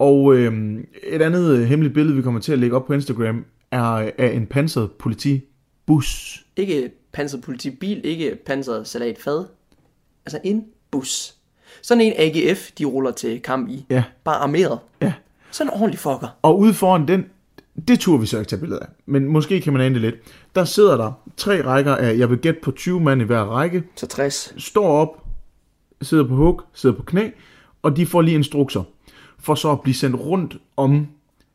Og 0.00 0.34
øhm, 0.34 0.86
et 1.02 1.22
andet 1.22 1.56
øh, 1.56 1.64
hemmeligt 1.66 1.94
billede, 1.94 2.16
vi 2.16 2.22
kommer 2.22 2.40
til 2.40 2.52
at 2.52 2.58
lægge 2.58 2.76
op 2.76 2.86
på 2.86 2.92
Instagram, 2.92 3.44
er 3.70 4.10
af 4.18 4.32
en 4.34 4.46
pansret 4.46 4.90
politibus. 4.90 6.40
Ikke 6.56 6.90
pansret 7.12 7.42
politibil, 7.42 8.00
ikke 8.04 8.38
pansret 8.46 8.88
salatfad. 8.88 9.44
Altså 10.26 10.38
en 10.44 10.64
bus. 10.90 11.34
Sådan 11.82 12.00
en 12.00 12.12
AGF, 12.16 12.70
de 12.78 12.84
ruller 12.84 13.10
til 13.10 13.40
kamp 13.40 13.68
i. 13.68 13.86
Ja. 13.90 14.04
Bare 14.24 14.36
armeret. 14.36 14.78
Ja. 15.02 15.12
Sådan 15.50 15.72
en 15.72 15.80
ordentlig 15.80 15.98
fucker. 15.98 16.38
Og 16.42 16.58
ude 16.58 16.74
foran 16.74 17.08
den, 17.08 17.24
det 17.88 18.00
turde 18.00 18.20
vi 18.20 18.26
så 18.26 18.38
ikke 18.38 18.48
tage 18.48 18.60
billeder 18.60 18.80
af, 18.80 18.88
men 19.06 19.28
måske 19.28 19.60
kan 19.60 19.72
man 19.72 19.82
ane 19.82 19.94
det 19.94 20.02
lidt. 20.02 20.14
Der 20.54 20.64
sidder 20.64 20.96
der 20.96 21.12
tre 21.36 21.64
rækker 21.64 21.96
af, 21.96 22.18
jeg 22.18 22.30
vil 22.30 22.38
gætte 22.38 22.60
på 22.62 22.70
20 22.70 23.00
mand 23.00 23.22
i 23.22 23.24
hver 23.24 23.42
række, 23.42 23.82
Så 23.96 24.06
60. 24.06 24.54
står 24.58 24.86
op, 24.86 25.24
sidder 26.02 26.28
på 26.28 26.34
hug, 26.34 26.62
sidder 26.74 26.96
på 26.96 27.02
knæ, 27.02 27.30
og 27.82 27.96
de 27.96 28.06
får 28.06 28.22
lige 28.22 28.34
instrukser, 28.34 28.82
for 29.42 29.54
så 29.54 29.70
at 29.72 29.80
blive 29.80 29.94
sendt 29.94 30.16
rundt 30.20 30.56
om 30.76 31.06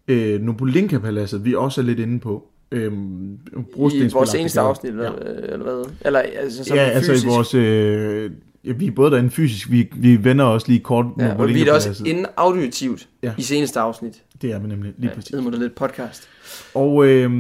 øh, 0.08 0.42
Nobulinka-paladset, 0.42 1.46
vi 1.46 1.56
også 1.56 1.82
er 1.82 1.86
lidt 1.86 2.00
inde 2.00 2.20
på. 2.20 2.48
Øhm, 2.72 3.34
I 3.34 4.08
vores 4.14 4.30
seneste 4.30 4.60
afsnit, 4.60 4.92
eller, 4.92 5.04
ja. 5.04 5.54
eller 5.54 5.64
hvad? 5.64 5.86
Eller 6.06 6.20
altså, 6.20 6.64
så 6.64 6.76
Ja, 6.76 6.82
altså 6.82 7.12
fysisk. 7.12 7.26
i 7.26 7.30
vores... 7.30 7.54
Øh, 7.54 8.32
ja, 8.66 8.72
vi 8.72 8.88
er 8.88 8.92
både 8.92 9.12
derinde 9.12 9.30
fysisk, 9.30 9.72
vi, 9.72 9.90
vi 9.96 10.24
vender 10.24 10.46
også 10.46 10.68
lige 10.68 10.80
kort 10.80 11.06
Ja, 11.20 11.36
og 11.36 11.48
vi 11.48 11.68
er 11.68 11.74
også 11.74 12.04
inde 12.06 12.30
auditivt 12.38 13.08
Ja. 13.24 13.34
i 13.38 13.42
seneste 13.42 13.80
afsnit. 13.80 14.24
Det 14.42 14.52
er 14.52 14.60
vi 14.60 14.68
nemlig, 14.68 14.94
lige 14.98 15.10
ja, 15.10 15.16
præcis. 15.16 15.32
Det 15.32 15.60
lidt 15.60 15.76
podcast. 15.76 16.28
Og 16.74 17.06
øh, 17.06 17.32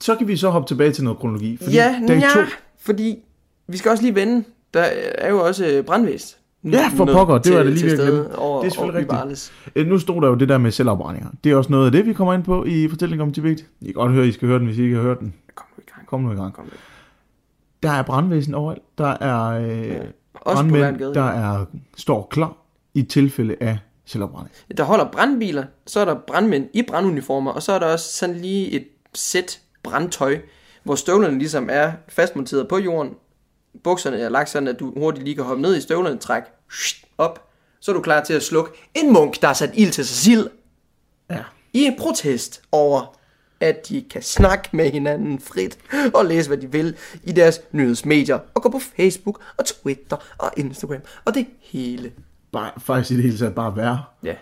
så 0.00 0.14
kan 0.14 0.28
vi 0.28 0.36
så 0.36 0.50
hoppe 0.50 0.68
tilbage 0.68 0.92
til 0.92 1.04
noget 1.04 1.18
kronologi. 1.18 1.56
Fordi 1.56 1.72
ja, 1.72 2.00
dag 2.08 2.18
ja, 2.20 2.28
to, 2.34 2.40
fordi 2.80 3.18
vi 3.66 3.76
skal 3.76 3.90
også 3.90 4.02
lige 4.02 4.14
vende. 4.14 4.44
Der 4.74 4.80
er 5.18 5.30
jo 5.30 5.46
også 5.46 5.82
brandvæst. 5.86 6.39
Ja, 6.64 6.88
for 6.96 7.04
pokker, 7.04 7.38
det 7.38 7.54
var 7.56 7.62
det 7.62 7.72
lige 7.72 7.86
ved 7.86 8.14
Det 8.14 8.30
er 8.36 8.68
selvfølgelig 8.70 9.12
rigtigt. 9.12 9.52
øh, 9.76 9.86
nu 9.86 9.98
stod 9.98 10.22
der 10.22 10.28
jo 10.28 10.34
det 10.34 10.48
der 10.48 10.58
med 10.58 10.70
selvafbrændinger. 10.70 11.30
Det 11.44 11.52
er 11.52 11.56
også 11.56 11.70
noget 11.70 11.86
af 11.86 11.92
det, 11.92 12.06
vi 12.06 12.12
kommer 12.12 12.34
ind 12.34 12.44
på 12.44 12.64
i 12.64 12.88
fortællingen 12.88 13.28
om 13.28 13.32
Tibet. 13.32 13.66
I 13.80 13.84
kan 13.84 13.94
godt 13.94 14.12
høre, 14.12 14.26
I 14.28 14.32
skal 14.32 14.48
høre 14.48 14.58
den, 14.58 14.66
hvis 14.66 14.78
I 14.78 14.82
ikke 14.82 14.96
har 14.96 15.02
hørt 15.02 15.20
den. 15.20 15.34
Kom 15.54 15.66
nu 15.76 15.82
i 15.82 15.90
gang. 15.94 16.06
Kom 16.06 16.20
nu 16.20 16.32
i 16.32 16.34
gang. 16.34 16.54
Kom 16.54 16.64
nu. 16.64 16.70
Der 17.82 17.90
er 17.90 18.02
brandvæsen 18.02 18.54
overalt. 18.54 18.82
Der 18.98 19.16
er 19.20 19.46
øh, 19.46 19.86
ja. 19.88 19.98
Brandmænd, 20.44 20.98
der 21.14 21.22
er, 21.22 21.64
står 21.96 22.28
klar 22.30 22.56
i 22.94 23.02
tilfælde 23.02 23.56
af 23.60 23.78
selvafbrænding. 24.04 24.54
Der 24.76 24.84
holder 24.84 25.04
brandbiler, 25.12 25.64
så 25.86 26.00
er 26.00 26.04
der 26.04 26.14
brandmænd 26.26 26.68
i 26.74 26.82
branduniformer, 26.82 27.50
og 27.50 27.62
så 27.62 27.72
er 27.72 27.78
der 27.78 27.86
også 27.86 28.12
sådan 28.12 28.36
lige 28.36 28.70
et 28.70 28.84
sæt 29.14 29.60
brandtøj, 29.82 30.38
hvor 30.84 30.94
støvlerne 30.94 31.38
ligesom 31.38 31.68
er 31.72 31.92
fastmonteret 32.08 32.68
på 32.68 32.78
jorden. 32.78 33.10
Bukserne 33.84 34.20
er 34.20 34.28
lagt 34.28 34.50
sådan, 34.50 34.68
at 34.68 34.80
du 34.80 34.92
hurtigt 34.96 35.24
lige 35.24 35.34
kan 35.34 35.44
hoppe 35.44 35.62
ned 35.62 35.76
i 35.76 35.80
støvlerne, 35.80 36.18
træk 36.18 36.42
op, 37.18 37.48
så 37.80 37.90
er 37.90 37.94
du 37.94 38.02
klar 38.02 38.24
til 38.24 38.34
at 38.34 38.42
slukke 38.42 38.70
en 38.94 39.12
munk, 39.12 39.40
der 39.40 39.46
har 39.46 39.54
sat 39.54 39.70
ild 39.74 39.90
til 39.90 40.06
sig 40.06 40.16
selv 40.16 40.50
Ja. 41.30 41.42
i 41.72 41.84
en 41.84 41.94
protest 41.98 42.62
over 42.72 43.16
at 43.60 43.88
de 43.88 44.04
kan 44.10 44.22
snakke 44.22 44.68
med 44.72 44.90
hinanden 44.90 45.38
frit 45.40 45.78
og 46.14 46.24
læse, 46.24 46.48
hvad 46.48 46.58
de 46.58 46.72
vil 46.72 46.96
i 47.24 47.32
deres 47.32 47.60
nyhedsmedier 47.72 48.38
og 48.54 48.62
gå 48.62 48.68
på 48.70 48.78
Facebook 48.96 49.40
og 49.56 49.64
Twitter 49.64 50.16
og 50.38 50.50
Instagram 50.56 51.00
og 51.24 51.34
det 51.34 51.46
hele. 51.60 52.12
Bare, 52.52 52.70
faktisk 52.78 53.10
i 53.10 53.14
det 53.14 53.22
hele 53.24 53.38
taget 53.38 53.54
bare 53.54 53.76
være. 53.76 54.02
Ja. 54.24 54.34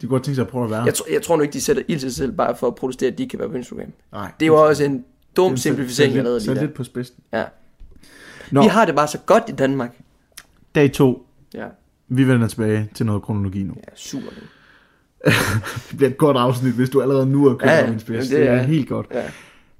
De 0.00 0.06
kunne 0.06 0.10
godt 0.10 0.24
tænke 0.24 0.34
sig 0.34 0.42
at 0.42 0.48
prøve 0.48 0.64
at 0.64 0.70
være. 0.70 0.82
Jeg, 0.82 0.94
tror, 0.94 1.06
jeg 1.12 1.22
tror 1.22 1.36
nu 1.36 1.42
ikke, 1.42 1.52
de 1.52 1.60
sætter 1.60 1.82
ild 1.88 2.00
til 2.00 2.10
sig 2.12 2.16
selv 2.16 2.32
bare 2.32 2.56
for 2.56 2.66
at 2.66 2.74
protestere, 2.74 3.10
at 3.12 3.18
de 3.18 3.28
kan 3.28 3.38
være 3.38 3.48
på 3.48 3.56
Instagram. 3.56 3.92
Nej. 4.12 4.32
Det 4.40 4.52
var 4.52 4.58
også 4.58 4.84
en 4.84 5.04
dum 5.36 5.52
er 5.52 5.56
simplificering, 5.56 6.14
jeg 6.14 6.22
lavede 6.24 6.40
lige 6.40 6.54
der. 6.54 6.60
lidt 6.60 6.74
på 6.74 6.84
spidsen. 6.84 7.16
Ja. 7.32 7.44
Nå, 8.50 8.62
Vi 8.62 8.68
har 8.68 8.84
det 8.84 8.94
bare 8.94 9.08
så 9.08 9.18
godt 9.18 9.42
i 9.48 9.52
Danmark. 9.52 9.96
dag 10.74 10.92
to. 10.92 11.26
Ja, 11.54 11.66
Vi 12.08 12.28
vender 12.28 12.48
tilbage 12.48 12.88
til 12.94 13.06
noget 13.06 13.22
kronologi 13.22 13.62
nu. 13.62 13.74
ja 13.76 13.96
super. 13.96 14.28
Det 15.90 15.96
bliver 15.96 16.10
et 16.10 16.18
godt 16.18 16.36
afsnit, 16.36 16.72
hvis 16.74 16.90
du 16.90 17.02
allerede 17.02 17.26
nu 17.26 17.46
er 17.46 17.50
købt 17.52 17.62
Ja, 17.64 17.70
ja, 17.76 17.84
ja. 17.84 17.90
min 17.90 18.00
spids. 18.00 18.28
Det, 18.28 18.38
det 18.38 18.46
er 18.48 18.52
er- 18.52 18.62
helt 18.62 18.88
godt. 18.88 19.06
Ja. 19.14 19.22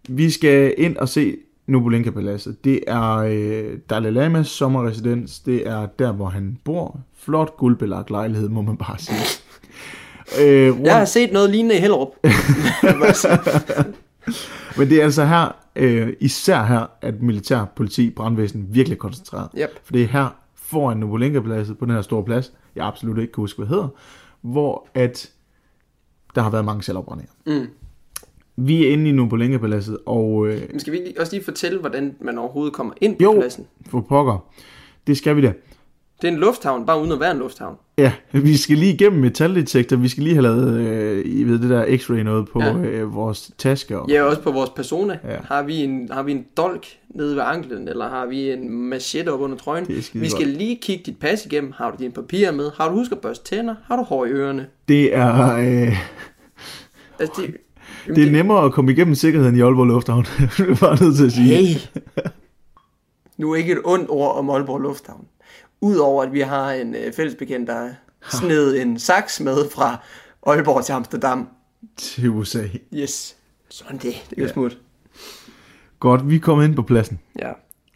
Vi 0.09 0.31
skal 0.31 0.75
ind 0.79 0.97
og 0.97 1.09
se 1.09 1.37
Nobulenka 1.67 2.11
Paladset. 2.11 2.65
Det 2.65 2.81
er 2.87 3.13
øh, 3.17 3.79
Dalai 3.91 4.11
Lamas 4.11 4.47
sommerresidens. 4.49 5.39
Det 5.41 5.67
er 5.69 5.87
der, 5.99 6.13
hvor 6.13 6.27
han 6.29 6.59
bor. 6.65 7.01
Flot 7.19 7.57
guldbelagt 7.57 8.11
lejlighed, 8.11 8.49
må 8.49 8.63
man 8.63 8.77
bare 8.77 8.99
sige. 8.99 9.19
øh, 10.43 10.73
rundt, 10.75 10.87
Jeg 10.87 10.97
har 10.97 11.05
set 11.05 11.33
noget 11.33 11.51
lignende 11.51 11.77
i 11.77 11.81
Hellerup. 11.81 12.09
Men 14.79 14.89
det 14.89 15.01
er 15.01 15.05
altså 15.05 15.25
her, 15.25 15.57
øh, 15.77 16.13
især 16.21 16.63
her, 16.65 16.87
at 17.03 17.23
militær, 17.23 17.65
politi, 17.77 18.11
brandvæsen 18.11 18.67
virkelig 18.71 18.97
er 18.97 18.99
koncentreret. 18.99 19.49
Yep. 19.59 19.69
For 19.85 19.93
det 19.93 20.03
er 20.03 20.07
her 20.07 20.29
foran 20.55 20.97
Nobulenka-pladset, 20.97 21.79
på 21.79 21.85
den 21.85 21.95
her 21.95 22.03
store 22.03 22.25
plads, 22.25 22.53
jeg 22.77 22.87
absolut 22.87 23.19
ikke 23.19 23.33
kan 23.33 23.43
huske, 23.43 23.59
hvad 23.59 23.67
hedder, 23.67 23.89
hvor 24.41 24.89
at 24.95 25.31
der 26.35 26.43
har 26.43 26.51
været 26.51 26.65
mange 26.65 26.83
selvafbrændinger. 26.83 27.33
Mm. 27.47 27.67
Vi 28.57 28.87
er 28.87 28.91
inde 28.93 29.09
i 29.09 29.13
Nobulenka-paladset, 29.13 29.99
og 30.07 30.47
øh, 30.47 30.61
Men 30.71 30.81
skal 30.81 30.93
vi 30.93 30.99
også 31.19 31.33
lige 31.37 31.45
fortælle, 31.45 31.79
hvordan 31.81 32.15
man 32.21 32.39
overhovedet 32.39 32.75
kommer 32.75 32.93
ind 33.01 33.17
på 33.17 33.23
Jo. 33.23 33.33
pladsen? 33.41 33.67
for 33.87 34.01
pokker, 34.01 34.45
det 35.07 35.17
skal 35.17 35.37
vi 35.37 35.41
da. 35.43 35.53
Det 36.23 36.29
er 36.29 36.33
en 36.33 36.39
lufthavn, 36.39 36.87
bare 36.87 37.01
uden 37.01 37.13
at 37.13 37.21
være 37.21 37.31
en 37.31 37.39
lufthavn. 37.39 37.77
Ja, 37.99 38.13
vi 38.33 38.57
skal 38.57 38.77
lige 38.79 38.95
igennem 38.95 39.21
metaldetektor, 39.21 39.97
vi 39.97 40.09
skal 40.09 40.23
lige 40.23 40.35
have 40.35 40.43
lavet 40.43 40.77
øh, 40.81 41.23
I 41.27 41.45
ved 41.45 41.59
det 41.59 41.71
der 41.71 41.85
x-ray 41.87 42.13
noget 42.23 42.49
på 42.49 42.61
Ja. 42.63 42.75
øh, 42.77 43.15
vores 43.15 43.51
taske. 43.59 43.99
Og, 43.99 44.11
Ja, 44.11 44.23
også 44.23 44.41
på 44.41 44.51
vores 44.53 44.71
persona. 44.71 45.19
Ja. 45.25 45.37
Har, 45.45 45.63
vi 45.63 45.77
en, 45.77 46.09
har 46.13 46.23
vi 46.23 46.33
en 46.33 46.45
dolk 46.57 46.87
nede 47.15 47.37
ved 47.37 47.43
anklen, 47.47 47.89
eller 47.89 48.09
har 48.09 48.27
vi 48.27 48.51
en 48.51 48.71
machete 48.71 49.33
op 49.33 49.41
under 49.41 49.57
trøjen? 49.57 49.87
Vi 50.13 50.29
skal 50.29 50.47
lige 50.47 50.79
kigge 50.83 51.03
dit 51.07 51.17
pas 51.17 51.47
igennem. 51.47 51.73
Har 51.77 51.91
du 51.91 51.97
dine 51.99 52.13
papirer 52.13 52.53
med? 52.53 52.71
Har 52.77 52.89
du 52.89 52.95
husket 52.95 53.17
at 53.17 53.23
børste 53.23 53.45
tænder? 53.57 53.75
Har 53.85 53.97
du 53.97 54.03
hår 54.03 54.25
i 54.25 54.29
ørerne? 54.31 54.67
Det 54.89 55.17
er... 55.17 55.57
Øh, 55.57 55.97
Altså, 57.19 57.43
det, 57.43 57.57
det 58.17 58.29
er 58.29 58.31
nemmere 58.33 58.65
at 58.65 58.73
komme 58.73 58.93
igennem 58.93 59.15
sikkerheden 59.15 59.57
i 59.57 59.61
Aalborg 59.61 59.87
Lufthavn. 59.87 60.25
det 60.57 60.69
er 60.71 60.77
bare 60.77 61.05
nødt 61.05 61.17
til 61.17 61.27
at 61.27 61.33
sige. 61.33 61.57
Hey! 61.57 61.81
Nu 63.39 63.53
er 63.53 63.57
ikke 63.57 63.73
et 63.73 63.81
ondt 63.85 64.07
ord 64.09 64.37
om 64.37 64.51
Aalborg 64.51 64.81
Lufthavn. 64.81 65.25
Udover 65.81 66.23
at 66.23 66.33
vi 66.33 66.41
har 66.41 66.73
en 66.73 66.95
øh, 66.95 67.13
fællesbekendt, 67.13 67.69
der 67.69 67.91
sned 68.31 68.77
en 68.83 68.99
saks 68.99 69.41
med 69.41 69.71
fra 69.71 70.03
Aalborg 70.47 70.85
til 70.85 70.93
Amsterdam. 70.93 71.49
Til 71.97 72.29
USA. 72.31 72.63
Yes. 72.95 73.37
Sådan 73.69 73.97
det. 73.97 74.03
Det 74.31 74.39
er 74.39 74.43
jo 74.43 74.47
Ja. 74.47 74.53
smut. 74.53 74.79
Godt, 76.01 76.29
vi 76.31 76.37
er 76.37 76.41
kommet 76.41 76.65
ind 76.65 76.77
på 76.77 76.83
pladsen. 76.83 77.19
Ja. 77.39 77.53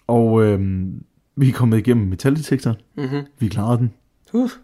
Og 0.07 0.43
øhm, 0.45 1.03
vi 1.37 1.49
er 1.49 1.53
kommet 1.53 1.79
igennem 1.79 2.07
metaldetektoren. 2.07 2.77
Mm-hmm. 2.97 3.23
Vi 3.39 3.49
klarede 3.49 3.79
den. 3.79 3.93
Uh, 4.33 4.51
de 4.51 4.55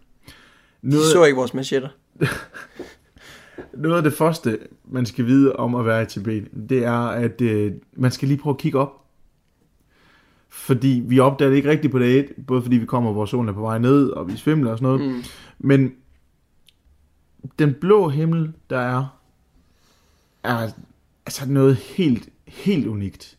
Noget, 0.83 1.06
så 1.12 1.24
ikke 1.24 1.37
vores 1.37 1.54
machetter. 1.54 1.88
noget 3.74 3.96
af 3.96 4.02
det 4.02 4.12
første, 4.12 4.59
man 4.85 5.06
skal 5.06 5.26
vide 5.26 5.56
om 5.56 5.74
at 5.74 5.87
være 5.87 6.02
i 6.02 6.06
Tibet, 6.06 6.48
det 6.68 6.85
er, 6.85 7.06
at 7.09 7.40
øh, 7.40 7.72
man 7.92 8.11
skal 8.11 8.28
lige 8.28 8.38
prøve 8.38 8.54
at 8.54 8.59
kigge 8.59 8.78
op. 8.78 9.00
Fordi 10.51 11.03
vi 11.07 11.19
opdager 11.19 11.49
det 11.49 11.57
ikke 11.57 11.71
rigtigt 11.71 11.93
på 11.93 11.99
dag 11.99 12.19
1, 12.19 12.33
både 12.47 12.63
fordi 12.63 12.77
vi 12.77 12.87
kommer, 12.87 13.13
hvor 13.13 13.27
solen 13.27 13.49
er 13.49 13.53
på 13.53 13.61
vej 13.61 13.79
ned, 13.79 14.09
og 14.09 14.29
vi 14.29 14.37
svimler 14.37 14.71
og 14.71 14.79
sådan 14.79 14.99
noget. 14.99 15.15
Mm. 15.15 15.23
Men 15.59 15.93
den 17.59 17.75
blå 17.75 18.09
himmel, 18.09 18.53
der 18.71 18.79
er, 18.79 19.19
er 20.43 20.69
altså 21.27 21.49
noget 21.49 21.77
helt, 21.77 22.29
helt 22.47 22.87
unikt. 22.87 23.37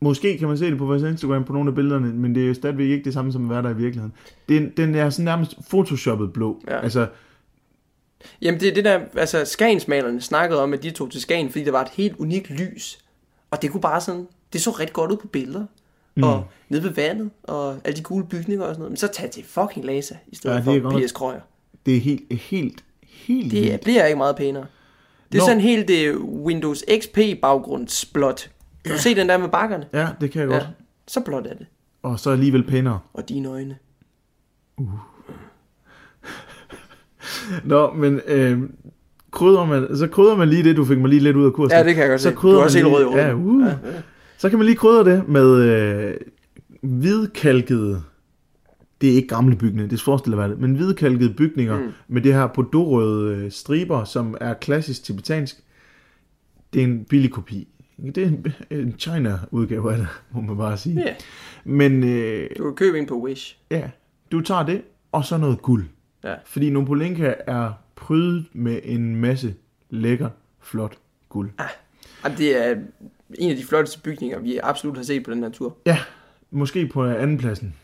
Måske 0.00 0.38
kan 0.38 0.48
man 0.48 0.58
se 0.58 0.70
det 0.70 0.78
på 0.78 0.86
vores 0.86 1.02
Instagram 1.02 1.44
på 1.44 1.52
nogle 1.52 1.68
af 1.68 1.74
billederne, 1.74 2.12
men 2.12 2.34
det 2.34 2.50
er 2.50 2.54
stadigvæk 2.54 2.90
ikke 2.90 3.04
det 3.04 3.14
samme 3.14 3.32
som 3.32 3.44
at 3.44 3.50
være 3.50 3.62
der 3.62 3.70
i 3.70 3.76
virkeligheden. 3.76 4.12
Den, 4.48 4.72
den 4.76 4.94
er 4.94 5.10
sådan 5.10 5.24
nærmest 5.24 5.56
photoshoppet 5.68 6.32
blå. 6.32 6.62
Ja. 6.68 6.80
Altså, 6.80 7.08
Jamen 8.42 8.60
det 8.60 8.68
er 8.68 8.74
det 8.74 8.84
der, 8.84 9.00
altså 9.16 9.44
Skagensmalerne 9.44 10.20
snakkede 10.20 10.62
om, 10.62 10.72
at 10.72 10.82
de 10.82 10.90
tog 10.90 11.10
til 11.10 11.20
Skagen, 11.20 11.50
fordi 11.50 11.64
der 11.64 11.70
var 11.70 11.82
et 11.82 11.90
helt 11.92 12.16
unikt 12.16 12.50
lys. 12.50 12.98
Og 13.50 13.62
det 13.62 13.70
kunne 13.70 13.80
bare 13.80 14.00
sådan, 14.00 14.26
det 14.52 14.60
så 14.60 14.70
rigtig 14.70 14.94
godt 14.94 15.10
ud 15.10 15.16
på 15.16 15.26
billeder. 15.26 15.64
Mm. 16.14 16.22
Og 16.22 16.44
nede 16.68 16.82
ved 16.82 16.90
vandet, 16.90 17.30
og 17.42 17.76
alle 17.84 17.96
de 17.96 18.02
gule 18.02 18.26
bygninger 18.26 18.64
og 18.64 18.68
sådan 18.74 18.78
noget. 18.80 18.90
Men 18.90 18.96
så 18.96 19.08
tag 19.12 19.30
til 19.30 19.44
fucking 19.44 19.86
Lhasa, 19.86 20.14
i 20.28 20.36
stedet 20.36 20.54
Ja, 20.66 20.70
ja, 20.70 20.76
er 20.78 20.82
for 20.82 20.90
godt. 20.90 21.04
P.S. 21.04 21.12
Krøyer. 21.12 21.40
det 21.86 21.96
er 21.96 22.00
helt, 22.00 22.22
helt, 22.32 22.84
helt 23.02 23.52
Det 23.52 23.62
vildt. 23.62 23.80
bliver 23.80 24.04
ikke 24.06 24.16
meget 24.18 24.36
pænere. 24.36 24.66
Det 25.32 25.38
er 25.38 25.42
Nå. 25.42 25.46
sådan 25.46 25.60
helt 25.60 25.88
det 25.88 26.16
Windows 26.18 26.84
XP 27.00 27.18
baggrundsblåt. 27.42 28.50
Kan 28.84 28.92
du 28.94 28.98
se 29.00 29.14
den 29.14 29.28
der 29.28 29.38
med 29.38 29.48
bakkerne? 29.48 29.86
Ja, 29.92 30.08
det 30.20 30.30
kan 30.30 30.40
jeg 30.40 30.48
godt. 30.48 30.62
Ja, 30.62 30.68
så 31.06 31.20
blåt 31.20 31.46
er 31.46 31.54
det. 31.54 31.66
Og 32.02 32.20
så 32.20 32.30
alligevel 32.30 32.62
pænere. 32.62 32.98
Og 33.14 33.28
dine 33.28 33.48
øjne. 33.48 33.76
Nå, 37.64 37.92
men 37.92 38.20
øh, 38.26 38.58
krydder 39.30 39.64
man, 39.64 39.96
så 39.96 40.06
krydder 40.06 40.36
man 40.36 40.48
lige 40.48 40.64
det, 40.64 40.76
du 40.76 40.84
fik 40.84 40.98
mig 40.98 41.08
lige 41.08 41.20
lidt 41.22 41.36
ud 41.36 41.46
af 41.46 41.52
kursen. 41.52 41.78
Ja, 41.78 41.84
det 41.84 41.94
kan 41.94 42.02
jeg 42.02 42.10
godt 42.10 42.20
så 42.20 42.28
se. 42.28 42.34
Du 42.34 42.48
er 42.48 42.62
også 42.62 42.78
helt 42.78 42.88
rød 42.92 43.12
i. 43.14 43.16
Ja, 43.16 43.34
uh. 43.34 43.62
ja. 43.66 43.74
Så 44.38 44.48
kan 44.50 44.58
man 44.58 44.66
lige 44.66 44.76
krydre 44.76 45.04
det 45.04 45.28
med 45.28 45.62
øh, 45.62 46.16
hvidkalkede, 46.82 48.02
det 49.00 49.10
er 49.10 49.14
ikke 49.14 49.28
gamle 49.28 49.56
bygninger, 49.56 49.88
det 49.88 50.00
forestiller 50.00 50.36
være 50.36 50.48
det, 50.48 50.58
men 50.58 50.74
hvidkalkede 50.74 51.34
bygninger 51.34 51.78
mm. 51.78 51.92
med 52.08 52.22
det 52.22 52.34
her 52.34 52.46
bordeauxrøde 52.46 53.36
øh, 53.36 53.50
striber, 53.50 54.04
som 54.04 54.36
er 54.40 54.54
klassisk 54.54 55.04
tibetansk. 55.04 55.56
Det 56.72 56.80
er 56.80 56.84
en 56.84 57.04
billig 57.04 57.30
kopi. 57.30 57.68
Det 57.96 58.18
er 58.18 58.26
en, 58.26 58.46
en 58.70 58.94
China-udgave 58.98 59.92
af 59.92 59.98
det, 59.98 60.08
må 60.30 60.40
man 60.40 60.56
bare 60.56 60.76
sige. 60.76 61.00
Ja, 61.00 61.14
Men 61.64 62.04
øh, 62.04 62.50
du 62.58 62.64
kan 62.64 62.74
købe 62.74 62.98
en 62.98 63.06
på 63.06 63.22
Wish. 63.22 63.58
ja, 63.70 63.90
du 64.32 64.40
tager 64.40 64.66
det, 64.66 64.82
og 65.12 65.24
så 65.24 65.38
noget 65.38 65.62
guld. 65.62 65.84
Ja. 66.24 66.34
Fordi 66.44 66.70
Nobulenka 66.70 67.34
er 67.46 67.72
prydet 67.96 68.46
med 68.52 68.80
en 68.84 69.16
masse 69.16 69.54
lækker, 69.90 70.28
flot 70.60 70.98
guld. 71.28 71.50
Jamen, 72.24 72.38
det 72.38 72.66
er 72.66 72.76
en 73.34 73.50
af 73.50 73.56
de 73.56 73.64
flotteste 73.64 74.00
bygninger, 74.00 74.38
vi 74.38 74.58
absolut 74.62 74.96
har 74.96 75.04
set 75.04 75.24
på 75.24 75.30
den 75.30 75.42
her 75.42 75.50
tur. 75.50 75.76
Ja, 75.86 75.98
måske 76.50 76.86
på 76.86 77.04
andenpladsen. 77.04 77.74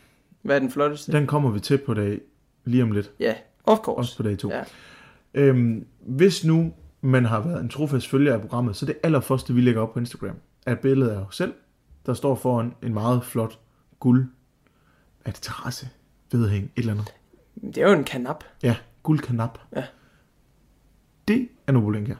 Hvad 0.41 0.55
er 0.55 0.59
den 0.59 0.71
flotteste? 0.71 1.11
Den 1.11 1.27
kommer 1.27 1.51
vi 1.51 1.59
til 1.59 1.77
på 1.77 1.93
dag 1.93 2.21
lige 2.65 2.83
om 2.83 2.91
lidt. 2.91 3.11
Ja, 3.19 3.35
of 3.63 3.77
course. 3.77 3.97
Også 3.99 4.17
på 4.17 4.23
dag 4.23 4.37
to. 4.37 4.49
Ja. 4.51 4.63
Øhm, 5.33 5.87
hvis 5.99 6.45
nu 6.45 6.73
man 7.01 7.25
har 7.25 7.39
været 7.41 7.61
en 7.61 7.69
trofast 7.69 8.07
følger 8.07 8.33
af 8.33 8.41
programmet, 8.41 8.75
så 8.75 8.85
det 8.85 8.95
allerførste, 9.03 9.53
vi 9.53 9.61
lægger 9.61 9.81
op 9.81 9.93
på 9.93 9.99
Instagram, 9.99 10.35
er 10.65 10.71
et 10.71 10.79
billede 10.79 11.13
af 11.13 11.17
os 11.17 11.35
selv, 11.35 11.53
der 12.05 12.13
står 12.13 12.35
foran 12.35 12.73
en 12.83 12.93
meget 12.93 13.23
flot 13.23 13.59
guld. 13.99 14.27
Er 15.25 15.31
det 15.31 15.41
terrasse? 15.41 15.89
Vedhæng? 16.31 16.63
Et 16.63 16.71
eller 16.75 16.93
andet. 16.93 17.13
Det 17.61 17.77
er 17.77 17.87
jo 17.89 17.97
en 17.97 18.03
kanap. 18.03 18.43
Ja, 18.63 18.75
guldkanap. 19.03 19.59
Ja. 19.75 19.83
Det 21.27 21.47
er 21.67 21.71
Nobulenka. 21.71 22.13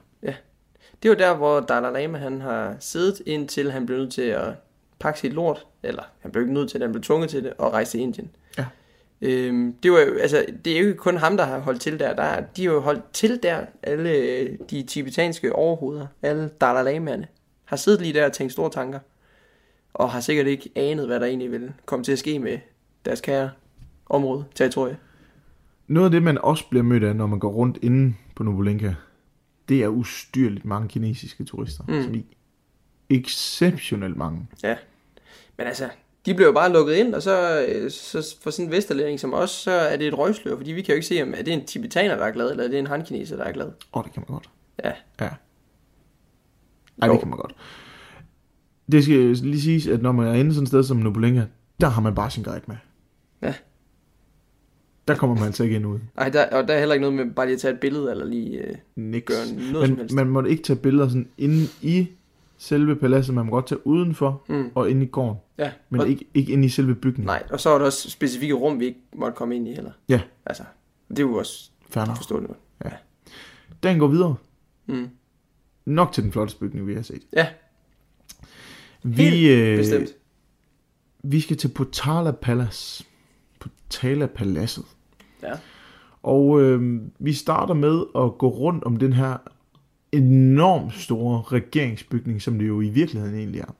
Det 1.03 1.09
er 1.09 1.13
jo 1.13 1.19
der, 1.19 1.37
hvor 1.37 1.59
Dalai 1.59 2.01
Lama 2.01 2.17
han 2.17 2.41
har 2.41 2.75
siddet, 2.79 3.21
indtil 3.25 3.71
han 3.71 3.85
blev 3.85 3.97
nødt 3.97 4.13
til 4.13 4.21
at 4.21 4.53
pakke 4.99 5.19
sit 5.19 5.33
lort, 5.33 5.67
eller 5.83 6.03
han 6.19 6.31
blev 6.31 6.43
ikke 6.43 6.53
nødt 6.53 6.69
til 6.69 6.79
det, 6.79 6.87
han 6.87 6.93
blev 6.93 7.03
tvunget 7.03 7.29
til 7.29 7.43
det, 7.43 7.53
og 7.57 7.73
rejse 7.73 7.91
til 7.91 7.99
Indien. 7.99 8.31
Ja. 8.57 8.65
Øhm, 9.21 9.73
det, 9.83 9.91
var 9.91 9.99
jo, 9.99 10.17
altså, 10.17 10.45
det 10.65 10.73
er 10.73 10.79
jo 10.79 10.87
ikke 10.87 10.97
kun 10.97 11.17
ham, 11.17 11.37
der 11.37 11.45
har 11.45 11.59
holdt 11.59 11.81
til 11.81 11.99
der. 11.99 12.15
der 12.15 12.23
er, 12.23 12.43
de 12.57 12.65
har 12.65 12.73
jo 12.73 12.79
holdt 12.79 13.03
til 13.13 13.43
der, 13.43 13.65
alle 13.83 14.09
øh, 14.09 14.57
de 14.69 14.83
tibetanske 14.83 15.55
overhoveder, 15.55 16.07
alle 16.21 16.49
Dalai 16.61 16.93
Lamaerne, 16.93 17.27
har 17.65 17.77
siddet 17.77 18.01
lige 18.01 18.13
der 18.13 18.25
og 18.25 18.33
tænkt 18.33 18.53
store 18.53 18.69
tanker, 18.69 18.99
og 19.93 20.11
har 20.11 20.19
sikkert 20.19 20.47
ikke 20.47 20.69
anet, 20.75 21.05
hvad 21.05 21.19
der 21.19 21.25
egentlig 21.25 21.51
ville 21.51 21.73
komme 21.85 22.03
til 22.05 22.11
at 22.11 22.19
ske 22.19 22.39
med 22.39 22.59
deres 23.05 23.21
kære 23.21 23.49
område, 24.09 24.45
territorie. 24.55 24.97
Noget 25.87 26.05
af 26.05 26.11
det, 26.11 26.23
man 26.23 26.37
også 26.37 26.69
bliver 26.69 26.83
mødt 26.83 27.03
af, 27.03 27.15
når 27.15 27.27
man 27.27 27.39
går 27.39 27.49
rundt 27.49 27.77
inde 27.81 28.13
på 28.35 28.43
Nobulenka, 28.43 28.93
det 29.69 29.83
er 29.83 29.87
ustyrligt 29.87 30.65
mange 30.65 30.87
kinesiske 30.87 31.43
turister. 31.43 31.83
Mm. 31.87 32.03
Som 32.03 32.15
i 32.15 32.25
exceptionelt 33.09 34.17
mange. 34.17 34.47
Ja, 34.63 34.75
men 35.57 35.67
altså, 35.67 35.89
de 36.25 36.33
blev 36.33 36.45
jo 36.47 36.53
bare 36.53 36.71
lukket 36.73 36.95
ind, 36.95 37.15
og 37.15 37.21
så, 37.21 37.65
øh, 37.69 37.91
så 37.91 38.35
for 38.41 38.49
sådan 38.49 38.65
en 38.65 38.71
vesterlænding 38.71 39.19
som 39.19 39.33
os, 39.33 39.49
så 39.51 39.71
er 39.71 39.97
det 39.97 40.07
et 40.07 40.17
røgslør, 40.17 40.57
fordi 40.57 40.71
vi 40.71 40.81
kan 40.81 40.93
jo 40.93 40.95
ikke 40.95 41.07
se, 41.07 41.23
om 41.23 41.33
er 41.37 41.41
det 41.43 41.53
en 41.53 41.65
tibetaner, 41.65 42.15
der 42.15 42.25
er 42.25 42.31
glad, 42.31 42.51
eller 42.51 42.63
er 42.63 42.67
det 42.67 42.79
en 42.79 42.87
hankineser, 42.87 43.35
der 43.37 43.43
er 43.43 43.51
glad. 43.51 43.65
Åh, 43.67 43.73
oh, 43.93 44.03
det 44.03 44.13
kan 44.13 44.23
man 44.27 44.33
godt. 44.35 44.49
Ja, 44.83 44.91
Ja. 45.21 45.29
Ej, 47.01 47.07
Jo. 47.07 47.11
det 47.13 47.19
kan 47.19 47.29
man 47.29 47.37
godt. 47.39 47.55
Det 48.91 49.03
skal 49.03 49.15
lige 49.47 49.61
siges, 49.61 49.87
at 49.87 50.01
når 50.01 50.11
man 50.11 50.27
er 50.27 50.33
inde 50.33 50.53
sådan 50.53 50.63
et 50.63 50.67
sted 50.67 50.83
som 50.83 50.97
Nobulenka, 50.97 51.43
der 51.81 51.87
har 51.89 52.01
man 52.01 52.15
bare 52.15 52.31
sin 52.31 52.43
guide 52.43 52.61
med. 52.67 52.75
Ja. 53.41 53.53
Der 55.07 55.15
kommer 55.15 55.35
man 55.35 55.45
altså 55.45 55.63
ikke 55.63 55.75
ind 55.75 55.85
ud. 55.85 55.99
Ej, 56.17 56.29
der, 56.29 56.45
og 56.61 56.67
der 56.67 56.73
er 56.73 56.79
heller 56.79 56.93
ikke 56.95 57.09
noget 57.09 57.25
med 57.27 57.33
bare 57.35 57.45
lige 57.45 57.53
at 57.55 57.61
tage 57.61 57.73
et 57.73 57.79
billede, 57.79 58.11
eller 58.11 58.25
lige 58.25 58.57
øh, 58.57 58.75
Niks. 58.95 59.25
gøre 59.25 59.71
noget 59.71 59.87
som 59.87 59.89
Men 59.89 59.97
helst. 59.99 60.15
man 60.15 60.27
må 60.29 60.43
ikke 60.43 60.63
tage 60.63 60.79
billeder 60.79 61.07
sådan 61.07 61.29
inde 61.37 61.67
i 61.81 62.07
selve 62.57 62.95
paladset. 62.95 63.35
Man 63.35 63.45
må 63.45 63.51
godt 63.51 63.67
tage 63.67 63.87
udenfor 63.87 64.43
Mm. 64.47 64.69
og 64.75 64.89
inde 64.89 65.03
i 65.05 65.07
gården. 65.09 65.37
Ja, 65.57 65.71
Men 65.89 66.01
og, 66.01 66.09
ikke, 66.09 66.25
ikke 66.33 66.53
inde 66.53 66.65
i 66.65 66.69
selve 66.69 66.95
bygningen. 66.95 67.25
nej, 67.25 67.43
og 67.49 67.59
så 67.59 67.69
er 67.69 67.77
der 67.77 67.85
også 67.85 68.09
specifikke 68.09 68.53
rum, 68.53 68.79
vi 68.79 68.85
ikke 68.85 68.99
måtte 69.15 69.35
komme 69.35 69.55
ind 69.55 69.67
i 69.67 69.73
heller. 69.73 69.91
Ja. 70.09 70.21
Altså, 70.45 70.63
det 71.09 71.19
er 71.19 71.23
jo 71.23 71.33
også 71.35 71.69
nok. 71.95 72.15
forståeligt. 72.17 72.53
Dagen 73.83 73.99
går 73.99 74.07
videre. 74.07 74.35
Mm. 74.85 75.09
Nok 75.85 76.11
til 76.11 76.23
den 76.23 76.31
flotteste 76.31 76.59
bygning, 76.59 76.87
vi 76.87 76.93
har 76.93 77.01
set. 77.01 77.21
Ja, 77.33 77.47
Vi, 79.03 79.51
øh, 79.53 79.77
bestemt. 79.77 80.09
vi 81.23 81.39
skal 81.39 81.57
til 81.57 81.67
Potala 81.67 82.31
Palace. 82.31 83.05
Potala 83.59 84.25
Paladset. 84.25 84.85
Ja. 85.45 85.53
Og 86.23 86.61
øh, 86.61 87.01
vi 87.19 87.33
starter 87.33 87.73
med 87.73 88.03
at 88.15 88.37
gå 88.37 88.47
rundt 88.47 88.83
om 88.83 88.97
den 88.97 89.13
her 89.13 89.37
enormt 90.11 90.93
store 90.93 91.41
regeringsbygning, 91.41 92.41
som 92.41 92.59
det 92.59 92.67
jo 92.67 92.81
i 92.81 92.89
virkeligheden 92.89 93.37
egentlig 93.37 93.61
er. 93.61 93.75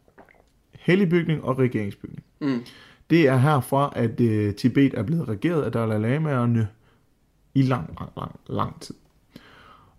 Hellig 0.71 1.09
bygning 1.09 1.43
og 1.43 1.59
regeringsbygning. 1.59 2.23
Mm. 2.41 2.59
Det 3.09 3.27
er 3.27 3.37
herfra, 3.37 3.93
at 3.95 4.21
øh, 4.21 4.55
Tibet 4.55 4.93
er 4.93 5.03
blevet 5.03 5.29
regeret 5.29 5.63
af 5.63 5.71
Dalai 5.71 5.99
Lamaerne 5.99 6.67
i 7.55 7.61
lang, 7.61 7.95
lang, 7.99 8.11
lang, 8.17 8.39
lang 8.47 8.81
tid. 8.81 8.95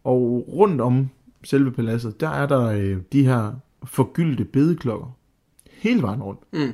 Og 0.05 0.45
rundt 0.49 0.81
om 0.81 1.09
selve 1.45 1.73
paladset, 1.73 2.21
der 2.21 2.29
er 2.29 2.47
der 2.47 2.67
øh, 2.67 2.99
de 3.13 3.27
her 3.27 3.55
forgyldte 3.85 4.45
bedeklokker. 4.45 5.17
Hele 5.71 6.03
vejen 6.03 6.23
rundt. 6.23 6.41
Mm. 6.53 6.73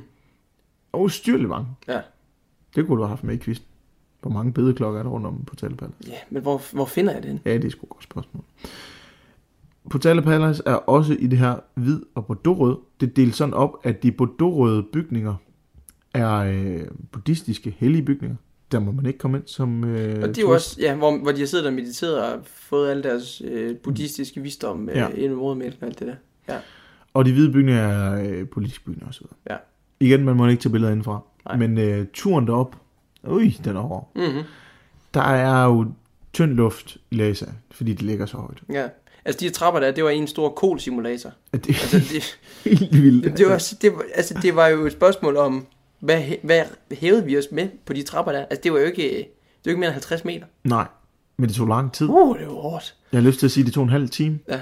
Og 0.92 1.00
ustyrligt 1.00 1.48
mange. 1.48 1.68
Ja. 1.88 2.00
Det 2.74 2.86
kunne 2.86 2.96
du 2.96 3.02
have 3.02 3.08
haft 3.08 3.24
med 3.24 3.34
i 3.34 3.38
quizzen. 3.38 3.66
Hvor 4.22 4.30
mange 4.30 4.52
bedeklokker 4.52 4.98
er 4.98 5.02
der 5.02 5.10
rundt 5.10 5.26
om 5.26 5.44
på 5.46 5.54
Palace? 5.54 5.86
ja, 6.06 6.12
men 6.30 6.42
hvor, 6.42 6.62
hvor 6.72 6.84
finder 6.84 7.12
jeg 7.12 7.22
den? 7.22 7.40
Ja, 7.44 7.54
det 7.54 7.64
er 7.64 7.68
sgu 7.70 7.84
et 7.86 7.88
godt 7.88 8.04
spørgsmål. 8.04 8.44
Potala 9.90 10.20
Palace 10.20 10.62
er 10.66 10.74
også 10.74 11.16
i 11.18 11.26
det 11.26 11.38
her 11.38 11.54
hvid 11.74 12.00
og 12.14 12.26
bordeauxrød. 12.26 12.76
Det 13.00 13.08
er 13.08 13.12
delt 13.14 13.36
sådan 13.36 13.54
op, 13.54 13.76
at 13.84 14.02
de 14.02 14.12
bordeauxrøde 14.12 14.82
bygninger 14.92 15.34
er 16.14 16.34
øh, 16.36 16.80
buddhistiske 17.12 17.74
hellige 17.78 18.02
bygninger. 18.02 18.36
Der 18.72 18.78
må 18.78 18.92
man 18.92 19.06
ikke 19.06 19.18
komme 19.18 19.36
ind 19.38 19.46
som 19.46 19.84
øh, 19.84 20.22
Og 20.22 20.28
det 20.28 20.38
er 20.38 20.42
jo 20.42 20.50
også, 20.50 20.76
ja, 20.80 20.94
hvor, 20.94 21.18
hvor 21.18 21.32
de 21.32 21.38
har 21.38 21.46
siddet 21.46 21.66
og 21.66 21.72
mediteret 21.72 22.22
og 22.24 22.40
fået 22.44 22.90
alle 22.90 23.02
deres 23.02 23.42
øh, 23.44 23.76
buddhistiske 23.76 24.40
visdom 24.40 24.88
øh, 24.88 24.96
Ja. 24.96 25.00
ja. 25.00 25.08
ind 25.08 25.32
i 25.32 25.36
modermælken 25.36 25.78
og 25.82 25.88
alt 25.88 25.98
det 25.98 26.16
der. 26.46 26.58
Og 27.14 27.24
de 27.24 27.32
hvide 27.32 27.52
bygninger 27.52 27.82
er 27.82 28.28
øh, 28.28 28.48
politiske 28.48 28.84
bygninger 28.84 29.08
osv. 29.08 29.26
Ja. 29.50 29.56
Igen, 30.00 30.24
man 30.24 30.36
må 30.36 30.46
ikke 30.46 30.62
tage 30.62 30.72
billeder 30.72 30.92
indenfra. 30.92 31.20
Nej. 31.46 31.56
Men 31.56 31.78
øh, 31.78 32.06
turen 32.12 32.46
derop, 32.46 32.76
ui, 33.24 33.60
den 33.64 33.76
er 33.76 33.80
hård. 33.80 34.10
Mm-hmm. 34.14 34.42
Der 35.14 35.22
er 35.22 35.64
jo 35.64 35.86
tynd 36.32 36.52
luft 36.52 36.96
i 37.10 37.14
Lhasa, 37.14 37.46
fordi 37.70 37.92
det 37.92 38.02
ligger 38.02 38.26
så 38.26 38.36
højt. 38.36 38.62
Ja. 38.72 38.86
Altså 39.24 39.40
de 39.40 39.50
trapper 39.50 39.80
der, 39.80 39.90
det 39.90 40.04
var 40.04 40.10
en 40.10 40.26
stor 40.26 40.48
kol-simulator. 40.48 41.30
Det 41.52 41.68
Altså 41.68 41.98
det, 41.98 42.38
helt 42.78 43.02
vildt. 43.02 43.24
det, 43.24 43.38
det, 43.38 43.46
var, 43.46 43.72
det, 43.82 43.92
var, 43.92 44.02
altså, 44.14 44.34
det 44.42 44.56
var 44.56 44.66
jo 44.68 44.86
et 44.86 44.92
spørgsmål 44.92 45.36
om, 45.36 45.66
hvad, 46.00 46.22
hvad 46.42 46.62
hævede 46.92 47.24
vi 47.24 47.38
os 47.38 47.44
med 47.52 47.68
på 47.84 47.92
de 47.92 48.02
trapper 48.02 48.32
der? 48.32 48.40
Altså 48.40 48.60
det 48.62 48.72
var 48.72 48.78
jo 48.78 48.84
ikke, 48.84 49.02
det 49.02 49.16
var 49.64 49.66
jo 49.66 49.70
ikke 49.70 49.80
mere 49.80 49.88
end 49.88 49.94
50 49.94 50.24
meter. 50.24 50.46
Nej, 50.64 50.86
men 51.36 51.48
det 51.48 51.56
tog 51.56 51.66
lang 51.68 51.92
tid. 51.92 52.08
Uh, 52.08 52.38
det 52.38 52.46
var 52.46 52.52
hårdt. 52.52 52.94
Jeg 53.12 53.20
har 53.20 53.26
lyst 53.28 53.38
til 53.38 53.46
at 53.46 53.50
sige, 53.50 53.62
at 53.62 53.66
det 53.66 53.74
tog 53.74 53.82
en 53.84 53.90
halv 53.90 54.08
time. 54.08 54.38
Ja. 54.48 54.60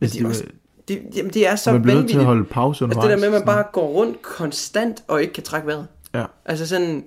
Altså, 0.00 0.14
det 0.18 0.24
er 0.24 0.28
det, 0.28 0.30
også 0.30 0.44
var- 0.44 0.52
Det, 0.88 1.02
jamen, 1.16 1.32
det 1.32 1.46
er 1.46 1.56
så 1.56 1.72
man 1.72 1.82
bliver 1.82 1.96
nødt 2.00 2.10
til 2.10 2.18
at 2.18 2.24
holde 2.24 2.44
pause 2.44 2.84
Altså 2.84 2.84
undervejs. 2.84 3.02
det 3.04 3.22
der 3.22 3.30
med, 3.30 3.36
at 3.38 3.46
man 3.46 3.54
bare 3.54 3.64
går 3.72 3.88
rundt 3.88 4.22
konstant 4.22 5.04
og 5.08 5.20
ikke 5.22 5.32
kan 5.32 5.42
trække 5.42 5.66
vejret. 5.66 5.86
Ja. 6.14 6.24
Altså 6.44 6.66
sådan, 6.66 7.04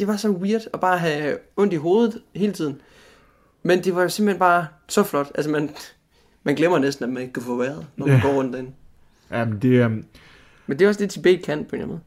det 0.00 0.08
var 0.08 0.16
så 0.16 0.30
weird 0.30 0.62
at 0.74 0.80
bare 0.80 0.98
have 0.98 1.36
ondt 1.56 1.72
i 1.72 1.76
hovedet 1.76 2.22
hele 2.34 2.52
tiden. 2.52 2.80
Men 3.62 3.84
det 3.84 3.94
var 3.94 4.02
jo 4.02 4.08
simpelthen 4.08 4.38
bare 4.38 4.66
så 4.88 5.02
flot. 5.02 5.32
Altså 5.34 5.50
man, 5.50 5.70
man 6.44 6.54
glemmer 6.54 6.78
næsten, 6.78 7.04
at 7.04 7.10
man 7.10 7.22
ikke 7.22 7.32
kan 7.32 7.42
få 7.42 7.56
vejret, 7.56 7.86
når 7.96 8.06
man 8.06 8.16
Ja. 8.16 8.22
går 8.22 8.32
rundt 8.34 8.52
derinde. 8.52 8.70
Jamen, 9.30 9.58
det 9.62 9.80
er, 9.80 9.88
Men 9.88 10.78
det 10.78 10.82
er 10.82 10.88
også 10.88 11.00
det, 11.00 11.10
Tibet 11.10 11.42
kan 11.42 11.58
på 11.58 11.76
en 11.76 11.82
eller 11.82 11.84
anden 11.84 11.88
måde. 11.88 12.00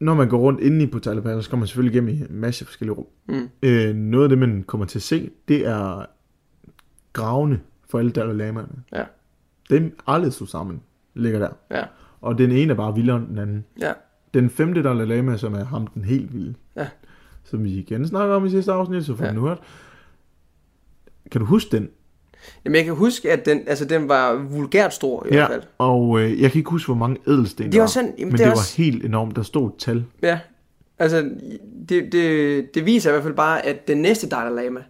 når 0.00 0.14
man 0.14 0.28
går 0.28 0.38
rundt 0.38 0.60
inde 0.60 0.82
i 0.84 0.86
Potala 0.86 1.20
Palace, 1.20 1.42
så 1.44 1.50
kommer 1.50 1.60
man 1.62 1.66
selvfølgelig 1.68 1.94
igennem 1.94 2.14
en 2.30 2.40
masse 2.40 2.64
forskellige 2.64 2.94
rum. 2.96 3.06
Mm. 3.28 3.48
Øh, 3.62 3.94
noget 3.94 4.24
af 4.24 4.28
det, 4.28 4.38
man 4.38 4.62
kommer 4.66 4.86
til 4.86 4.98
at 4.98 5.02
se, 5.02 5.30
det 5.48 5.66
er 5.66 6.06
gravene 7.12 7.60
for 7.90 7.98
alle 7.98 8.10
Dalai 8.10 8.34
Lamaerne. 8.34 8.82
Ja. 8.92 9.04
Dem 9.70 9.98
aldrig 10.06 10.32
stod 10.32 10.46
sammen, 10.46 10.80
ligger 11.14 11.38
der. 11.38 11.48
Ja, 11.70 11.84
Og 12.20 12.38
den 12.38 12.52
ene 12.52 12.72
er 12.72 12.76
bare 12.76 12.94
vildere 12.94 13.16
end 13.16 13.26
den 13.28 13.38
anden. 13.38 13.64
ja, 13.80 13.92
Den 14.34 14.50
femte 14.50 14.82
Dalai 14.82 15.06
Lama, 15.06 15.36
som 15.36 15.54
er 15.54 15.64
ham 15.64 15.86
den 15.86 16.04
helt 16.04 16.34
vilde. 16.34 16.54
Ja. 16.76 16.88
Som 17.44 17.64
vi 17.64 17.70
igen 17.70 18.08
snakker 18.08 18.34
om 18.34 18.46
i 18.46 18.50
sidste 18.50 18.72
afsnit, 18.72 19.04
så 19.06 19.16
får 19.16 19.24
Ja. 19.24 19.28
ja. 19.30 19.34
den 19.34 19.40
hørt. 19.48 19.58
Kan 21.32 21.40
du 21.40 21.46
huske 21.46 21.76
den? 21.76 21.88
Jamen 22.64 22.76
jeg 22.76 22.84
kan 22.84 22.94
huske, 22.94 23.32
at 23.32 23.46
den, 23.46 23.60
altså, 23.66 23.84
den 23.84 24.08
var 24.08 24.34
vulgært 24.34 24.94
stor 24.94 25.26
i 25.26 25.28
ja, 25.28 25.34
hvert 25.34 25.50
fald. 25.50 25.62
og 25.78 26.20
øh, 26.20 26.40
jeg 26.40 26.50
kan 26.52 26.58
ikke 26.58 26.70
huske, 26.70 26.86
hvor 26.88 26.94
mange 26.94 27.16
ædelsten 27.28 27.66
Det 27.72 27.74
var 27.74 27.80
var. 27.82 27.86
sådan, 27.86 28.14
jamen, 28.18 28.24
men 28.26 28.32
det 28.32 28.38
det, 28.38 28.46
var 28.46 28.52
også, 28.52 28.76
helt 28.82 29.04
enormt. 29.04 29.36
Der 29.36 29.42
stod 29.42 29.68
et 29.68 29.76
tal. 29.78 30.04
ja, 30.22 30.38
altså, 30.98 31.30
det, 31.88 32.12
det, 32.12 32.74
det 32.74 32.86
viser 32.86 33.10
i 33.10 33.12
hvert 33.12 33.22
fald 33.22 33.34
bare, 33.34 33.66
at 33.66 33.88
den 33.88 33.98
næste 33.98 34.28
Dalai 34.28 34.64
Lama, 34.64 34.80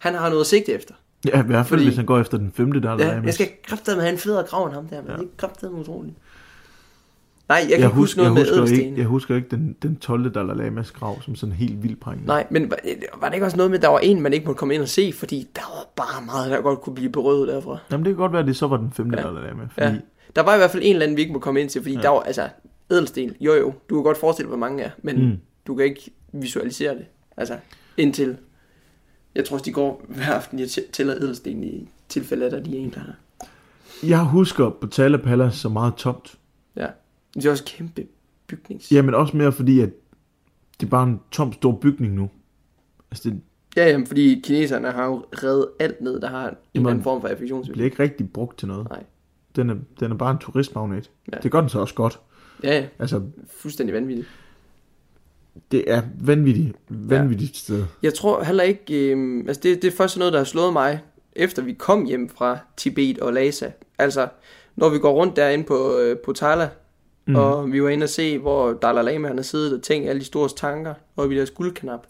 han 0.00 0.14
har 0.14 0.28
noget 0.28 0.40
at 0.40 0.46
sigte 0.46 0.72
efter. 0.72 0.94
Ja, 1.26 1.42
i 1.42 1.46
hvert 1.46 1.66
fald, 1.66 1.78
Fordi- 1.78 1.84
hvis 1.84 1.96
han 1.96 2.06
går 2.06 2.18
efter 2.18 2.38
den 2.38 2.52
femte 2.54 2.80
Dalai 2.80 3.06
Ja, 3.06 3.12
Lama. 3.14 3.24
jeg 3.26 3.34
skal 3.34 3.48
kraftedeme 3.64 4.02
have 4.02 4.12
en 4.12 4.18
federe 4.18 4.46
grav 4.46 4.64
end 4.66 4.74
ham 4.74 4.86
der, 4.86 4.96
men 4.96 5.06
Ja. 5.06 5.12
ja. 5.12 5.18
det 5.18 5.24
er 5.26 5.30
kraftedeme 5.36 5.76
utroligt. 5.78 6.14
Nej, 7.50 7.56
jeg 7.58 7.68
kan 7.68 7.80
jeg, 7.80 7.86
ikke 7.88 7.94
huske 7.96 8.16
noget 8.18 8.28
jeg 8.28 8.34
med 8.34 8.42
husker 8.42 8.56
ædelsten. 8.56 8.80
ikke, 8.86 8.98
jeg 8.98 9.06
husker 9.06 9.36
ikke 9.36 9.48
den, 9.50 9.76
den 9.82 9.96
12. 9.96 10.30
Dalai 10.34 10.56
Lamas 10.56 10.90
grav 10.90 11.22
som 11.22 11.34
sådan 11.34 11.52
helt 11.52 11.82
vildt 11.82 12.00
prængende. 12.00 12.26
Nej, 12.26 12.46
men 12.50 12.70
var, 12.70 12.76
var 13.20 13.28
det 13.28 13.34
ikke 13.34 13.46
også 13.46 13.56
noget 13.56 13.70
med, 13.70 13.78
at 13.78 13.82
der 13.82 13.88
var 13.88 13.98
en, 13.98 14.20
man 14.20 14.32
ikke 14.32 14.46
måtte 14.46 14.58
komme 14.58 14.74
ind 14.74 14.82
og 14.82 14.88
se, 14.88 15.12
fordi 15.12 15.48
der 15.56 15.62
var 15.76 16.04
bare 16.06 16.24
meget, 16.26 16.50
der 16.50 16.60
godt 16.60 16.80
kunne 16.80 16.94
blive 16.94 17.10
berøvet 17.12 17.48
derfra. 17.48 17.78
Jamen, 17.90 18.04
det 18.04 18.10
kan 18.10 18.16
godt 18.16 18.32
være, 18.32 18.40
at 18.40 18.46
det 18.46 18.56
så 18.56 18.66
var 18.66 18.76
den 18.76 18.92
femte 18.92 19.18
Ja. 19.20 19.26
ja. 19.26 19.34
Dalai 19.34 19.48
Lama. 19.48 19.62
Fordi, 19.72 19.86
Ja. 19.86 19.94
Der 20.36 20.42
var 20.42 20.54
i 20.54 20.58
hvert 20.58 20.70
fald 20.70 20.82
en 20.86 20.92
eller 20.92 21.02
anden, 21.02 21.16
vi 21.16 21.20
ikke 21.22 21.32
må 21.32 21.38
komme 21.38 21.60
ind 21.60 21.68
til, 21.70 21.82
fordi 21.82 21.94
ja. 21.94 22.00
der 22.00 22.08
var, 22.08 22.20
altså, 22.20 22.48
ædelsten, 22.90 23.32
jo 23.40 23.54
jo, 23.54 23.72
du 23.90 23.94
kan 23.94 24.02
godt 24.04 24.18
forestille 24.18 24.46
dig, 24.46 24.56
hvor 24.58 24.66
mange 24.66 24.82
er, 24.82 24.90
men 25.02 25.24
mm. 25.28 25.36
Du 25.66 25.74
kan 25.74 25.84
ikke 25.86 26.10
visualisere 26.32 26.94
det. 26.94 27.04
Altså, 27.36 27.56
indtil, 27.96 28.36
jeg 29.34 29.44
tror 29.44 29.54
også, 29.54 29.64
de 29.64 29.72
går 29.72 30.04
hver 30.08 30.32
aften, 30.32 30.58
jeg 30.58 30.66
tæ- 30.66 30.90
tæller 30.92 31.14
ædelsten 31.16 31.64
i 31.64 31.88
tilfælde 32.08 32.46
at 32.46 32.64
de 32.66 32.76
er 32.76 32.80
en, 32.80 32.90
der 32.94 33.00
har. 33.00 33.14
Jeg 34.08 34.20
husker 34.24 34.70
Potala 34.80 35.16
Palace 35.16 35.58
så 35.58 35.68
meget 35.68 35.94
tomt. 35.94 36.34
Ja. 36.76 36.86
Det 37.34 37.46
er 37.46 37.50
også 37.50 37.64
kæmpe 37.64 38.06
bygnings. 38.46 38.92
Jamen 38.92 39.14
også 39.14 39.36
mere 39.36 39.52
fordi, 39.52 39.80
at 39.80 39.90
det 40.80 40.86
er 40.86 40.90
bare 40.90 41.02
en 41.08 41.20
tom 41.30 41.52
stor 41.52 41.72
bygning 41.72 42.14
nu. 42.14 42.30
Altså, 43.10 43.30
det 43.30 43.40
Ja, 43.76 43.88
jamen, 43.88 44.06
fordi 44.06 44.40
kineserne 44.44 44.90
har 44.90 45.06
jo 45.06 45.24
reddet 45.32 45.68
alt 45.80 46.00
ned, 46.00 46.20
der 46.20 46.28
har 46.28 46.54
en 46.74 46.86
anden 46.86 47.02
form 47.02 47.20
for 47.20 47.28
affektionsværdi. 47.28 47.72
bliver 47.72 47.84
ikke 47.84 48.02
rigtig 48.02 48.30
brugt 48.30 48.58
til 48.58 48.68
noget. 48.68 48.88
Nej. 48.90 49.04
Den 49.56 49.70
er, 49.70 49.74
den 50.00 50.12
er 50.12 50.16
bare 50.16 50.30
en 50.30 50.38
turistmagnet. 50.38 51.10
Ja. 51.32 51.36
Ja. 51.36 51.40
Det 51.42 51.52
gør 51.52 51.60
den 51.60 51.68
så 51.68 51.78
også 51.78 51.94
godt. 51.94 52.20
Ja, 52.62 52.78
ja, 52.78 52.86
Altså, 52.98 53.22
fuldstændig 53.50 53.94
vanvittigt. 53.94 54.28
det 55.70 55.90
er 55.90 56.02
vanvittigt, 56.20 56.76
vanvittigt 56.88 57.52
ja. 57.52 57.58
sted. 57.58 57.84
Jeg 58.02 58.14
tror 58.14 58.42
heller 58.42 58.62
ikke, 58.64 59.12
øh, 59.14 59.44
altså 59.48 59.60
det, 59.62 59.82
det 59.82 59.92
er 59.92 59.96
først 59.96 60.18
noget, 60.18 60.32
der 60.32 60.38
har 60.38 60.44
slået 60.44 60.72
mig, 60.72 61.00
efter 61.32 61.62
vi 61.62 61.72
kom 61.72 62.04
hjem 62.04 62.28
fra 62.28 62.58
Tibet 62.76 63.18
og 63.18 63.32
Lhasa. 63.32 63.70
Altså, 63.98 64.28
når 64.76 64.88
vi 64.88 64.98
går 64.98 65.12
rundt 65.12 65.36
derinde 65.36 65.64
på, 65.64 65.98
øh, 65.98 66.16
på 66.18 66.32
Tala, 66.32 66.68
mm. 67.30 67.36
og 67.36 67.72
vi 67.72 67.82
var 67.82 67.88
inde 67.88 68.04
og 68.04 68.08
se, 68.08 68.38
hvor 68.38 68.72
Dalai 68.72 69.04
Lama 69.04 69.28
han 69.28 69.36
har 69.36 69.42
siddet 69.42 69.72
og 69.72 69.82
tænkt 69.82 70.08
alle 70.08 70.20
de 70.20 70.24
store 70.24 70.48
tanker, 70.48 70.94
og 71.16 71.32
i 71.32 71.36
deres 71.36 71.50
guldknap. 71.50 72.06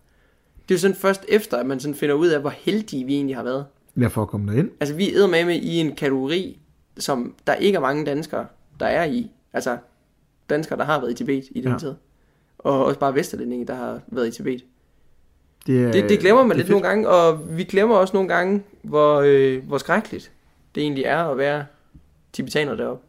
Det 0.68 0.74
er 0.74 0.78
jo 0.78 0.80
sådan 0.80 0.96
først 0.96 1.24
efter, 1.28 1.56
at 1.56 1.66
man 1.66 1.80
sådan 1.80 1.94
finder 1.94 2.14
ud 2.14 2.28
af, 2.28 2.40
hvor 2.40 2.50
heldige 2.50 3.04
vi 3.04 3.14
egentlig 3.14 3.36
har 3.36 3.42
været. 3.42 3.66
Ja, 4.00 4.06
for 4.06 4.22
at 4.22 4.28
komme 4.28 4.52
derind. 4.52 4.70
Altså, 4.80 4.94
vi 4.94 5.14
er 5.14 5.26
med 5.26 5.54
i 5.54 5.76
en 5.76 5.94
kategori, 5.94 6.58
som 6.98 7.34
der 7.46 7.54
ikke 7.54 7.76
er 7.76 7.80
mange 7.80 8.06
danskere, 8.06 8.46
der 8.80 8.86
er 8.86 9.04
i. 9.04 9.30
Altså, 9.52 9.76
danskere, 10.50 10.78
der 10.78 10.84
har 10.84 11.00
været 11.00 11.10
i 11.10 11.14
Tibet 11.14 11.44
i 11.50 11.60
den 11.60 11.72
ja. 11.72 11.78
Tid. 11.78 11.94
Og 12.58 12.84
også 12.84 13.00
bare 13.00 13.14
vesterlændinge, 13.14 13.66
der 13.66 13.74
har 13.74 14.00
været 14.06 14.28
i 14.28 14.30
Tibet. 14.30 14.64
Det, 15.66 15.84
er, 15.84 15.92
Det, 15.92 16.08
det 16.08 16.20
glemmer 16.20 16.42
man 16.42 16.50
det 16.50 16.56
lidt 16.56 16.66
fedt. 16.66 16.70
nogle 16.70 16.88
gange, 16.88 17.08
og 17.08 17.56
vi 17.56 17.64
glemmer 17.64 17.96
også 17.96 18.16
nogle 18.16 18.28
gange, 18.28 18.62
hvor, 18.82 19.20
øh, 19.20 19.66
hvor 19.66 19.78
skrækkeligt 19.78 20.32
det 20.74 20.82
egentlig 20.82 21.04
er 21.04 21.24
at 21.24 21.38
være 21.38 21.64
tibetaner 22.32 22.74
deroppe. 22.74 23.06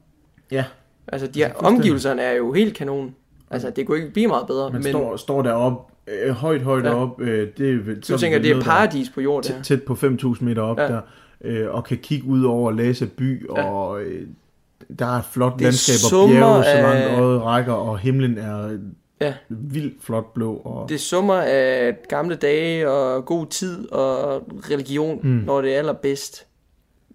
Ja. 0.52 0.66
Altså, 1.12 1.28
de 1.28 1.44
er 1.44 1.48
fuldstændig- 1.48 1.68
omgivelserne 1.78 2.22
er 2.22 2.34
jo 2.34 2.54
helt 2.54 2.78
kanon. 2.78 3.16
Altså, 3.52 3.70
det 3.70 3.88
kunne 3.88 3.98
ikke 3.98 4.12
blive 4.14 4.28
meget 4.28 4.48
bedre, 4.48 4.70
Man 4.72 4.82
men 4.84 4.92
står, 4.92 5.18
står 5.18 5.42
deroppe, 5.42 5.94
øh, 6.08 6.32
højt, 6.32 6.62
højt 6.62 6.86
Ja. 6.86 6.94
op. 6.96 7.22
Øh, 7.22 7.48
det 7.58 7.70
er 7.74 7.84
vel, 7.84 8.00
du 8.02 8.18
tænker, 8.18 8.40
det 8.40 8.52
er 8.52 8.62
paradis 8.62 9.10
på 9.10 9.22
jord, 9.22 9.44
det 9.44 9.52
tæt, 9.56 9.64
tæt 9.64 9.84
på 9.84 9.96
5.000 9.96 10.46
meter 10.46 10.62
op 10.62 10.78
Ja. 10.80 10.88
der, 10.88 11.02
øh, 11.44 11.70
og 11.70 11.84
kan 11.84 11.98
kigge 11.98 12.28
ud 12.28 12.44
over 12.44 12.72
Lhasa 12.72 13.06
by, 13.18 13.48
Ja. 13.56 13.64
og 13.72 14.02
øh, 14.02 14.28
der 15.00 15.06
er 15.06 15.10
et 15.20 15.26
flot 15.32 15.54
Det 15.54 15.62
landskab, 15.62 16.18
og 16.22 16.30
bjerge, 16.30 16.64
så 16.64 16.70
af- 16.70 16.82
langt 16.82 17.20
øjet 17.20 17.42
rækker, 17.42 17.74
og 17.74 18.00
himlen 18.00 18.38
er 18.38 18.78
Ja. 19.22 19.34
vildt 19.50 20.04
flot 20.04 20.34
blå. 20.34 20.56
Og, 20.56 20.90
Det 20.90 21.00
summer 21.00 21.36
af 21.36 21.98
gamle 22.10 22.36
dage 22.36 22.90
og 22.90 23.26
god 23.26 23.46
tid 23.46 23.92
og 23.92 24.44
religion, 24.72 25.20
mm. 25.24 25.30
Mm. 25.30 25.36
når 25.46 25.62
det 25.62 25.74
er 25.74 25.78
allerbedst. 25.78 26.48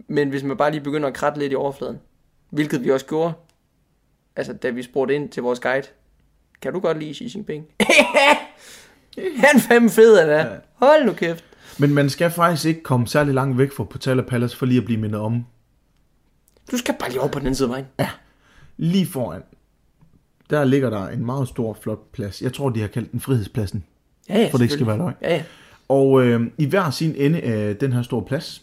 Men 0.09 0.29
hvis 0.29 0.43
man 0.43 0.57
bare 0.57 0.71
lige 0.71 0.81
begynder 0.81 1.09
at 1.09 1.15
kratte 1.15 1.39
lidt 1.41 1.53
i 1.53 1.55
overfladen, 1.57 1.97
hvilket 2.51 2.85
vi 2.85 2.91
også 2.91 3.07
gjorde, 3.07 3.33
altså 4.37 4.53
da 4.53 4.71
vi 4.71 4.83
spurgte 4.83 5.15
ind 5.15 5.29
til 5.29 5.43
vores 5.43 5.61
guide, 5.61 5.87
kan 6.63 6.73
du 6.73 6.81
godt 6.81 6.99
lide 6.99 7.15
Xi 7.15 7.31
Jinping? 7.35 7.65
Han 9.17 9.57
er 9.57 9.61
fandme 9.69 9.91
fed, 9.91 10.21
han 10.21 10.31
er. 10.31 10.59
Hold 10.75 11.07
nu 11.07 11.13
kæft. 11.13 11.45
Men 11.79 11.95
man 11.95 12.11
skal 12.11 12.31
faktisk 12.31 12.67
ikke 12.67 12.83
komme 12.83 13.07
særlig 13.07 13.35
langt 13.35 13.59
væk 13.59 13.73
fra 13.73 13.85
Portala 13.85 14.23
Palace, 14.23 14.57
for 14.57 14.67
lige 14.67 14.79
at 14.79 14.85
blive 14.85 15.01
mindet 15.01 15.21
om. 15.21 15.45
Du 16.71 16.77
skal 16.77 16.95
bare 16.99 17.11
lige 17.11 17.21
over 17.21 17.31
på 17.31 17.39
den 17.39 17.47
anden 17.47 17.55
side 17.55 17.69
af 17.69 17.71
vejen. 17.71 17.87
Lige 18.77 19.07
foran, 19.07 19.43
der 20.51 20.65
ligger 20.65 20.91
der 20.91 21.09
en 21.09 21.27
meget 21.27 21.49
stor, 21.49 21.79
flot 21.83 22.13
plads. 22.13 22.43
Jeg 22.43 22.53
tror, 22.53 22.71
de 22.71 22.81
har 22.81 22.89
kaldt 22.89 23.13
den 23.13 23.21
Frihedspladsen, 23.21 23.85
Ja, 24.29 24.39
ja, 24.39 24.49
for 24.51 24.59
det 24.59 24.65
ikke 24.65 24.75
skal 24.75 24.87
være 24.87 24.97
løgn. 24.97 25.15
Ja, 25.23 25.35
ja. 25.35 25.43
Og 25.89 26.23
øh, 26.23 26.47
i 26.59 26.67
hver 26.67 26.91
sin 26.91 27.15
ende 27.17 27.41
af 27.41 27.77
den 27.77 27.93
her 27.93 28.03
store 28.03 28.23
plads, 28.23 28.63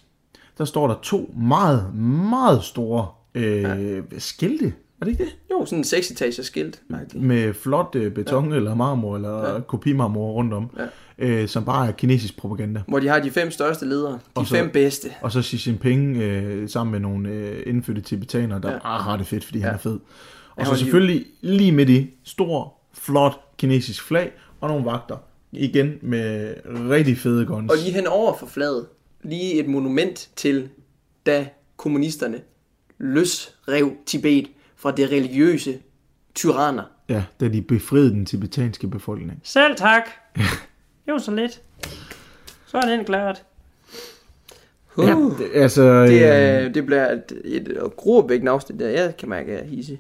der 0.57 0.65
står 0.65 0.88
der 0.88 0.95
to 1.01 1.34
meget, 1.38 1.95
meget 2.30 2.63
store 2.63 3.07
øh, 3.36 3.63
ja. 3.63 4.01
skilte. 4.17 4.74
Er 5.03 5.05
det 5.05 5.11
ikke 5.11 5.23
det? 5.23 5.35
Jo, 5.51 5.65
sådan 5.65 5.77
en 5.77 5.83
6 5.83 6.11
etagers 6.11 6.45
skilt. 6.45 6.81
Med 7.15 7.53
flot 7.53 7.95
øh, 7.95 8.11
beton 8.11 8.49
ja. 8.49 8.55
eller 8.55 8.75
marmor 8.75 9.15
eller 9.15 9.53
ja. 9.53 9.59
kopimarmor 9.59 10.31
rundt 10.31 10.53
om, 10.53 10.69
ja. 10.77 10.85
øh, 11.27 11.47
som 11.47 11.65
bare 11.65 11.87
er 11.87 11.91
kinesisk 11.91 12.37
propaganda. 12.37 12.81
Hvor 12.87 12.99
de 12.99 13.07
har 13.07 13.19
de 13.19 13.31
fem 13.31 13.51
største 13.51 13.85
ledere. 13.85 14.11
De 14.13 14.19
Og 14.35 14.47
så- 14.47 14.55
fem 14.55 14.69
bedste. 14.69 15.09
Og 15.21 15.31
så 15.31 15.41
Xi 15.41 15.69
Jinping 15.69 16.17
øh, 16.17 16.69
sammen 16.69 16.91
med 16.91 16.99
nogle 16.99 17.29
øh, 17.29 17.63
indfødte 17.65 18.01
tibetanere, 18.01 18.61
der 18.61 18.71
ja. 18.71 18.79
bare 18.79 19.01
har 19.01 19.17
det 19.17 19.27
fedt, 19.27 19.45
fordi 19.45 19.59
ja. 19.59 19.65
han 19.65 19.73
er 19.73 19.77
fed. 19.77 19.99
Og 20.55 20.65
så 20.65 20.75
selvfølgelig 20.75 21.25
lige 21.41 21.71
midt 21.71 21.89
i, 21.89 22.09
stor, 22.23 22.73
flot 22.93 23.39
kinesisk 23.57 24.03
flag 24.03 24.31
og 24.61 24.69
nogle 24.69 24.85
vagter. 24.85 25.17
Igen 25.51 25.93
med 26.01 26.55
rigtig 26.89 27.17
fede 27.17 27.45
guns. 27.45 27.71
Og 27.71 27.77
lige 27.77 27.91
hen 27.91 28.07
over 28.07 28.37
for 28.37 28.45
flaget, 28.45 28.85
lige 29.23 29.53
et 29.53 29.67
monument 29.67 30.29
til, 30.35 30.69
da 31.25 31.47
kommunisterne 31.77 32.39
løsrev 32.97 33.91
Tibet 34.05 34.47
fra 34.84 34.91
det 34.91 35.11
religiøse 35.11 35.79
tyranner. 36.36 36.84
Ja, 37.09 37.23
da 37.39 37.47
de 37.47 37.61
befriede 37.61 38.09
den 38.09 38.25
tibetanske 38.25 38.88
befolkning. 38.88 39.39
Selv 39.43 39.75
tak. 39.75 40.03
Det 41.05 41.13
var 41.13 41.17
så 41.17 41.31
lidt. 41.31 41.61
Så 42.65 42.77
er 42.77 42.81
den 42.81 43.05
klart. 43.05 43.43
Uh, 44.95 45.05
Ja, 45.05 45.15
det, 45.15 45.49
altså, 45.53 46.03
det, 46.03 46.13
øh, 46.13 46.19
er, 46.21 46.69
det 46.69 46.86
bliver 46.86 47.11
et, 47.11 47.41
et 47.45 47.77
gruopvækkende 47.97 48.51
afsnit 48.51 48.79
der. 48.79 48.89
Jeg 48.89 49.17
kan 49.17 49.29
mærke, 49.29 49.51
at 49.51 49.57
jeg 49.57 49.65
er 49.65 49.69
hisse. 49.69 49.99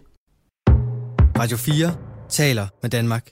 Radio 1.39 1.57
4 1.57 1.95
taler 2.29 2.67
med 2.81 2.89
Danmark. 2.89 3.29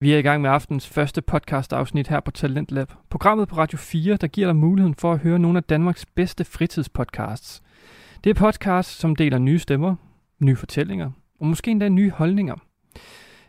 Vi 0.00 0.12
er 0.12 0.18
i 0.18 0.22
gang 0.22 0.42
med 0.42 0.50
aftens 0.50 0.88
første 0.88 1.22
podcast-afsnit 1.22 2.08
her 2.08 2.20
på 2.20 2.30
Talent 2.30 2.72
Lab. 2.72 2.92
Programmet 3.10 3.48
på 3.48 3.56
Radio 3.56 3.78
4, 3.78 4.16
der 4.16 4.26
giver 4.26 4.46
dig 4.46 4.56
muligheden 4.56 4.94
for 4.94 5.12
at 5.12 5.18
høre 5.18 5.38
nogle 5.38 5.58
af 5.58 5.64
Danmarks 5.64 6.06
bedste 6.06 6.44
fritidspodcasts. 6.44 7.62
Det 8.24 8.30
er 8.30 8.34
podcasts, 8.34 8.98
som 8.98 9.16
deler 9.16 9.38
nye 9.38 9.58
stemmer, 9.58 9.96
nye 10.40 10.56
fortællinger 10.56 11.10
og 11.40 11.46
måske 11.46 11.70
endda 11.70 11.88
nye 11.88 12.10
holdninger. 12.10 12.56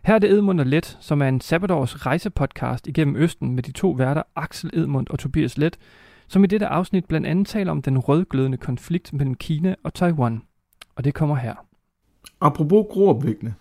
Her 0.04 0.16
er 0.16 0.20
det 0.20 0.32
Edmund 0.32 0.60
og 0.60 0.66
Let, 0.66 0.98
som 1.02 1.22
er 1.22 1.28
en 1.28 1.42
sabbatårs 1.42 2.06
rejsepodcast 2.06 2.88
igennem 2.88 3.16
Østen 3.16 3.56
med 3.56 3.64
de 3.64 3.72
to 3.72 3.92
værter 3.92 4.24
Axel 4.36 4.70
Edmund 4.74 5.08
og 5.10 5.20
Tobias 5.20 5.58
Let, 5.58 5.78
som 6.28 6.44
i 6.44 6.48
dette 6.48 6.68
afsnit 6.68 7.06
blandt 7.06 7.28
andet 7.28 7.48
taler 7.48 7.72
om 7.72 7.82
den 7.82 7.98
rødglødende 7.98 8.58
konflikt 8.58 9.14
mellem 9.14 9.36
Kina 9.36 9.76
og 9.84 9.94
Taiwan. 9.94 10.42
Og 10.96 11.04
det 11.04 11.14
kommer 11.14 11.36
her. 11.36 11.56
Apropos 12.42 12.86
groopvækkende. 12.90 13.54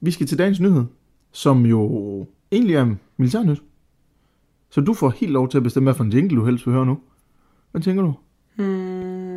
Vi 0.00 0.10
skal 0.10 0.26
til 0.26 0.38
dagens 0.38 0.60
nyhed, 0.60 0.84
som 1.32 1.66
jo 1.66 2.26
egentlig 2.52 2.76
er 2.76 2.94
militærnyt. 3.16 3.62
Så 4.70 4.80
du 4.80 4.94
får 4.94 5.10
helt 5.10 5.32
lov 5.32 5.48
til 5.48 5.56
at 5.56 5.62
bestemme, 5.62 5.86
hvad 5.86 5.94
for 5.94 6.04
en 6.04 6.12
jingle 6.12 6.36
du 6.36 6.44
helst 6.44 6.66
vil 6.66 6.74
høre 6.74 6.86
nu. 6.86 6.98
Hvad 7.70 7.82
tænker 7.82 8.02
du? 8.02 8.14
Hmm. 8.56 9.33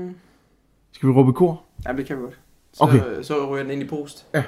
Skal 0.98 1.10
vi 1.10 1.14
råbe 1.14 1.34
kor? 1.34 1.64
Ja, 1.88 1.94
det 1.94 2.06
kan 2.06 2.18
vi 2.18 2.22
godt. 2.22 2.34
Så, 2.74 2.84
Okay. 2.84 3.24
så 3.24 3.46
ryger 3.52 3.64
den 3.64 3.72
ind 3.72 3.82
i 3.84 3.88
post. 3.88 4.26
Ja. 4.34 4.44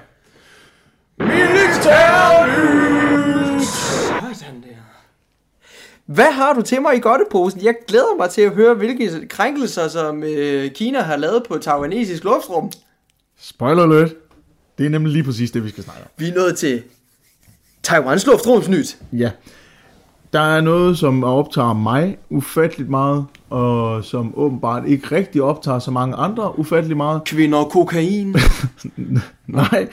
Sådan 4.34 4.62
der. 4.64 4.76
Hvad 6.06 6.32
har 6.32 6.54
du 6.54 6.62
til 6.62 6.82
mig 6.82 6.96
i 6.96 7.00
godteposen? 7.00 7.64
Jeg 7.64 7.76
glæder 7.88 8.16
mig 8.18 8.30
til 8.30 8.42
at 8.42 8.52
høre, 8.52 8.74
hvilke 8.74 9.28
krænkelser, 9.28 9.88
som 9.88 10.24
øh, 10.24 10.72
Kina 10.72 11.02
har 11.02 11.16
lavet 11.18 11.44
på 11.50 11.58
taiwanesisk 11.58 12.24
luftrum. 12.24 12.72
Spoiler 13.40 13.84
alert. 13.84 14.12
Det 14.78 14.86
er 14.86 14.90
nemlig 14.90 15.14
lige 15.14 15.24
præcis 15.24 15.52
det, 15.52 15.64
vi 15.64 15.70
skal 15.70 15.84
snakke 15.84 16.02
om. 16.02 16.08
Vi 16.18 16.30
er 16.30 16.34
nået 16.36 16.58
til 16.58 16.84
Taiwans 17.84 18.26
luftrumsnyt. 18.26 18.98
Ja. 19.14 19.32
Der 20.34 20.40
er 20.40 20.62
noget, 20.62 20.98
som 20.98 21.24
optager 21.24 21.74
mig 21.74 22.18
ufatteligt 22.30 22.90
meget, 22.90 23.26
og 23.50 24.04
som 24.04 24.34
åbenbart 24.36 24.84
ikke 24.88 25.16
rigtig 25.16 25.42
optager 25.42 25.80
så 25.80 25.92
mange 25.92 26.16
andre 26.16 26.60
ufatteligt 26.60 26.98
meget. 26.98 27.24
Kvinder 27.24 27.58
og 27.58 27.72
kokain. 27.72 28.36
Nej. 29.48 29.88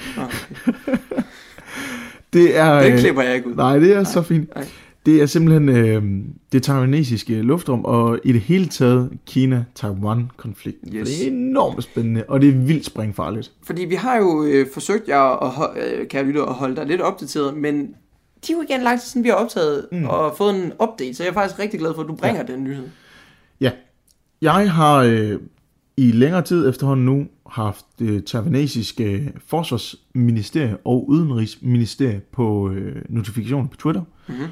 det 2.32 2.58
er... 2.58 2.82
Den 2.82 2.92
øh, 2.92 2.98
klipper 2.98 3.22
jeg 3.22 3.34
ikke 3.34 3.48
ud. 3.48 3.54
Nej, 3.54 3.78
det 3.78 3.96
er 3.96 4.04
så 4.04 4.22
fint. 4.22 4.54
nej. 4.54 4.66
Det 5.06 5.22
er 5.22 5.26
simpelthen 5.26 5.68
øh, 5.68 6.02
det 6.52 6.62
taiwanesiske 6.62 7.42
luftrum, 7.42 7.84
og 7.84 8.18
i 8.24 8.32
det 8.32 8.40
hele 8.40 8.66
taget 8.66 9.10
Kina-Taiwan-konflikten. 9.26 10.92
Yes. 10.94 11.08
Det 11.08 11.26
er 11.26 11.30
enormt 11.30 11.82
spændende, 11.82 12.24
og 12.28 12.40
det 12.40 12.48
er 12.48 12.52
vildt 12.52 12.86
springfarligt. 12.86 13.52
Fordi 13.66 13.84
vi 13.84 13.94
har 13.94 14.16
jo 14.16 14.44
øh, 14.44 14.66
forsøgt 14.72 15.08
jer 15.08 15.44
at, 15.44 15.70
øh, 15.76 16.08
kan 16.08 16.18
jeg 16.18 16.26
lytte, 16.26 16.40
at 16.40 16.54
holde 16.54 16.76
dig 16.76 16.86
lidt 16.86 17.00
opdateret, 17.00 17.56
men 17.56 17.88
det 18.46 18.52
er 18.52 18.56
jo 18.56 18.62
igen 18.68 18.82
lang 18.82 19.00
tid 19.00 19.08
siden, 19.08 19.24
vi 19.24 19.28
har 19.28 19.36
optaget 19.36 19.86
mm. 19.92 20.04
og 20.04 20.34
fået 20.36 20.54
en 20.54 20.72
update, 20.82 21.14
så 21.14 21.22
jeg 21.22 21.30
er 21.30 21.34
faktisk 21.34 21.58
rigtig 21.58 21.80
glad 21.80 21.94
for, 21.94 22.02
at 22.02 22.08
du 22.08 22.14
bringer 22.14 22.44
ja. 22.48 22.52
den 22.52 22.64
nyhed. 22.64 22.84
Ja, 23.60 23.70
jeg 24.42 24.72
har 24.72 24.96
øh, 24.96 25.38
i 25.96 26.12
længere 26.12 26.42
tid 26.42 26.68
efterhånden 26.68 27.06
nu 27.06 27.26
haft 27.50 27.84
det 27.98 28.24
taiwanesiske 28.24 29.32
forsvarsministerie 29.46 30.76
og 30.84 31.08
udenrigsministerie 31.08 32.20
på 32.32 32.70
øh, 32.70 33.02
notifikationer 33.08 33.68
på 33.68 33.76
Twitter. 33.76 34.02
Mhm. 34.26 34.46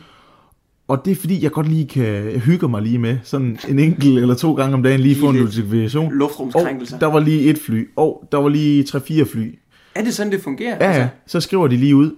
Og 0.88 1.04
det 1.04 1.10
er 1.10 1.14
fordi, 1.14 1.42
jeg 1.42 1.50
godt 1.50 1.68
lige 1.68 1.86
kan 1.86 2.40
hygge 2.40 2.68
mig 2.68 2.82
lige 2.82 2.98
med 2.98 3.18
sådan 3.22 3.58
en 3.68 3.78
enkelt 3.78 4.18
eller 4.18 4.34
to 4.34 4.54
gange 4.54 4.74
om 4.74 4.82
dagen 4.82 5.00
lige 5.00 5.16
få 5.16 5.26
en 5.28 5.32
Lige 5.32 5.44
notifikation. 5.44 6.06
Og 6.06 6.12
Luftrumskrænkelser. 6.12 6.98
der 6.98 7.06
var 7.06 7.20
lige 7.20 7.50
et 7.50 7.58
fly, 7.58 7.88
og 7.96 8.28
der 8.32 8.38
var 8.38 8.48
lige 8.48 8.82
3-4 8.82 9.24
fly. 9.32 9.58
Er 9.94 10.04
det 10.04 10.14
sådan, 10.14 10.32
det 10.32 10.40
fungerer? 10.40 10.90
Ja, 10.90 11.00
ja, 11.00 11.08
så 11.26 11.40
skriver 11.40 11.68
de 11.68 11.76
lige 11.76 11.96
ud, 11.96 12.10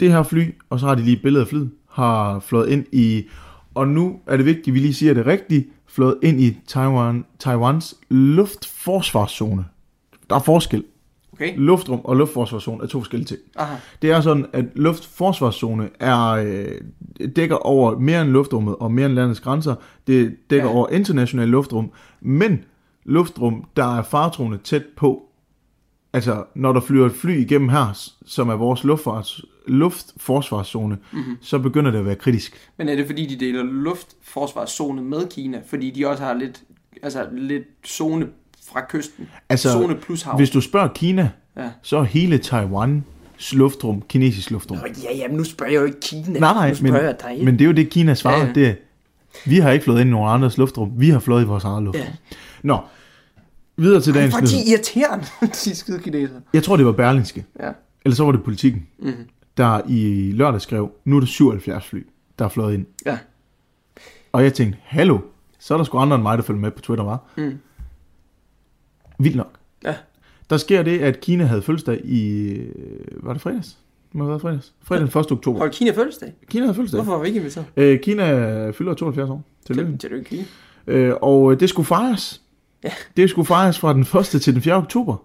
det 0.00 0.12
her 0.12 0.22
fly, 0.22 0.54
og 0.70 0.80
så 0.80 0.86
har 0.86 0.94
de 0.94 1.02
lige 1.02 1.16
et 1.16 1.22
billede 1.22 1.42
af 1.42 1.48
flyet, 1.48 1.70
har 1.90 2.40
flået 2.40 2.68
ind 2.68 2.84
i, 2.92 3.24
og 3.74 3.88
nu 3.88 4.20
er 4.26 4.36
det 4.36 4.46
vigtigt, 4.46 4.68
at 4.68 4.74
vi 4.74 4.78
lige 4.78 4.94
siger 4.94 5.14
det 5.14 5.26
rigtigt, 5.26 5.68
flået 5.86 6.16
ind 6.22 6.40
i 6.40 6.58
Taiwan, 6.66 7.24
Taiwans 7.38 7.94
luftforsvarszone. 8.10 9.64
Der 10.30 10.36
er 10.36 10.40
forskel. 10.40 10.84
Okay. 11.32 11.52
Luftrum 11.56 12.00
og 12.04 12.16
luftforsvarszone 12.16 12.82
er 12.82 12.86
to 12.86 13.00
forskellige 13.00 13.26
ting. 13.26 13.40
Aha. 13.56 13.74
Det 14.02 14.10
er 14.10 14.20
sådan, 14.20 14.46
at 14.52 14.64
luftforsvarszone 14.74 15.88
er, 16.00 16.28
øh, 16.28 16.66
dækker 17.36 17.56
over 17.56 17.98
mere 17.98 18.22
end 18.22 18.30
luftrummet 18.30 18.76
og 18.76 18.92
mere 18.92 19.06
end 19.06 19.14
landets 19.14 19.40
grænser. 19.40 19.74
Det 20.06 20.36
dækker 20.50 20.68
Ja. 20.68 20.74
over 20.74 20.88
international 20.90 21.48
luftrum, 21.48 21.90
men 22.20 22.64
luftrum, 23.04 23.64
der 23.76 23.98
er 23.98 24.02
fartroende 24.02 24.58
tæt 24.64 24.84
på. 24.96 25.22
Altså, 26.12 26.44
når 26.54 26.72
der 26.72 26.80
flyver 26.80 27.06
et 27.06 27.12
fly 27.12 27.40
igennem 27.40 27.68
her, 27.68 27.98
som 28.26 28.48
er 28.48 28.54
vores 28.56 28.84
luftfars, 28.84 29.40
luftforsvarszone, 29.68 30.96
Mhm. 31.10 31.20
mm-hmm. 31.20 31.36
så 31.40 31.58
begynder 31.58 31.90
det 31.90 31.98
at 31.98 32.04
være 32.06 32.14
kritisk. 32.14 32.54
Men 32.76 32.88
er 32.88 32.96
det 32.96 33.06
fordi, 33.06 33.26
de 33.26 33.44
deler 33.46 33.62
luftforsvarszone 33.62 35.02
med 35.02 35.28
Kina? 35.30 35.58
Fordi 35.66 35.90
de 35.90 36.06
også 36.08 36.22
har 36.22 36.34
lidt, 36.34 36.62
altså 37.02 37.26
lidt 37.32 37.64
zone 37.86 38.26
fra 38.72 38.84
kysten? 38.88 39.28
Altså, 39.48 39.72
zone 39.72 39.94
plus 39.94 40.22
havn. 40.22 40.36
Hvis 40.38 40.50
du 40.50 40.60
spørger 40.60 40.88
Kina, 40.94 41.30
Ja. 41.56 41.68
så 41.82 41.96
er 41.98 42.02
hele 42.02 42.38
Taiwans 42.38 43.04
luftrum 43.52 44.02
kinesisk 44.08 44.50
luftrum. 44.50 44.76
Nå, 44.78 44.84
ja, 45.04 45.16
ja, 45.16 45.28
men 45.28 45.36
nu 45.36 45.44
spørger 45.44 45.72
jeg 45.72 45.80
jo 45.80 45.86
ikke 45.86 46.00
Kina. 46.00 46.38
Nej, 46.38 46.52
nej, 46.52 46.74
men, 46.82 46.94
jeg 46.94 47.16
dig. 47.28 47.44
men 47.44 47.54
det 47.54 47.60
er 47.60 47.66
jo 47.66 47.72
det, 47.72 47.90
Kina 47.90 48.14
svarer. 48.14 48.46
Ja. 48.46 48.52
Det 48.52 48.66
er, 48.68 48.74
vi 49.46 49.58
har 49.58 49.70
ikke 49.70 49.84
flået 49.84 50.00
ind 50.00 50.08
i 50.08 50.10
nogen 50.10 50.30
andres 50.30 50.58
luftrum. 50.58 50.92
Vi 50.96 51.10
har 51.10 51.18
flået 51.18 51.42
i 51.42 51.46
vores 51.46 51.64
eget 51.64 51.82
luftrum. 51.82 52.02
Ja. 52.04 52.36
Nå, 52.62 52.78
videre 53.76 54.00
til 54.00 54.12
Det 54.14 54.18
er 54.18 54.22
dagens 54.22 54.34
faktisk 54.34 54.54
nyhed. 54.54 54.66
irriterende, 54.72 55.26
de 55.64 55.74
skide 55.76 55.98
kinesere. 55.98 56.40
Jeg 56.54 56.62
tror, 56.62 56.76
det 56.76 56.86
var 56.86 56.92
Berlingske. 56.92 57.44
Ja. 57.60 57.70
Eller 58.04 58.16
så 58.16 58.24
var 58.24 58.32
det 58.32 58.42
politikken, 58.44 58.86
Mhm. 58.98 59.12
Der 59.58 59.80
i 59.88 60.32
lørdag 60.34 60.60
skrev, 60.60 60.90
nu 61.04 61.16
er 61.16 61.20
der 61.20 61.26
77 61.26 61.86
fly, 61.86 62.06
der 62.38 62.44
er 62.44 62.48
flået 62.48 62.74
ind. 62.74 62.86
Ja. 63.06 63.18
Og 64.32 64.42
jeg 64.44 64.54
tænkte, 64.54 64.78
hallo, 64.84 65.18
så 65.58 65.74
er 65.74 65.78
der 65.78 65.84
sgu 65.84 65.98
andre 65.98 66.14
end 66.14 66.22
mig, 66.22 66.38
der 66.38 66.44
følger 66.44 66.60
med 66.60 66.70
på 66.70 66.80
Twitter, 66.82 67.04
var. 67.04 67.18
Mm. 67.36 67.58
Vildt 69.18 69.36
nok. 69.36 69.52
Ja. 69.84 69.94
Der 70.50 70.56
sker 70.56 70.82
det, 70.82 70.98
at 70.98 71.20
Kina 71.20 71.44
havde 71.44 71.62
fødselsdag 71.62 72.00
i... 72.04 72.48
øh, 72.52 73.24
Var 73.26 73.32
det 73.32 73.42
fredags? 73.42 73.78
Det 74.08 74.14
må 74.14 74.24
have 74.24 74.28
været 74.30 74.40
fredags. 74.42 74.72
Fredag 74.82 75.00
den 75.12 75.20
1. 75.20 75.32
oktober. 75.32 75.58
Hold 75.58 75.70
Kina 75.70 75.90
fødselsdag. 75.90 76.32
Kina 76.50 76.64
havde 76.64 76.74
fødselsdag. 76.74 76.98
Hvorfor 77.02 77.12
var 77.16 77.22
vi 77.22 77.28
ikke 77.28 77.38
inviteret? 77.40 77.66
Øh, 77.76 78.00
Kina 78.00 78.70
fylder 78.70 78.94
72 78.94 79.30
år. 79.30 79.42
Tillykke. 79.66 79.90
Til, 79.90 79.98
tillykke, 79.98 80.24
Kina. 80.30 80.44
Øh, 80.86 81.14
og 81.22 81.52
øh, 81.52 81.60
det 81.60 81.68
skulle 81.68 81.86
fejres. 81.86 82.42
Ja. 82.84 82.90
Det 83.16 83.30
skulle 83.30 83.46
fejres 83.46 83.78
fra 83.78 83.92
den 83.92 84.00
1. 84.36 84.42
til 84.42 84.54
den 84.54 84.62
4. 84.62 84.74
oktober. 84.74 85.16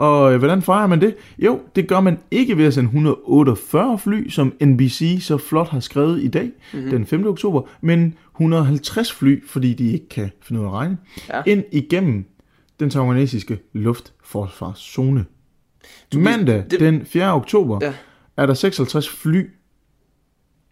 Og 0.00 0.32
øh, 0.32 0.38
hvordan 0.38 0.62
fejrer 0.62 0.86
man 0.86 1.00
det? 1.00 1.14
Jo, 1.38 1.60
det 1.76 1.88
gør 1.88 2.00
man 2.00 2.18
ikke 2.30 2.56
ved 2.56 2.64
at 2.64 2.74
sende 2.74 2.86
148 2.88 3.98
fly, 3.98 4.28
som 4.28 4.52
NBC 4.64 5.18
så 5.20 5.38
flot 5.38 5.68
har 5.68 5.80
skrevet 5.80 6.22
i 6.22 6.28
dag, 6.28 6.44
Mhm. 6.44 6.52
mm-hmm. 6.72 6.90
den 6.90 7.06
5. 7.06 7.26
oktober, 7.26 7.62
men 7.80 8.14
150 8.34 9.12
fly, 9.12 9.46
fordi 9.48 9.74
de 9.74 9.92
ikke 9.92 10.08
kan 10.08 10.30
finde 10.42 10.60
ud 10.60 10.66
af 10.66 10.70
at 10.70 10.74
regne, 10.74 10.98
Ja. 11.28 11.42
ind 11.46 11.64
igennem 11.72 12.24
den 12.80 12.90
taiwanesiske 12.90 13.58
luftforsvarszone. 13.72 15.24
Mandag 16.14 16.64
det- 16.70 16.80
den 16.80 17.04
4. 17.06 17.32
oktober 17.34 17.78
Ja. 17.82 17.94
er 18.36 18.46
der 18.46 18.54
56 18.54 19.08
fly, 19.08 19.50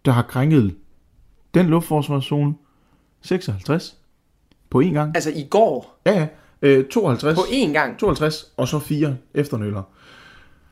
der 0.05 0.11
har 0.11 0.21
krænket 0.21 0.75
den 1.53 1.65
luftforsvarszone 1.65 2.53
56 3.21 3.97
på 4.69 4.81
én 4.81 4.93
gang. 4.93 5.11
Altså 5.15 5.29
i 5.35 5.47
går, 5.49 6.01
Ja, 6.05 6.19
ja. 6.19 6.27
Øh, 6.61 6.85
52, 6.85 7.35
på 7.35 7.41
én 7.41 7.71
gang, 7.71 7.99
52, 7.99 8.51
og 8.57 8.67
så 8.67 8.79
fire 8.79 9.17
efternøller. 9.33 9.83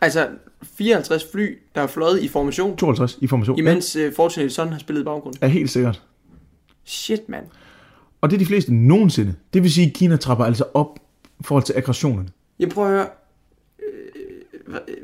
altså 0.02 0.28
54 0.64 1.26
fly, 1.32 1.58
der 1.76 1.82
er 1.82 1.88
fløjet 1.88 2.24
i 2.24 2.28
formation, 2.28 2.78
52 2.78 3.18
i 3.22 3.28
formation. 3.28 3.58
imens 3.60 3.96
uh, 3.96 4.14
Fortunate 4.16 4.50
Son 4.54 4.68
har 4.72 4.80
spillet 4.80 5.02
i 5.02 5.06
baggrunden. 5.06 5.40
Ja, 5.42 5.46
er 5.48 5.50
helt 5.52 5.70
sikkert. 5.70 6.02
Shit, 6.86 7.30
mand. 7.30 7.46
Og 8.22 8.30
det 8.30 8.36
er 8.36 8.40
de 8.40 8.46
fleste 8.46 8.74
nogensinde. 8.74 9.36
Det 9.54 9.64
vil 9.64 9.74
sige, 9.74 9.88
at 9.88 9.94
Kina 9.94 10.16
trapper 10.18 10.46
altså 10.46 10.64
op 10.74 11.00
i 11.40 11.44
forhold 11.44 11.64
til 11.64 11.74
aggressionerne. 11.78 12.30
Jeg 12.60 12.70
prøver 12.70 12.88
at 12.88 12.94
høre... 12.94 13.08
Øh, 13.80 14.72
hvad- 14.72 14.80
øh, 14.88 14.96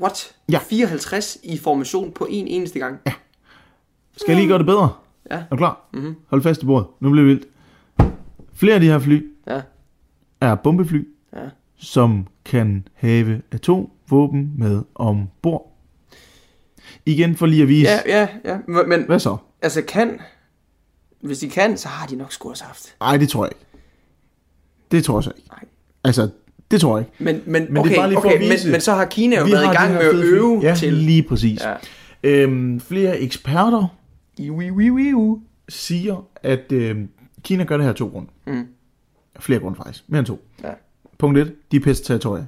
what? 0.00 0.34
Ja. 0.52 0.58
54 0.58 1.38
i 1.42 1.58
formation 1.58 2.12
på 2.12 2.26
en 2.30 2.46
eneste 2.48 2.78
gang. 2.78 2.98
Ja. 3.06 3.12
Skal 4.16 4.32
jeg 4.32 4.36
lige 4.40 4.48
gøre 4.48 4.58
det 4.58 4.66
bedre? 4.66 4.92
Ja. 5.30 5.36
Er 5.36 5.44
du 5.50 5.56
klar? 5.56 5.88
Mhm. 5.94 6.14
Hold 6.26 6.42
fast 6.42 6.62
i 6.62 6.66
bordet. 6.66 6.86
Nu 7.00 7.10
bliver 7.10 7.24
det 7.26 7.34
vildt. 7.34 7.48
Flere 8.54 8.74
af 8.74 8.80
de 8.80 8.86
her 8.86 8.98
fly 8.98 9.14
Ja. 9.22 9.22
Er 10.40 10.54
bombefly, 10.54 11.08
Ja. 11.36 11.38
som 11.76 12.26
kan 12.44 12.88
have 12.94 13.42
atomvåben 13.52 14.52
med 14.58 14.82
ombord. 14.94 15.72
Igen 17.06 17.36
for 17.36 17.46
lige 17.46 17.62
at 17.62 17.68
vise. 17.68 17.88
Ja, 17.90 18.00
ja, 18.06 18.28
ja. 18.44 18.58
Men 18.86 19.02
Hvad 19.06 19.18
så? 19.18 19.36
altså 19.62 19.82
kan... 19.82 20.20
Hvis 21.20 21.38
de 21.38 21.48
kan, 21.50 21.76
så 21.76 21.88
har 21.88 22.06
de 22.06 22.16
nok 22.16 22.32
sgu 22.32 22.50
også 22.50 22.64
haft. 22.64 22.94
Nej, 23.00 23.16
det 23.16 23.28
tror 23.28 23.44
jeg 23.44 23.52
ikke. 23.52 23.66
Det 24.90 25.04
tror 25.04 25.18
jeg 25.18 25.24
så 25.24 25.32
ikke. 25.36 25.48
Nej. 25.50 25.64
Altså, 26.04 26.28
det 26.70 26.80
tror 26.80 26.98
jeg 26.98 27.06
ikke. 27.06 27.24
Men, 27.24 27.42
men, 27.52 27.62
det 27.66 27.76
er 27.76 27.80
okay, 27.80 27.96
bare 27.96 28.08
lige 28.08 28.16
for 28.20 28.28
okay 28.28 28.34
at 28.34 28.40
vise- 28.40 28.66
men, 28.66 28.72
men 28.72 28.80
så 28.80 28.92
har 28.94 29.04
Kina 29.04 29.38
jo 29.38 29.44
Vi 29.44 29.52
været 29.52 29.64
i 29.64 29.76
gang 29.76 29.92
med 29.92 30.00
at 30.00 30.14
øve 30.14 30.60
ja, 30.62 30.74
til... 30.74 30.92
lige 30.92 31.22
præcis. 31.22 31.60
Ja. 31.64 31.74
Øhm, 32.22 32.80
flere 32.80 33.18
eksperter 33.20 33.86
Iu, 34.38 34.60
iu, 34.60 34.78
iu, 34.80 34.98
iu. 34.98 35.40
siger, 35.68 36.26
at 36.42 36.72
øh, 36.72 36.96
Kina 37.42 37.64
gør 37.64 37.76
det 37.76 37.86
her 37.86 37.92
to 37.92 38.06
grunde. 38.08 38.28
Mm. 38.46 38.66
Flere 39.38 39.60
grunde 39.60 39.76
faktisk. 39.76 40.04
Mere 40.08 40.18
end 40.18 40.26
to. 40.26 40.40
Ja. 40.62 40.70
Punkt 41.18 41.38
1. 41.38 41.54
De 41.72 41.76
er 41.76 41.80
pisse 41.80 42.04
territorier. 42.04 42.44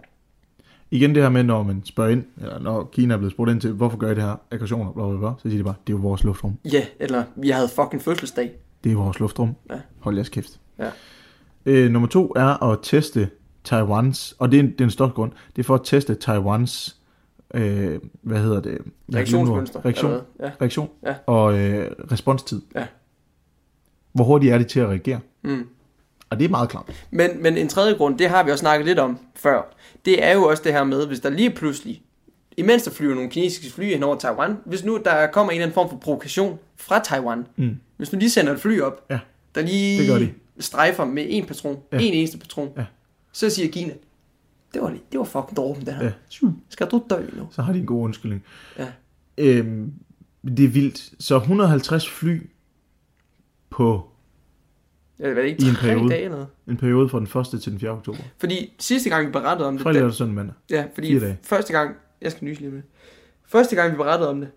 Igen 0.91 1.15
det 1.15 1.23
her 1.23 1.31
med, 1.31 1.43
når 1.43 1.63
man 1.63 1.83
spørger 1.85 2.11
ind, 2.11 2.25
eller 2.41 2.59
når 2.59 2.85
Kina 2.93 3.15
er 3.15 3.19
blevet 3.19 3.33
spurgt 3.33 3.51
ind 3.51 3.61
til, 3.61 3.73
hvorfor 3.73 3.97
gør 3.99 4.11
I 4.11 4.15
det 4.15 4.23
her 4.23 4.37
aggressioner, 4.51 4.93
bla, 4.93 5.09
bla, 5.09 5.19
bla, 5.19 5.29
så 5.39 5.43
siger 5.43 5.57
de 5.59 5.65
bare, 5.65 5.75
det 5.87 5.93
er 5.93 5.97
jo 5.97 6.03
vores 6.03 6.25
luftrum. 6.25 6.59
Ja, 6.73 6.87
eller 7.01 7.25
vi 7.37 7.49
havde 7.49 7.69
fucking 7.69 8.03
fødselsdag. 8.03 8.53
Det 8.85 8.93
er 8.93 8.97
vores 8.97 9.21
luftrum. 9.21 9.57
Ja. 9.71 9.81
Hold 10.01 10.15
jeres 10.15 10.29
kæft. 10.29 10.61
Ja. 10.79 10.91
Øh, 11.67 11.91
nummer 11.91 12.09
to 12.09 12.33
er 12.37 12.63
at 12.73 12.79
teste 12.83 13.31
Taiwans, 13.65 14.35
og 14.39 14.51
det 14.53 14.57
er 14.59 14.63
en, 14.63 14.71
det 14.73 14.81
er 14.81 14.85
en 14.85 14.91
større 14.91 15.11
grund, 15.11 15.33
det 15.57 15.63
er 15.63 15.67
for 15.67 15.75
at 15.75 15.81
teste 15.85 16.15
Taiwans, 16.15 16.97
øh, 17.55 17.99
hvad 18.23 18.39
hedder 18.39 18.61
det? 18.61 18.79
Reaktionsmønster. 19.15 19.85
Reaktion? 19.85 20.21
Ja. 20.41 20.51
reaktion 20.61 20.89
Ja. 21.07 21.15
og 21.27 21.59
øh, 21.59 21.91
responstid. 22.13 22.63
Ja. 22.75 22.87
Hvor 24.13 24.25
hurtigt 24.25 24.53
er 24.53 24.59
de 24.59 24.65
til 24.65 24.81
at 24.81 24.89
reagere? 24.89 25.21
Mm. 25.43 25.67
Og 26.31 26.39
det 26.39 26.45
er 26.45 26.49
meget 26.49 26.69
klart. 26.69 27.07
Men, 27.11 27.43
men 27.43 27.57
en 27.57 27.69
tredje 27.69 27.95
grund, 27.95 28.19
det 28.19 28.29
har 28.29 28.43
vi 28.45 28.51
også 28.51 28.61
snakket 28.63 28.87
lidt 28.87 28.99
om 28.99 29.19
før. 29.37 29.77
Det 30.05 30.25
er 30.25 30.33
jo 30.33 30.43
også 30.45 30.63
det 30.63 30.73
her 30.73 30.85
med, 30.85 31.07
hvis 31.07 31.21
der 31.21 31.31
lige 31.31 31.51
pludselig, 31.51 32.03
imens 32.57 32.83
der 32.83 32.91
flyver 32.91 33.15
nogle 33.15 33.31
kinesiske 33.31 33.73
fly 33.75 33.85
hen 33.85 34.03
over 34.03 34.17
Taiwan, 34.17 34.57
hvis 34.67 34.85
nu 34.85 35.01
der 35.05 35.27
kommer 35.27 35.51
en 35.53 35.57
eller 35.57 35.65
anden 35.67 35.75
form 35.75 35.89
for 35.91 35.97
provokation 35.97 36.59
fra 36.77 36.99
Taiwan, 37.05 37.47
Mm. 37.57 37.77
hvis 37.97 38.13
nu 38.13 38.19
de 38.21 38.31
sender 38.31 38.53
et 38.53 38.61
fly 38.61 38.81
op, 38.81 39.07
Ja, 39.11 39.19
der 39.55 39.63
lige 39.63 39.99
det 39.99 40.09
gør 40.09 40.19
de. 40.19 40.33
strejfer 40.59 41.05
med 41.05 41.27
en 41.29 41.47
patron, 41.47 41.79
Ja. 41.93 41.99
en 41.99 42.15
eneste 42.15 42.39
patron, 42.39 42.69
Ja. 42.77 42.85
så 43.33 43.51
siger 43.51 43.71
Kina, 43.73 43.93
det 44.75 44.83
var, 44.83 44.91
lige- 44.91 45.03
det 45.13 45.19
var 45.19 45.25
fucking 45.25 45.57
dråben 45.57 45.87
det 45.87 45.95
her. 45.95 46.05
Ja. 46.05 46.13
Skal 46.69 46.87
du 46.87 47.03
dø 47.11 47.17
nu? 47.33 47.49
Så 47.51 47.63
har 47.63 47.73
de 47.73 47.79
en 47.79 47.87
god 47.87 48.03
undskyldning. 48.05 48.45
Ja. 48.79 48.87
Øhm, 49.39 49.93
det 50.57 50.65
er 50.65 50.69
vildt. 50.69 51.13
Så 51.19 51.37
150 51.39 52.09
fly 52.11 52.51
på 53.71 54.10
Eller 55.21 55.35
var 55.35 55.43
det 55.43 55.49
ikke 55.49 55.65
I 55.65 55.69
en 55.69 55.75
tre 55.75 55.87
periode. 55.89 56.11
dage 56.11 56.23
eller 56.23 56.37
noget? 56.37 56.49
en 56.69 56.77
periode 56.77 57.09
fra 57.09 57.19
den 57.19 57.55
1. 57.55 57.63
til 57.63 57.73
den 57.73 57.81
4. 57.81 57.91
oktober. 57.91 58.19
Fordi 58.39 58.75
sidste 58.79 59.11
gang 59.11 59.27
vi 59.27 59.33
berettede 59.33 59.69
om 59.69 59.75
det, 59.75 59.83
Fredag, 59.83 60.01
lørdag, 60.01 60.15
søndag, 60.17 60.35
mandag. 60.35 60.55
Ja, 60.71 60.85
fordi 60.95 61.09
Fire 61.13 61.21
dage. 61.21 61.39
første 61.43 61.73
gang, 61.73 61.95
jeg 62.23 62.33
skal 62.33 62.45
nyse 62.45 62.61
lige 62.61 62.73
med. 62.73 62.83
Første 63.47 63.77
gang 63.77 63.93
vi 63.93 63.97
berettede 63.97 64.31
om 64.31 64.41
det, 64.41 64.49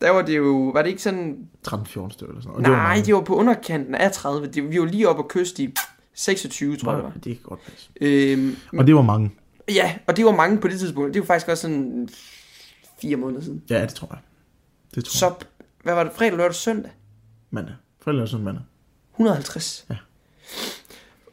der 0.00 0.10
var 0.10 0.22
det 0.22 0.36
jo, 0.36 0.70
var 0.74 0.82
det 0.82 0.88
ikke 0.90 1.02
sådan, 1.02 1.48
13-14 1.68 2.10
stykker 2.10 2.32
eller 2.32 2.42
sådan 2.42 2.50
noget. 2.52 2.56
Og 2.56 2.62
nej, 2.62 2.88
mange. 2.88 3.04
det 3.06 3.14
var 3.14 3.20
på 3.20 3.34
underkanten 3.36 3.94
af 3.94 4.12
30, 4.12 4.46
det, 4.46 4.70
vi 4.70 4.78
var 4.80 4.86
lige 4.86 5.08
oppe 5.08 5.22
og 5.22 5.28
kyste 5.28 5.62
i 5.62 5.74
26, 6.14 6.76
tror 6.76 6.92
jeg 6.92 6.96
det 6.96 7.04
var. 7.04 7.12
det 7.14 7.22
kan 7.24 7.42
godt 7.42 7.60
passe. 7.70 7.90
Øhm, 8.00 8.56
Og 8.78 8.86
det 8.86 8.94
var 8.94 9.02
mange. 9.02 9.30
ja, 9.68 9.94
og 10.06 10.16
det 10.16 10.24
var 10.24 10.36
mange 10.36 10.58
på 10.58 10.68
det 10.68 10.78
tidspunkt, 10.80 11.14
det 11.14 11.20
var 11.20 11.26
faktisk 11.26 11.48
også 11.48 11.62
sådan 11.62 12.08
fire 13.02 13.16
måneder 13.16 13.40
siden. 13.42 13.62
Ja, 13.70 13.82
det 13.82 13.88
tror 13.94 14.08
jeg. 14.10 14.18
Det 14.94 15.04
tror 15.04 15.28
jeg. 15.28 15.34
Så, 15.40 15.46
hvad 15.82 15.94
var 15.94 16.04
det, 16.04 16.12
fredag, 16.12 16.36
lørdag, 16.36 16.54
søndag? 16.54 16.90
Mandag. 17.50 17.74
Fredag, 18.04 18.14
lørdag, 18.16 18.28
søndag, 18.30 18.44
mandag. 18.44 18.62
150. 19.20 19.86
Ja. 19.90 19.96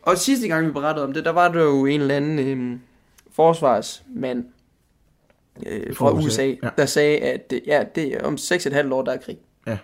Og 0.02 0.18
sidste 0.18 0.48
gang 0.48 0.68
vi 0.68 0.72
berettede 0.72 1.06
om 1.06 1.14
det, 1.14 1.26
der 1.26 1.32
var 1.32 1.48
der 1.52 1.64
jo 1.64 1.86
en 1.86 2.02
eller 2.02 2.16
anden 2.16 2.40
øhm, 2.40 2.82
forsvarsmand 3.32 4.46
øh, 5.66 5.96
fra 5.96 6.12
USA, 6.12 6.26
USA, 6.28 6.46
ja. 6.64 6.70
der 6.78 6.86
sagde, 6.86 7.18
at 7.18 7.54
øh, 7.56 7.62
ja, 7.68 7.84
det 7.96 8.14
er 8.14 8.24
om 8.24 8.34
6,5 8.36 8.94
år, 8.94 9.02
der 9.04 9.12
er 9.14 9.18
krig. 9.18 9.38
Ja. 9.68 9.78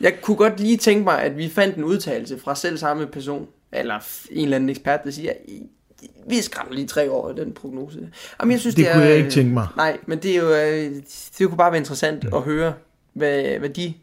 Jeg 0.00 0.20
kunne 0.22 0.36
godt 0.36 0.60
lige 0.60 0.76
tænke 0.76 1.04
mig, 1.04 1.22
at 1.22 1.36
vi 1.38 1.48
fandt 1.48 1.76
en 1.76 1.84
udtalelse 1.84 2.38
fra 2.38 2.54
selv 2.54 2.78
samme 2.78 3.06
person, 3.06 3.48
eller 3.72 3.98
en 4.30 4.44
eller 4.44 4.56
anden 4.56 4.70
ekspert, 4.70 5.00
der 5.04 5.10
siger, 5.10 5.32
"I- 5.48 5.66
I- 6.02 6.10
vi 6.28 6.40
skræmmer 6.40 6.74
lige 6.74 6.86
tre 6.86 7.10
år 7.10 7.30
i 7.30 7.34
den 7.34 7.52
prognose. 7.52 8.10
Jamen, 8.40 8.52
jeg 8.52 8.60
synes, 8.60 8.74
Det 8.74 8.84
det, 8.84 8.92
kunne 8.94 9.04
er, 9.04 9.08
jeg 9.08 9.18
ikke 9.18 9.30
tænke 9.30 9.52
mig. 9.54 9.66
Nej, 9.76 9.98
men 10.06 10.18
det 10.18 10.30
er 10.36 10.40
jo, 10.42 10.50
øh, 10.54 11.02
det 11.38 11.48
kunne 11.48 11.56
bare 11.56 11.72
være 11.72 11.78
interessant 11.78 12.24
at 12.34 12.42
høre, 12.42 12.74
hvad, 13.12 13.58
hvad 13.58 13.68
de 13.68 13.94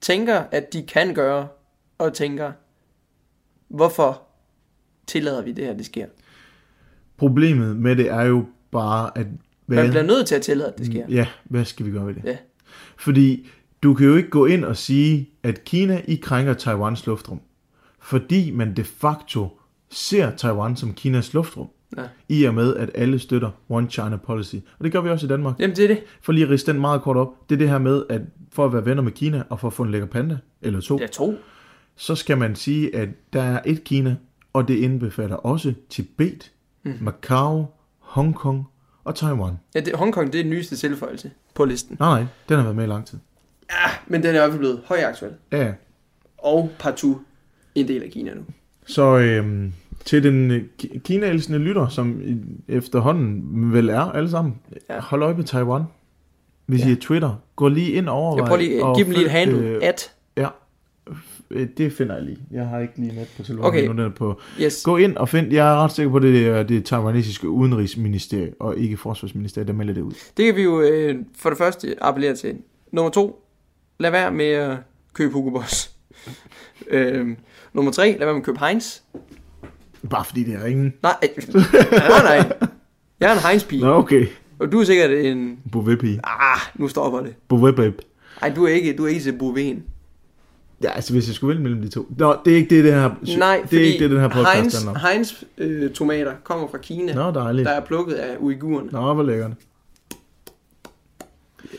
tænker, 0.00 0.42
at 0.50 0.72
de 0.72 0.82
kan 0.82 1.14
gøre, 1.14 1.48
og 1.98 2.14
tænker, 2.14 2.52
hvorfor 3.68 4.22
tillader 5.06 5.42
vi 5.42 5.52
det 5.52 5.64
her, 5.64 5.76
det 5.76 5.86
sker. 5.86 6.06
Problemet 7.16 7.76
med 7.76 7.96
det 7.96 8.10
er 8.10 8.22
jo 8.22 8.44
bare, 8.70 9.18
at... 9.18 9.26
Man 9.66 9.90
bliver 9.90 10.02
nødt 10.02 10.26
til 10.26 10.34
at 10.34 10.42
tillade, 10.42 10.68
at 10.68 10.78
det 10.78 10.86
sker. 10.86 11.06
Ja, 11.08 11.26
hvad 11.44 11.64
skal 11.64 11.86
vi 11.86 11.90
gøre 11.90 12.06
ved 12.06 12.14
det? 12.14 12.24
Ja. 12.24 12.36
Fordi 12.96 13.46
du 13.82 13.94
kan 13.94 14.06
jo 14.06 14.16
ikke 14.16 14.30
gå 14.30 14.46
ind 14.46 14.64
og 14.64 14.76
sige, 14.76 15.30
at 15.42 15.64
Kina 15.64 16.00
I 16.08 16.14
krænker 16.14 16.54
Taiwans 16.54 17.06
luftrum. 17.06 17.40
Fordi 18.00 18.50
man 18.50 18.76
de 18.76 18.84
facto 18.84 19.60
ser 19.90 20.36
Taiwan 20.36 20.76
som 20.76 20.94
Kinas 20.94 21.34
luftrum. 21.34 21.68
Ja. 21.96 22.02
I 22.28 22.44
og 22.44 22.54
med, 22.54 22.76
at 22.76 22.90
alle 22.94 23.18
støtter 23.18 23.50
One 23.68 23.90
China 23.90 24.16
Policy. 24.16 24.56
Og 24.78 24.84
det 24.84 24.92
gør 24.92 25.00
vi 25.00 25.10
også 25.10 25.26
i 25.26 25.28
Danmark. 25.28 25.54
Jamen, 25.58 25.76
det 25.76 25.84
er 25.84 25.88
det. 25.88 26.02
For 26.22 26.32
lige 26.32 26.52
at 26.52 26.62
den 26.66 26.80
meget 26.80 27.02
kort 27.02 27.16
op. 27.16 27.48
Det 27.48 27.54
er 27.54 27.58
det 27.58 27.68
her 27.68 27.78
med, 27.78 28.02
at 28.08 28.20
for 28.52 28.64
at 28.64 28.72
være 28.72 28.86
venner 28.86 29.02
med 29.02 29.12
Kina, 29.12 29.42
og 29.48 29.60
for 29.60 29.68
at 29.68 29.72
få 29.72 29.82
en 29.82 29.90
lækker 29.90 30.08
panda, 30.08 30.38
eller 30.62 30.80
to, 30.80 30.98
Jeg 31.00 31.10
tror. 31.10 31.34
Så 31.96 32.14
skal 32.14 32.38
man 32.38 32.56
sige, 32.56 32.96
at 32.96 33.08
der 33.32 33.42
er 33.42 33.60
et 33.66 33.84
Kina, 33.84 34.16
og 34.52 34.68
det 34.68 34.74
indbefatter 34.76 35.36
også 35.36 35.74
Tibet, 35.90 36.52
mm. 36.84 36.92
Macau, 37.00 37.66
Hongkong 37.98 38.64
og 39.04 39.14
Taiwan. 39.14 39.52
Ja, 39.74 39.80
det, 39.80 39.94
Hongkong, 39.94 40.32
det 40.32 40.38
er 40.38 40.42
den 40.42 40.50
nyeste 40.50 40.76
tilføjelse 40.76 41.30
på 41.54 41.64
listen. 41.64 41.96
Nej, 42.00 42.20
nej, 42.20 42.24
den 42.48 42.56
har 42.56 42.62
været 42.62 42.76
med 42.76 42.84
i 42.84 42.88
lang 42.88 43.06
tid. 43.06 43.18
Ja, 43.70 43.90
men 44.06 44.22
den 44.22 44.30
er 44.30 44.34
i 44.34 44.38
hvert 44.38 44.50
fald 44.50 44.58
blevet 44.58 44.80
højaktuel. 44.84 45.32
Ja. 45.52 45.72
Og 46.38 46.70
partout 46.78 47.16
en 47.74 47.88
del 47.88 48.02
af 48.02 48.10
Kina 48.10 48.34
nu. 48.34 48.40
Så 48.86 49.18
øhm, 49.18 49.72
til 50.04 50.22
den 50.22 50.50
øh, 50.50 50.62
ki- 50.82 50.98
Kina-elskende 50.98 51.58
lytter, 51.58 51.88
som 51.88 52.20
efterhånden 52.68 53.72
vel 53.72 53.88
er 53.88 54.00
alle 54.00 54.30
sammen, 54.30 54.54
Ja. 54.90 55.00
hold 55.00 55.22
øje 55.22 55.34
med 55.34 55.44
Taiwan. 55.44 55.82
Hvis 56.66 56.80
Ja. 56.80 56.88
I 56.88 56.92
er 56.92 56.96
Twitter, 57.00 57.34
gå 57.56 57.68
lige 57.68 57.90
ind 57.92 58.08
over. 58.08 58.36
Jeg 58.36 58.44
prøver 58.44 58.60
lige 58.60 58.86
at 58.86 58.96
give 58.96 59.04
dem 59.04 59.12
lige 59.12 59.24
et 59.24 59.30
handle. 59.30 59.58
Øh, 59.68 59.80
at, 59.82 60.12
Ja, 60.36 60.48
det 61.76 61.92
finder 61.92 62.14
jeg 62.14 62.24
lige. 62.24 62.38
Jeg 62.50 62.66
har 62.66 62.80
ikke 62.80 62.92
lige 62.96 63.14
net 63.14 63.28
på 63.36 63.42
telefonen. 63.42 63.68
Okay. 63.68 63.86
Nu 63.88 64.02
den 64.02 64.12
på. 64.12 64.40
yes. 64.60 64.82
Gå 64.82 64.96
ind 64.96 65.16
og 65.16 65.28
find, 65.28 65.52
jeg 65.52 65.72
er 65.72 65.84
ret 65.84 65.92
sikker 65.92 66.12
på, 66.12 66.18
det 66.18 66.46
er 66.46 66.62
det 66.62 66.84
taiwanesiske 66.84 67.48
udenrigsministerie, 67.48 68.52
og 68.60 68.78
ikke 68.78 68.96
forsvarsministeriet, 68.96 69.68
der 69.68 69.74
melder 69.74 69.94
det 69.94 70.00
ud. 70.00 70.12
Det 70.36 70.44
kan 70.44 70.56
vi 70.56 70.62
jo 70.62 70.80
øh, 70.80 71.16
for 71.36 71.48
det 71.48 71.58
første 71.58 71.94
appellere 72.00 72.36
til. 72.36 72.56
Nummer 72.92 73.10
to, 73.10 73.44
lad 73.98 74.10
være 74.10 74.32
med 74.32 74.46
at 74.46 74.76
købe 75.14 75.32
Hugo 75.32 75.50
Boss. 75.50 75.90
øh, 76.90 77.26
nummer 77.72 77.92
tre, 77.92 78.10
lad 78.10 78.26
være 78.26 78.32
med 78.34 78.40
at 78.40 78.46
købe 78.46 78.58
Heinz. 78.66 79.00
Bare 80.10 80.24
fordi 80.24 80.44
det 80.44 80.54
er 80.54 80.64
ringen. 80.64 80.94
Nej, 81.02 81.16
øh, 81.22 81.54
nej, 81.92 82.22
nej. 82.22 82.52
Jeg 83.20 83.30
er 83.30 83.32
en 83.32 83.40
Heinz-pige, 83.48 83.80
Nå, 83.82 83.94
okay. 83.94 84.26
og 84.58 84.72
du 84.72 84.80
er 84.80 84.84
sikkert 84.84 85.10
en... 85.10 85.58
Bouvet-pige. 85.72 86.20
Ah, 86.24 86.60
nu 86.74 86.88
stopper 86.88 87.20
det. 87.20 87.34
Bouvet-babe. 87.48 87.94
Ej, 88.42 88.52
du 88.56 88.64
er 88.64 88.68
ikke, 88.68 88.96
du 88.96 89.04
er 89.04 89.08
ikke 89.08 89.20
til 89.22 89.38
Bouvet. 89.38 89.82
Ja, 90.84 90.90
altså 90.92 91.12
hvis 91.12 91.26
jeg 91.28 91.34
skulle 91.34 91.48
vælge 91.48 91.62
mellem 91.62 91.82
de 91.82 91.88
to. 91.88 92.06
Nå, 92.18 92.36
det 92.44 92.52
er 92.52 92.56
ikke 92.56 92.76
det, 92.76 92.84
det 92.84 92.92
her, 92.92 93.36
Nej, 93.38 93.66
det 93.70 93.80
er 93.82 93.86
ikke 93.86 94.02
det, 94.04 94.10
den 94.10 94.20
her 94.20 94.28
podcast 94.28 94.56
Heinz, 94.56 94.74
handler 94.84 95.00
om. 95.00 95.10
Heinz 95.10 95.42
øh, 95.58 95.90
tomater 95.92 96.34
kommer 96.44 96.68
fra 96.68 96.78
Kina, 96.78 97.14
Nå, 97.14 97.30
dejligt. 97.30 97.66
der 97.66 97.72
er 97.72 97.80
plukket 97.84 98.14
af 98.14 98.36
uigurerne. 98.40 98.88
Nå, 98.92 99.14
hvor 99.14 99.22
lækkert. 99.22 99.50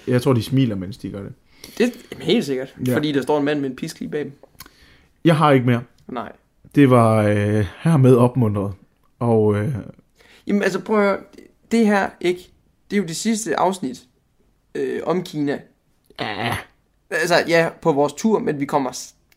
Jeg 0.08 0.22
tror, 0.22 0.34
de 0.34 0.44
smiler, 0.44 0.76
mens 0.76 0.98
de 0.98 1.10
gør 1.10 1.24
det. 1.24 1.34
Det 1.78 1.86
er 2.12 2.24
helt 2.24 2.46
sikkert, 2.46 2.76
Ja. 2.88 2.96
fordi 2.96 3.12
der 3.12 3.22
står 3.22 3.38
en 3.40 3.46
mand 3.46 3.60
med 3.60 3.70
en 3.70 3.76
pisk 3.76 4.00
lige 4.00 4.10
bag 4.12 4.24
dem. 4.24 4.32
Jeg 5.26 5.38
har 5.38 5.52
ikke 5.52 5.66
mere. 5.66 5.82
Nej. 6.08 6.32
Det 6.76 6.90
var 6.90 7.22
øh, 7.24 7.66
hermed 7.80 8.16
opmuntret. 8.16 8.74
Og 9.20 9.56
øh, 9.56 9.76
Jamen 10.48 10.64
altså 10.64 10.80
prøv 10.80 10.98
at 11.00 11.04
høre, 11.04 11.18
det 11.72 11.86
her, 11.86 12.10
ikke? 12.22 12.50
Det 12.92 12.98
er 12.98 13.02
jo 13.02 13.08
det 13.08 13.16
sidste 13.16 13.60
afsnit 13.60 14.04
øh, 14.76 15.00
om 15.06 15.24
Kina. 15.24 15.60
ja, 16.20 16.58
Altså, 17.12 17.36
ja, 17.48 17.70
på 17.82 17.92
vores 17.94 18.14
tur, 18.14 18.40
men 18.40 18.60
vi 18.60 18.66
kommer 18.66 18.92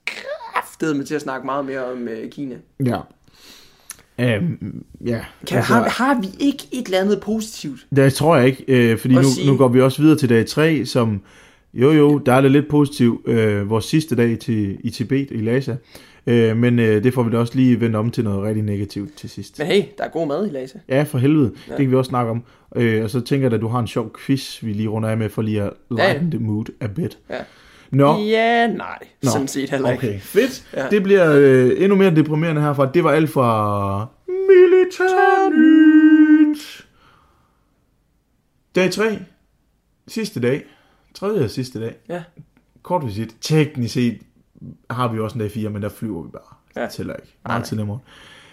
kraftedet 0.07 0.97
med 0.97 1.05
til 1.05 1.14
at 1.14 1.21
snakke 1.21 1.47
meget 1.47 1.64
mere 1.64 1.85
om 1.85 2.09
øh, 2.09 2.31
Kina. 2.31 2.55
Ja. 2.85 2.99
Um, 4.39 4.59
ja. 5.07 5.25
Kan, 5.47 5.57
altså, 5.57 5.73
har, 5.73 5.89
har 5.89 6.21
vi 6.21 6.27
ikke 6.41 6.62
et 6.73 6.87
eller 6.87 7.01
andet 7.01 7.21
positivt? 7.21 7.87
Det 7.97 8.14
tror 8.14 8.37
jeg 8.37 8.47
ikke, 8.47 8.64
øh, 8.69 8.99
fordi 8.99 9.14
nu, 9.14 9.23
sige- 9.23 9.47
nu 9.47 9.57
går 9.57 9.69
vi 9.69 9.81
også 9.81 10.03
videre 10.03 10.19
til 10.19 10.29
dag 10.29 10.47
3, 10.47 10.87
som 10.87 11.21
jo 11.75 11.91
jo, 11.93 12.19
der 12.19 12.33
er 12.33 12.41
det 12.41 12.51
lidt 12.51 12.69
positivt, 12.69 13.29
øh, 13.29 13.71
vores 13.71 13.85
sidste 13.85 14.16
dag 14.16 14.39
til, 14.39 14.77
i 14.85 14.91
Tibet, 14.91 15.29
i 15.31 15.37
Lhasa. 15.37 15.75
Øh, 16.29 16.57
men 16.57 16.79
øh, 16.79 17.05
det 17.05 17.14
får 17.14 17.22
vi 17.22 17.31
da 17.31 17.39
også 17.39 17.55
lige 17.57 17.81
vendt 17.81 17.97
om 17.97 18.11
til 18.11 18.24
noget 18.24 18.43
rigtig 18.43 18.62
negativt 18.62 19.16
til 19.16 19.31
sidst. 19.31 19.59
Men 19.59 19.66
hey, 19.66 19.83
der 19.99 20.05
er 20.05 20.09
god 20.09 20.26
mad 20.26 20.47
i 20.47 20.51
Lhasa. 20.51 20.79
Ja, 20.89 21.03
for 21.03 21.18
helvede. 21.18 21.53
Ja. 21.68 21.72
Det 21.72 21.81
kan 21.81 21.91
vi 21.91 21.97
også 21.97 22.09
snakke 22.09 22.31
om. 22.31 22.43
Øh, 22.76 23.05
og 23.05 23.11
så 23.11 23.20
tænker 23.20 23.47
jeg 23.49 23.55
at 23.55 23.61
du 23.61 23.68
har 23.68 23.79
en 23.79 23.87
sjov 23.87 24.12
quiz, 24.26 24.62
vi 24.62 24.72
lige 24.72 24.89
runder 24.89 25.09
af 25.09 25.16
med, 25.16 25.29
for 25.29 25.43
lige 25.43 25.62
at 25.62 25.72
lighten 25.91 26.24
Ja. 26.33 26.37
the 26.37 26.47
mood 26.47 26.64
a 26.81 26.87
bit. 26.87 27.18
Ja. 27.31 27.37
Nå, 27.91 28.18
Ja, 28.18 28.66
nej, 28.66 28.99
Nå, 29.22 29.31
sådan 29.31 29.49
set 29.49 29.70
heller 29.70 29.91
ikke. 29.93 30.09
okay, 30.09 30.20
fedt. 30.20 30.66
Ja. 30.76 30.87
Det 30.91 31.03
bliver 31.03 31.33
øh, 31.37 31.70
endnu 31.79 31.97
mere 31.97 32.14
deprimerende 32.16 32.62
herfra. 32.62 32.91
Det 32.95 33.05
var 33.05 33.11
alt 33.11 33.31
fra 33.31 34.07
Militærnyt. 35.39 36.87
Dag 38.76 38.91
3. 38.91 39.18
Sidste 40.09 40.41
dag. 40.41 40.64
Tredje 41.14 41.45
og 41.45 41.51
sidste 41.51 41.81
dag. 41.81 41.95
Ja. 42.09 42.22
Kort 42.83 43.07
visit. 43.07 43.35
Teknisk 43.41 43.95
set 43.95 44.18
har 44.91 45.13
vi 45.13 45.19
også 45.19 45.35
en 45.35 45.41
dag 45.41 45.51
4, 45.51 45.71
men 45.71 45.83
der 45.83 45.89
flyver 45.89 46.23
vi 46.23 46.29
bare. 46.29 46.83
Ja. 46.83 46.89
Tæller 46.89 47.15
ikke. 47.15 47.37
Meget 47.47 47.65
til 47.65 47.87
morgen. 47.87 48.03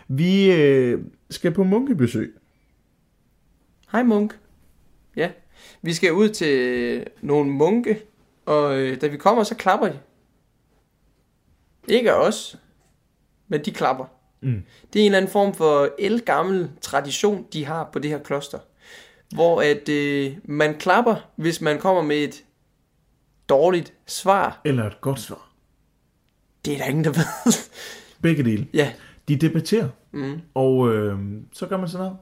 Vi 0.07 0.51
øh, 0.51 1.01
skal 1.29 1.51
på 1.51 1.63
munkebesøg. 1.63 2.35
Hej 3.91 4.03
munk. 4.03 4.39
Ja, 5.15 5.31
vi 5.81 5.93
skal 5.93 6.13
ud 6.13 6.29
til 6.29 7.07
nogle 7.21 7.51
munke, 7.51 8.01
og 8.45 8.77
øh, 8.77 9.01
da 9.01 9.07
vi 9.07 9.17
kommer, 9.17 9.43
så 9.43 9.55
klapper 9.55 9.87
de. 9.87 9.99
Ikke 11.87 12.11
af 12.11 12.27
os, 12.27 12.57
men 13.47 13.65
de 13.65 13.71
klapper. 13.71 14.05
Mm. 14.41 14.63
Det 14.93 14.99
er 14.99 15.03
en 15.03 15.05
eller 15.05 15.17
anden 15.17 15.31
form 15.31 15.53
for 15.53 15.89
elgammel 15.99 16.69
tradition, 16.81 17.45
de 17.53 17.65
har 17.65 17.89
på 17.93 17.99
det 17.99 18.11
her 18.11 18.19
kloster. 18.19 18.59
Hvor 19.33 19.61
at 19.61 19.89
øh, 19.89 20.37
man 20.43 20.79
klapper, 20.79 21.15
hvis 21.35 21.61
man 21.61 21.79
kommer 21.79 22.01
med 22.01 22.17
et 22.17 22.43
dårligt 23.49 23.93
svar. 24.05 24.61
Eller 24.65 24.87
et 24.87 25.01
godt 25.01 25.19
svar. 25.19 25.44
Det 26.65 26.73
er 26.73 26.77
der 26.77 26.85
ingen, 26.85 27.03
der 27.03 27.11
ved. 27.11 27.53
Begge 28.21 28.43
dele. 28.43 28.67
ja, 28.73 28.93
De 29.27 29.35
debatterer. 29.35 29.87
mm. 30.11 30.39
Og 30.53 30.93
øh, 30.93 31.19
så 31.53 31.65
gør 31.67 31.77
man 31.77 31.87
sådan 31.89 32.05
noget. 32.05 32.17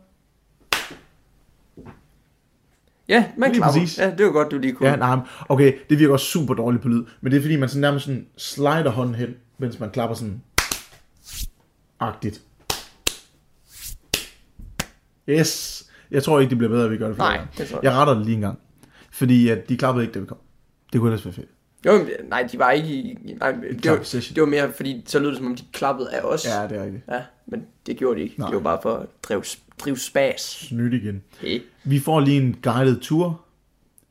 ja 3.07 3.31
man 3.37 3.51
Lige 3.51 3.59
klapper. 3.61 3.79
præcis. 3.79 3.97
Ja, 3.99 4.11
det 4.17 4.25
var 4.25 4.31
godt, 4.31 4.51
du 4.51 4.57
lige 4.57 4.73
kunne. 4.73 4.89
Ja, 4.89 4.95
nej, 4.95 5.17
okay, 5.49 5.73
det 5.89 5.99
virker 5.99 6.13
også 6.13 6.25
super 6.25 6.53
dårligt 6.53 6.81
på 6.83 6.87
lyd, 6.89 7.03
men 7.21 7.31
det 7.31 7.37
er 7.37 7.41
fordi, 7.41 7.55
man 7.55 7.69
sådan 7.69 7.81
nærmest 7.81 8.05
sådan 8.05 8.27
slider 8.37 8.89
hånden 8.89 9.15
hen, 9.15 9.35
mens 9.57 9.79
man 9.79 9.91
klapper 9.91 10.15
sådan 10.15 10.41
agtigt. 11.99 12.41
Yes. 15.29 15.83
Jeg 16.11 16.23
tror 16.23 16.39
ikke, 16.39 16.49
det 16.49 16.57
bliver 16.57 16.69
bedre, 16.71 16.85
at 16.85 16.91
vi 16.91 16.97
gør 16.97 17.07
det 17.07 17.15
flere 17.15 17.27
Nej, 17.29 17.37
gange. 17.37 17.51
det 17.57 17.67
tror 17.67 17.77
jeg. 17.77 17.83
Jeg 17.83 17.93
retter 17.93 18.13
det 18.13 18.25
lige 18.25 18.35
en 18.35 18.41
gang. 18.41 18.59
Fordi 19.11 19.49
at 19.49 19.69
de 19.69 19.77
klappede 19.77 20.03
ikke, 20.05 20.13
da 20.13 20.19
vi 20.19 20.25
kom. 20.25 20.37
Det 20.93 21.01
kunne 21.01 21.11
ellers 21.11 21.25
være 21.25 21.33
fedt. 21.33 21.49
Jo, 21.85 22.07
nej, 22.29 22.47
de 22.51 22.59
var 22.59 22.71
ikke 22.71 22.87
i... 22.89 23.17
Nej, 23.39 23.51
det, 23.51 23.91
var, 23.91 23.97
det 24.35 24.41
var 24.41 24.45
mere, 24.45 24.71
fordi 24.71 25.03
så 25.05 25.19
lød 25.19 25.29
det, 25.29 25.37
som 25.37 25.45
om 25.45 25.55
de 25.55 25.63
klappede 25.73 26.09
af 26.13 26.21
os. 26.21 26.45
Ja, 26.45 26.67
det 26.67 26.77
er 26.77 26.83
rigtigt. 26.83 27.03
Ja, 27.09 27.21
men 27.45 27.65
det 27.85 27.97
gjorde 27.97 28.19
de 28.19 28.23
ikke. 28.23 28.39
Nej. 28.39 28.47
Det 28.47 28.55
var 28.55 28.61
bare 28.61 28.79
for 28.81 28.95
at 28.95 29.07
drive, 29.23 29.43
drive 29.79 29.97
spas. 29.97 30.41
Snydt 30.41 30.93
igen. 30.93 31.23
Hey. 31.39 31.61
Vi 31.83 31.99
får 31.99 32.19
lige 32.19 32.41
en 32.41 32.57
guided 32.61 32.99
tur, 32.99 33.41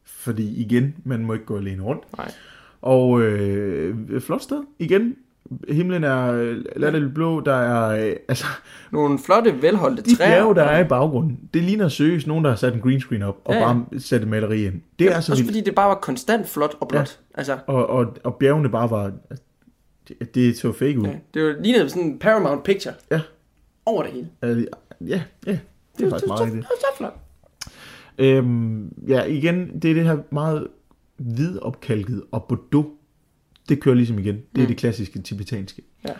fordi 0.04 0.60
igen, 0.60 0.94
man 1.04 1.24
må 1.24 1.32
ikke 1.32 1.44
gå 1.44 1.56
alene 1.56 1.82
rundt. 1.82 2.02
Nej. 2.16 2.32
Og 2.80 3.22
øh, 3.22 4.20
flot 4.20 4.42
sted. 4.42 4.64
Igen, 4.78 5.16
himlen 5.68 6.04
er 6.04 6.32
latterligt 6.76 7.14
blå. 7.14 7.40
Der 7.40 7.54
er, 7.54 8.06
øh, 8.08 8.16
altså, 8.28 8.44
Nogle 8.92 9.18
flotte, 9.18 9.62
velholdte 9.62 10.02
de 10.02 10.16
træer. 10.16 10.28
bjerge, 10.30 10.54
der 10.54 10.62
er 10.62 10.84
i 10.84 10.88
baggrunden, 10.88 11.40
det 11.54 11.62
ligner 11.62 11.88
seriøst 11.88 12.26
nogen, 12.26 12.44
der 12.44 12.50
har 12.50 12.56
sat 12.56 12.74
en 12.74 12.80
green 12.80 13.00
screen 13.00 13.22
op, 13.22 13.38
og 13.44 13.54
Ja, 13.54 13.60
ja. 13.60 13.66
bare 13.72 14.00
sat 14.00 14.22
et 14.22 14.28
maleri 14.28 14.66
ind. 14.66 14.74
Det 14.98 15.06
er 15.06 15.20
så 15.20 15.32
Også 15.32 15.42
vildt. 15.42 15.46
fordi 15.56 15.60
det 15.64 15.74
bare 15.74 15.88
var 15.88 15.94
konstant 15.94 16.48
flot 16.48 16.74
og 16.80 16.88
blåt. 16.88 17.20
Ja. 17.34 17.38
Altså, 17.38 17.58
Og, 17.66 17.86
og, 17.86 18.16
og 18.24 18.34
bjergene 18.34 18.68
bare 18.68 18.90
var, 18.90 19.12
det, 20.08 20.34
det 20.34 20.58
så 20.58 20.72
fake 20.72 20.98
ud. 21.00 21.04
ja. 21.06 21.12
det 21.34 21.42
var 21.44 21.54
lignede 21.62 21.88
sådan 21.90 22.02
en 22.02 22.18
Paramount 22.18 22.62
Picture. 22.62 22.94
Ja. 23.10 23.20
Over 23.86 24.02
det 24.02 24.12
hele. 24.12 24.26
Ja, 24.42 24.48
ja, 25.06 25.22
ja, 25.46 25.58
det 25.98 26.06
er 26.06 26.10
faktisk 26.10 26.26
meget 26.26 26.38
så, 26.38 26.44
rigtigt. 26.44 26.64
så, 26.64 26.70
så 26.80 26.86
flot. 26.96 27.14
Øhm, 28.18 28.92
ja, 29.08 29.22
igen, 29.24 29.80
det 29.82 29.90
er 29.90 29.94
det 29.94 30.04
her 30.04 30.16
meget 30.30 30.66
hvidopkalket, 31.16 32.22
og 32.32 32.44
Bordeaux, 32.48 32.86
det 33.68 33.80
kører 33.80 33.94
ligesom 33.94 34.18
igen. 34.18 34.34
Det 34.34 34.42
er 34.58 34.60
Mm. 34.62 34.66
det 34.66 34.76
klassiske 34.76 35.22
tibetanske. 35.22 35.82
Ja. 36.08 36.12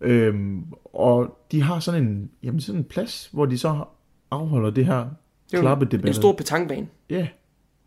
Øhm, 0.00 0.64
og 0.84 1.38
de 1.52 1.62
har 1.62 1.80
sådan 1.80 2.02
en, 2.02 2.30
jamen 2.42 2.60
sådan 2.60 2.80
en 2.80 2.84
plads, 2.84 3.28
hvor 3.32 3.46
de 3.46 3.58
så 3.58 3.84
afholder 4.30 4.70
det 4.70 4.86
her 4.86 4.96
Det 4.98 5.04
er 5.52 5.58
jo 5.58 5.60
klappedebat. 5.60 6.06
en 6.08 6.14
stor 6.14 6.32
petangbane. 6.32 6.88
Ja, 7.10 7.28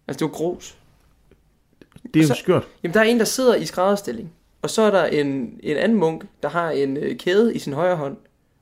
Altså, 0.08 0.20
det 0.26 0.32
var 0.32 0.38
grus. 0.38 0.78
det 2.14 2.16
er 2.20 2.24
jo 2.24 2.28
Så- 2.28 2.34
skørt. 2.34 2.68
Jamen, 2.84 2.94
der 2.94 3.00
er 3.00 3.04
en, 3.04 3.20
der 3.20 3.26
sidder 3.26 3.56
i 3.56 3.66
skrædderstilling. 3.66 4.32
Og 4.62 4.70
så 4.70 4.82
er 4.82 4.92
der 4.92 5.06
en, 5.06 5.60
en 5.64 5.78
anden 5.78 5.98
munk, 5.98 6.26
der 6.44 6.50
har 6.50 6.70
en 6.72 6.98
øh, 6.98 7.18
kæde 7.18 7.56
i 7.56 7.60
sin 7.60 7.74
højre 7.74 7.96
hånd 7.96 8.18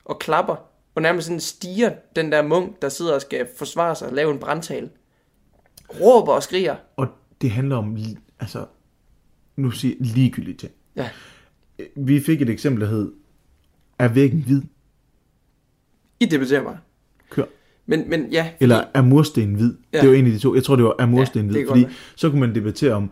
og 0.06 0.20
klapper. 0.20 0.56
Og 0.96 1.02
nærmest 1.02 1.28
sådan 1.28 1.40
stiger 1.40 1.92
den 2.16 2.32
der 2.32 2.42
munk, 2.42 2.82
der 2.82 2.90
sidder 2.90 3.14
og 3.16 3.22
skal 3.22 3.48
forsvare 3.58 3.96
sig 3.96 4.08
og 4.08 4.14
lave 4.14 4.32
en 4.32 4.40
brandtale. 4.40 4.90
Råber 6.02 6.34
og 6.34 6.44
skriger. 6.44 6.76
Og 6.96 7.08
det 7.42 7.52
handler 7.52 7.76
om, 7.76 7.98
altså, 8.40 8.66
nu 9.60 9.72
siger 9.72 9.96
ligegyldige 10.00 10.58
ting. 10.58 10.72
Ja. 10.96 11.10
Vi 11.96 12.20
fik 12.20 12.42
et 12.42 12.50
eksempel, 12.50 12.82
der 12.82 12.90
hed, 12.90 13.12
er 14.00 14.08
væggen 14.08 14.42
hvid? 14.42 14.62
I 16.20 16.26
debatterer 16.26 16.64
mig. 16.64 16.78
Kør. 17.30 17.44
Men, 17.86 18.10
men 18.10 18.28
ja, 18.32 18.50
Eller 18.60 18.84
er 18.94 19.02
mursten 19.02 19.54
hvid? 19.54 19.74
Ja. 19.94 20.02
Det 20.02 20.10
var 20.10 20.16
en 20.16 20.26
af 20.26 20.32
de 20.32 20.40
to. 20.40 20.56
Jeg 20.56 20.64
tror, 20.64 20.76
det 20.76 20.86
var 20.86 20.96
er 21.00 21.06
mursten 21.06 21.46
Ja, 21.46 21.52
hvid. 21.52 21.68
Fordi 21.68 21.86
så 22.16 22.30
kunne 22.30 22.40
man 22.40 22.56
debattere 22.56 22.94
om, 22.94 23.12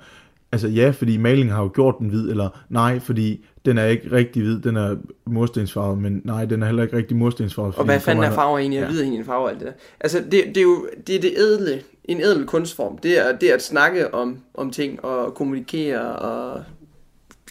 altså 0.52 0.68
ja, 0.68 0.90
fordi 0.90 1.18
malingen 1.18 1.56
har 1.56 1.62
jo 1.64 1.72
gjort 1.76 1.96
den 2.00 2.10
hvid, 2.10 2.30
eller 2.30 2.50
nej, 2.70 3.00
fordi 3.00 3.46
den 3.66 3.78
er 3.78 3.86
ikke 3.86 4.12
rigtig 4.12 4.42
hvid, 4.44 4.60
den 4.60 4.76
er 4.76 4.96
murstensfarvet, 5.26 5.98
men 5.98 6.22
nej, 6.24 6.46
den 6.46 6.62
er 6.62 6.66
heller 6.66 6.84
ikke 6.84 6.98
rigtig 6.98 7.18
murstensfarvet. 7.18 7.76
og 7.76 7.86
hvad 7.86 7.96
den 7.96 8.02
fanden 8.02 8.24
er 8.24 8.32
farver 8.32 8.58
egentlig? 8.60 8.78
Jeg 8.80 8.88
Ja. 8.88 8.92
ved 8.94 9.02
egentlig 9.02 9.20
en 9.20 9.26
farve 9.26 9.50
alt 9.50 9.60
det 9.60 9.68
der. 9.68 9.74
Altså, 10.00 10.18
det, 10.32 10.32
det 10.48 10.58
er 10.58 10.62
jo 10.62 10.88
det, 11.08 11.16
er 11.16 11.22
det 11.22 11.34
ædle, 11.38 11.82
en 12.06 12.22
ædel 12.22 12.46
kunstform. 12.46 12.98
Det 12.98 13.28
er, 13.28 13.38
det 13.38 13.50
er 13.50 13.56
at 13.56 13.64
snakke 13.64 14.14
om, 14.14 14.38
om 14.54 14.72
ting 14.72 15.06
og 15.06 15.34
kommunikere 15.34 16.16
og... 16.16 16.64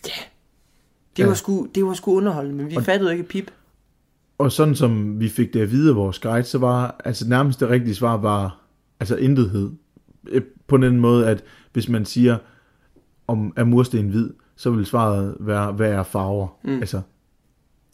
Ja. 0.07 0.11
Det, 1.17 1.23
Ja. 1.23 1.27
var 1.27 1.35
sgu, 1.35 1.67
det 1.75 1.85
var 1.85 1.93
sgu 1.95 2.17
underholdende, 2.17 2.57
men 2.57 2.71
vi 2.71 2.77
Og- 2.77 2.83
fattede 2.83 3.13
ikke 3.13 3.25
pip. 3.25 3.51
Og 4.39 4.53
sådan 4.53 4.75
som 4.75 5.21
vi 5.21 5.29
fik 5.29 5.55
det 5.55 5.61
at 5.61 5.71
vide 5.71 5.91
af 5.91 5.97
vores 5.97 6.19
guide, 6.19 6.45
så 6.45 6.59
var 6.59 7.01
altså 7.05 7.29
nærmest 7.29 7.61
det 7.61 7.69
rigtige 7.69 7.95
svar 7.95 8.17
var 8.17 8.59
altså 9.01 9.17
intethed. 9.17 9.71
På 10.67 10.77
den 10.77 11.01
måde, 11.01 11.27
at 11.29 11.45
hvis 11.73 11.89
man 11.89 12.05
siger, 12.05 12.37
om 13.27 13.53
er 13.57 13.65
mursten 13.65 14.09
hvid, 14.09 14.31
så 14.57 14.71
vil 14.71 14.87
svaret 14.87 15.37
være, 15.41 15.73
hvad 15.73 15.91
er 15.93 16.03
farver? 16.03 16.49
Mm. 16.65 16.79
Altså, 16.79 17.01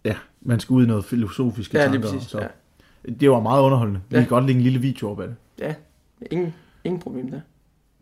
ja, 0.04 0.14
man 0.40 0.60
skal 0.60 0.74
ud 0.74 0.84
i 0.84 0.86
noget 0.86 1.04
filosofiske 1.04 1.78
Ja, 1.78 1.84
tanker. 1.84 2.00
lige 2.00 2.10
præcis. 2.12 2.28
så. 2.30 2.40
Ja. 2.40 2.46
Det 3.20 3.30
var 3.30 3.40
meget 3.40 3.62
underholdende. 3.62 4.00
Vi 4.10 4.16
Ja. 4.16 4.20
kan 4.22 4.28
godt 4.28 4.44
lægge 4.46 4.58
en 4.58 4.62
lille 4.64 4.78
video 4.78 5.10
op 5.10 5.20
af 5.20 5.28
det. 5.28 5.36
ja. 5.60 5.74
Ingen, 6.30 6.54
ingen 6.84 7.00
problem 7.00 7.30
der. 7.30 7.40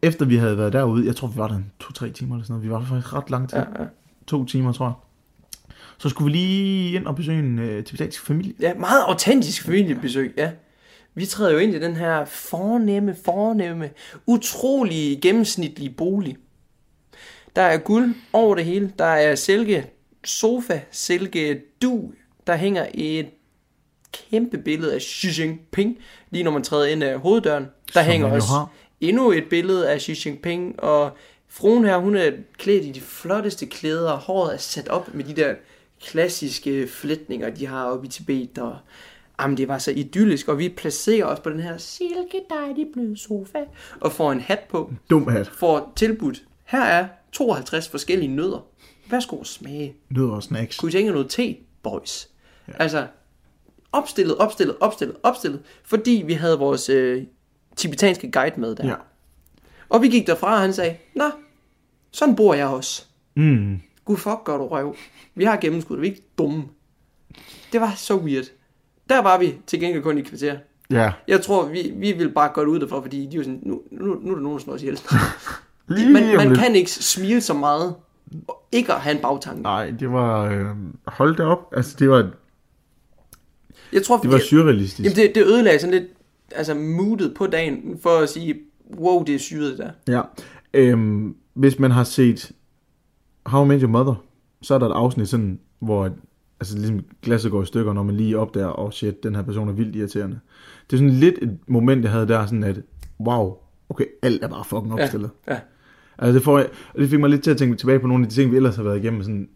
Efter 0.03 0.25
vi 0.27 0.37
havde 0.37 0.59
været 0.59 0.73
derude, 0.73 1.07
jeg 1.07 1.17
tror 1.17 1.29
vi 1.29 1.37
var 1.37 1.49
der 1.49 1.59
to-tre 1.81 2.11
timer 2.11 2.35
eller 2.35 2.45
sådan 2.45 2.53
noget. 2.55 2.65
Vi 2.65 2.71
var 2.71 2.79
der 2.79 2.87
faktisk 2.87 3.15
ret 3.15 3.31
lang 3.31 3.49
tid. 3.49 3.59
Ja, 3.59 3.83
ja. 3.83 3.87
To 4.27 4.45
timer, 4.45 4.73
tror 4.73 4.87
jeg. 4.87 4.93
Så 5.99 6.09
skulle 6.09 6.33
vi 6.33 6.39
lige 6.39 6.93
ind 6.97 7.07
og 7.07 7.17
besøge 7.17 7.39
en 7.39 7.59
øh, 7.59 7.85
tibetansk 7.85 8.27
familie. 8.27 8.53
Ja, 8.61 8.75
meget 8.75 9.03
autentisk 9.07 9.65
familiebesøg, 9.65 10.35
ja. 10.37 10.51
Vi 11.15 11.27
træder 11.27 11.53
jo 11.53 11.59
ind 11.59 11.75
i 11.75 11.79
den 11.81 11.97
her 11.97 12.25
fornemme, 12.25 13.17
fornemme, 13.25 13.91
utrolig 14.27 15.19
gennemsnitlige 15.23 15.91
bolig. 15.91 16.37
Der 17.57 17.63
er 17.63 17.79
guld 17.79 18.15
over 18.33 18.55
det 18.55 18.65
hele. 18.65 18.93
Der 18.99 19.05
er 19.05 19.35
silke 19.35 19.91
sofa, 20.25 20.81
silke 20.91 21.63
du. 21.83 22.13
Der 22.47 22.57
hænger 22.57 22.87
et 22.95 23.27
kæmpe 24.13 24.59
billede 24.59 24.95
af 24.95 25.01
Xi 25.03 25.43
Jinping, 25.43 25.99
lige 26.31 26.45
når 26.45 26.51
man 26.51 26.63
træder 26.63 26.87
ind 26.87 27.03
af 27.03 27.19
hoveddøren. 27.19 27.63
Der 27.95 28.03
Som 28.03 28.05
hænger 28.05 28.33
også 28.33 28.49
har. 28.49 28.71
endnu 29.01 29.33
et 29.33 29.45
billede 29.51 29.91
af 29.91 30.01
Xi 30.01 30.29
Jinping, 30.29 30.81
og 30.83 31.11
fruen 31.49 31.85
her, 31.85 31.97
hun 31.99 32.17
er 32.17 32.31
klædt 32.59 32.85
i 32.85 32.91
de 32.91 33.01
flotteste 33.01 33.67
klæder, 33.67 34.17
håret 34.17 34.55
er 34.55 34.59
sat 34.59 34.89
op 34.89 35.15
med 35.15 35.25
de 35.25 35.35
der 35.37 35.55
klassiske 36.07 36.89
flætninger, 36.89 37.51
de 37.51 37.67
har 37.67 37.85
oppe 37.85 38.07
i 38.07 38.11
Tibet, 38.11 38.59
og 38.59 38.77
jamen, 39.41 39.57
det 39.57 39.69
var 39.69 39.79
så 39.79 39.91
idyllisk, 39.91 40.49
og 40.49 40.59
vi 40.59 40.69
placerer 40.69 41.27
os 41.27 41.41
på 41.41 41.51
den 41.51 41.61
her 41.61 41.77
silke 41.79 42.41
dejlige 42.51 42.87
bløde 42.93 43.17
sofa, 43.19 43.59
og 44.01 44.13
får 44.13 44.33
en 44.33 44.41
hat 44.41 44.61
på, 44.69 44.93
Dum 45.11 45.29
hat. 45.29 45.47
får 45.47 45.93
tilbudt, 45.97 46.43
her 46.65 46.83
er 46.83 47.07
52 47.33 47.89
forskellige 47.89 48.37
nødder. 48.37 48.67
Værsgo 49.11 49.41
at 49.41 49.47
smage. 49.47 49.95
Nødder 50.11 50.33
og 50.33 50.43
snacks. 50.43 50.79
Kunne 50.79 50.89
I 50.89 50.93
tænke 50.93 51.13
noget 51.13 51.29
te, 51.29 51.57
boys? 51.83 52.29
Ja. 52.69 52.73
Altså, 52.79 53.07
opstillet, 53.93 54.37
opstillet, 54.37 54.77
opstillet, 54.81 55.17
opstillet, 55.23 55.63
fordi 55.85 56.23
vi 56.27 56.33
havde 56.33 56.59
vores 56.59 56.89
øh, 56.89 57.23
tibetanske 57.77 58.31
guide 58.31 58.61
med 58.61 58.75
der. 58.75 58.89
Ja. 58.89 58.95
Og 59.89 60.03
vi 60.03 60.09
gik 60.09 60.27
derfra, 60.27 60.55
og 60.55 60.61
han 60.61 60.73
sagde, 60.73 60.97
Nå, 61.15 61.31
Sådan 62.11 62.37
bor 62.37 62.55
jeg 62.55 62.67
også. 62.67 63.05
Mm. 63.35 63.81
Gud 64.05 64.17
fuck, 64.17 64.45
gør 64.45 64.59
du 64.59 64.67
røv. 64.67 64.97
Vi 65.35 65.45
har 65.45 65.57
gennemskud, 65.57 65.97
vi 65.97 66.07
er 66.07 66.11
ikke 66.11 66.25
dumme. 66.39 66.65
Det 67.73 67.81
var 67.81 67.95
så 67.97 68.17
weird. 68.17 68.45
Der 69.09 69.19
var 69.19 69.39
vi 69.39 69.55
til 69.67 69.81
gengæld 69.81 70.03
kun 70.03 70.19
i 70.19 70.23
kvarter. 70.23 70.59
Ja. 70.91 71.13
Jeg 71.29 71.43
tror, 71.43 71.65
vi, 71.65 71.93
vi 71.97 72.13
ville 72.13 72.33
bare 72.33 72.49
godt 72.55 72.69
ud 72.69 72.81
derfra, 72.81 73.01
fordi 73.01 73.27
de 73.27 73.39
var 73.39 73.45
sådan, 73.45 73.61
nu, 73.63 73.83
nu, 73.91 74.05
nu 74.05 74.31
er 74.31 74.35
der 74.35 74.43
nogen, 74.43 74.59
der 74.59 74.65
slår 74.65 74.75
os 74.75 74.83
ihjel. 74.83 75.01
Lige 75.91 76.13
man, 76.13 76.37
man 76.37 76.55
kan 76.55 76.75
ikke 76.75 76.91
smile 76.91 77.41
så 77.41 77.55
meget, 77.55 77.95
og 78.49 78.63
ikke 78.73 78.93
at 78.93 79.01
have 79.01 79.17
en 79.17 79.23
bagtanke. 79.23 79.63
Nej, 79.63 79.91
det 80.01 80.13
var... 80.13 80.45
Øh, 80.45 80.67
hold 81.07 81.37
da 81.37 81.43
op. 81.43 81.73
Altså, 81.77 81.97
det 81.99 82.11
var, 82.11 82.31
Jeg 83.93 84.03
tror, 84.03 84.19
det 84.19 84.31
var 84.31 84.39
surrealistisk. 84.39 85.05
Jamen 85.05 85.17
det, 85.17 85.35
det 85.35 85.47
ødelagde 85.47 85.79
sådan 85.79 85.95
lidt 85.95 86.09
altså 86.55 86.75
moodet 86.75 87.35
på 87.35 87.47
dagen, 87.47 87.99
for 88.03 88.11
at 88.11 88.29
sige, 88.29 88.55
wow, 88.99 89.25
det 89.25 89.35
er 89.35 89.39
syret 89.39 89.79
der. 89.79 89.91
Ja. 90.09 90.23
Øhm, 90.75 91.37
hvis 91.55 91.79
man 91.79 91.91
har 91.91 92.05
set 92.05 92.53
How 93.47 93.65
I 93.65 93.69
Met 93.69 93.81
Your 93.81 93.91
Mother, 93.91 94.15
så 94.63 94.75
er 94.75 94.79
der 94.79 94.89
et 94.89 94.93
afsnit 94.93 95.29
sådan, 95.29 95.61
hvor 95.79 96.11
altså, 96.61 96.79
ligesom 96.79 97.01
glasset 97.23 97.51
går 97.51 97.63
i 97.63 97.67
stykker, 97.67 97.93
når 97.93 98.03
man 98.03 98.17
lige 98.17 98.39
opdager, 98.39 98.79
åh 98.79 98.85
oh 98.85 98.93
shit, 98.93 99.23
den 99.23 99.35
her 99.35 99.43
person 99.43 99.69
er 99.69 99.73
vildt 99.73 99.97
irriterende. 99.97 100.41
Det 100.91 100.97
er 100.97 100.99
sådan 101.01 101.15
lidt 101.15 101.35
et 101.43 101.59
moment, 101.67 102.03
jeg 102.05 102.13
havde 102.13 102.29
der, 102.29 102.47
sådan 102.47 102.65
at, 102.65 102.81
wow, 103.21 103.57
okay, 103.89 104.05
alt 104.23 104.45
er 104.45 104.49
bare 104.49 104.65
fucking 104.65 104.93
opstillet. 104.93 105.31
Ja, 105.47 105.55
ja. 105.55 105.61
Altså 106.21 106.35
det, 106.35 106.43
får, 106.43 106.59
jeg- 106.59 106.69
det 106.97 107.11
fik 107.11 107.21
mig 107.21 107.31
lidt 107.31 107.43
til 107.43 107.51
at 107.51 107.57
tænke 107.57 107.77
tilbage 107.77 107.99
på 107.99 108.07
nogle 108.07 108.25
af 108.25 108.29
de 108.31 108.35
ting, 108.35 108.51
vi 108.51 108.57
ellers 108.57 108.77
har 108.77 108.83
været 108.83 108.99
igennem, 108.99 109.23
sådan 109.23 109.49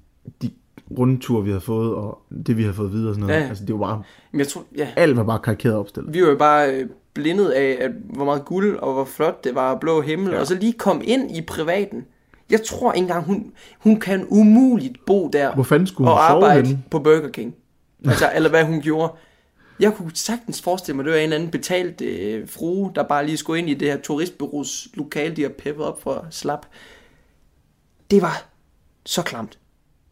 de 0.43 0.51
rundture, 0.99 1.45
vi 1.45 1.51
har 1.53 1.59
fået, 1.59 1.95
og 1.95 2.19
det, 2.47 2.57
vi 2.57 2.63
har 2.65 2.73
fået 2.73 2.93
videre 2.93 3.09
og 3.11 3.15
sådan 3.15 3.27
noget. 3.29 3.41
Ja. 3.43 3.49
Altså 3.49 3.65
det 3.65 3.75
var 3.75 3.81
bare, 3.81 4.03
Men 4.33 4.39
jeg 4.39 4.49
tror, 4.49 4.63
ja, 4.77 4.89
alt 4.97 5.17
var 5.17 5.25
bare 5.25 5.39
karikeret 5.39 5.75
opstillet. 5.77 6.15
vi 6.15 6.23
var 6.23 6.29
jo 6.29 6.37
bare 6.37 6.75
øh, 6.75 6.87
blindet 7.15 7.49
af, 7.51 7.77
at 7.81 7.91
hvor 8.15 8.25
meget 8.25 8.45
guld 8.45 8.77
og 8.77 8.93
hvor 8.93 9.05
flot 9.05 9.45
det 9.45 9.55
var, 9.55 9.73
og 9.75 9.81
blå 9.81 10.01
himmel, 10.01 10.33
ja. 10.33 10.41
Og 10.41 10.47
så 10.47 10.55
lige 10.55 10.73
kom 10.73 11.01
ind 11.05 11.37
i 11.37 11.41
privaten. 11.41 12.05
Jeg 12.51 12.63
tror 12.63 12.93
ikke 12.93 13.03
engang, 13.05 13.25
hun, 13.25 13.53
hun 13.79 14.01
kan 14.01 14.27
umuligt 14.29 15.07
bo 15.07 15.29
der 15.33 15.55
Hvor 15.55 15.63
fanden 15.63 15.87
skulle 15.87 16.11
hun 16.11 16.19
og 16.19 16.25
sove 16.29 16.45
arbejde 16.45 16.67
henne? 16.67 16.83
på 16.91 16.99
Burger 16.99 17.29
King. 17.29 17.55
Altså, 18.07 18.25
eller 18.35 18.51
hvad 18.51 18.65
hun 18.65 18.81
gjorde. 18.81 19.13
Jeg 19.81 19.95
kunne 19.95 20.11
sagtens 20.15 20.63
forestille 20.63 20.97
mig, 20.97 21.05
det 21.05 21.13
var 21.13 21.19
en 21.19 21.23
eller 21.23 21.37
anden 21.37 21.51
betalt 21.51 22.01
øh, 22.01 22.49
frue, 22.49 22.93
der 22.95 23.03
bare 23.03 23.27
lige 23.27 23.37
skulle 23.37 23.59
ind 23.59 23.71
i 23.71 23.75
det 23.75 23.89
her 23.89 24.01
turistbyrås 24.01 24.89
lokale, 24.95 25.37
de 25.37 25.43
har 25.43 25.53
peppet 25.59 25.85
op 25.85 26.03
for 26.03 26.27
slap. 26.31 26.67
Det 28.11 28.23
var 28.23 28.47
så 29.07 29.23
klamt. 29.23 29.59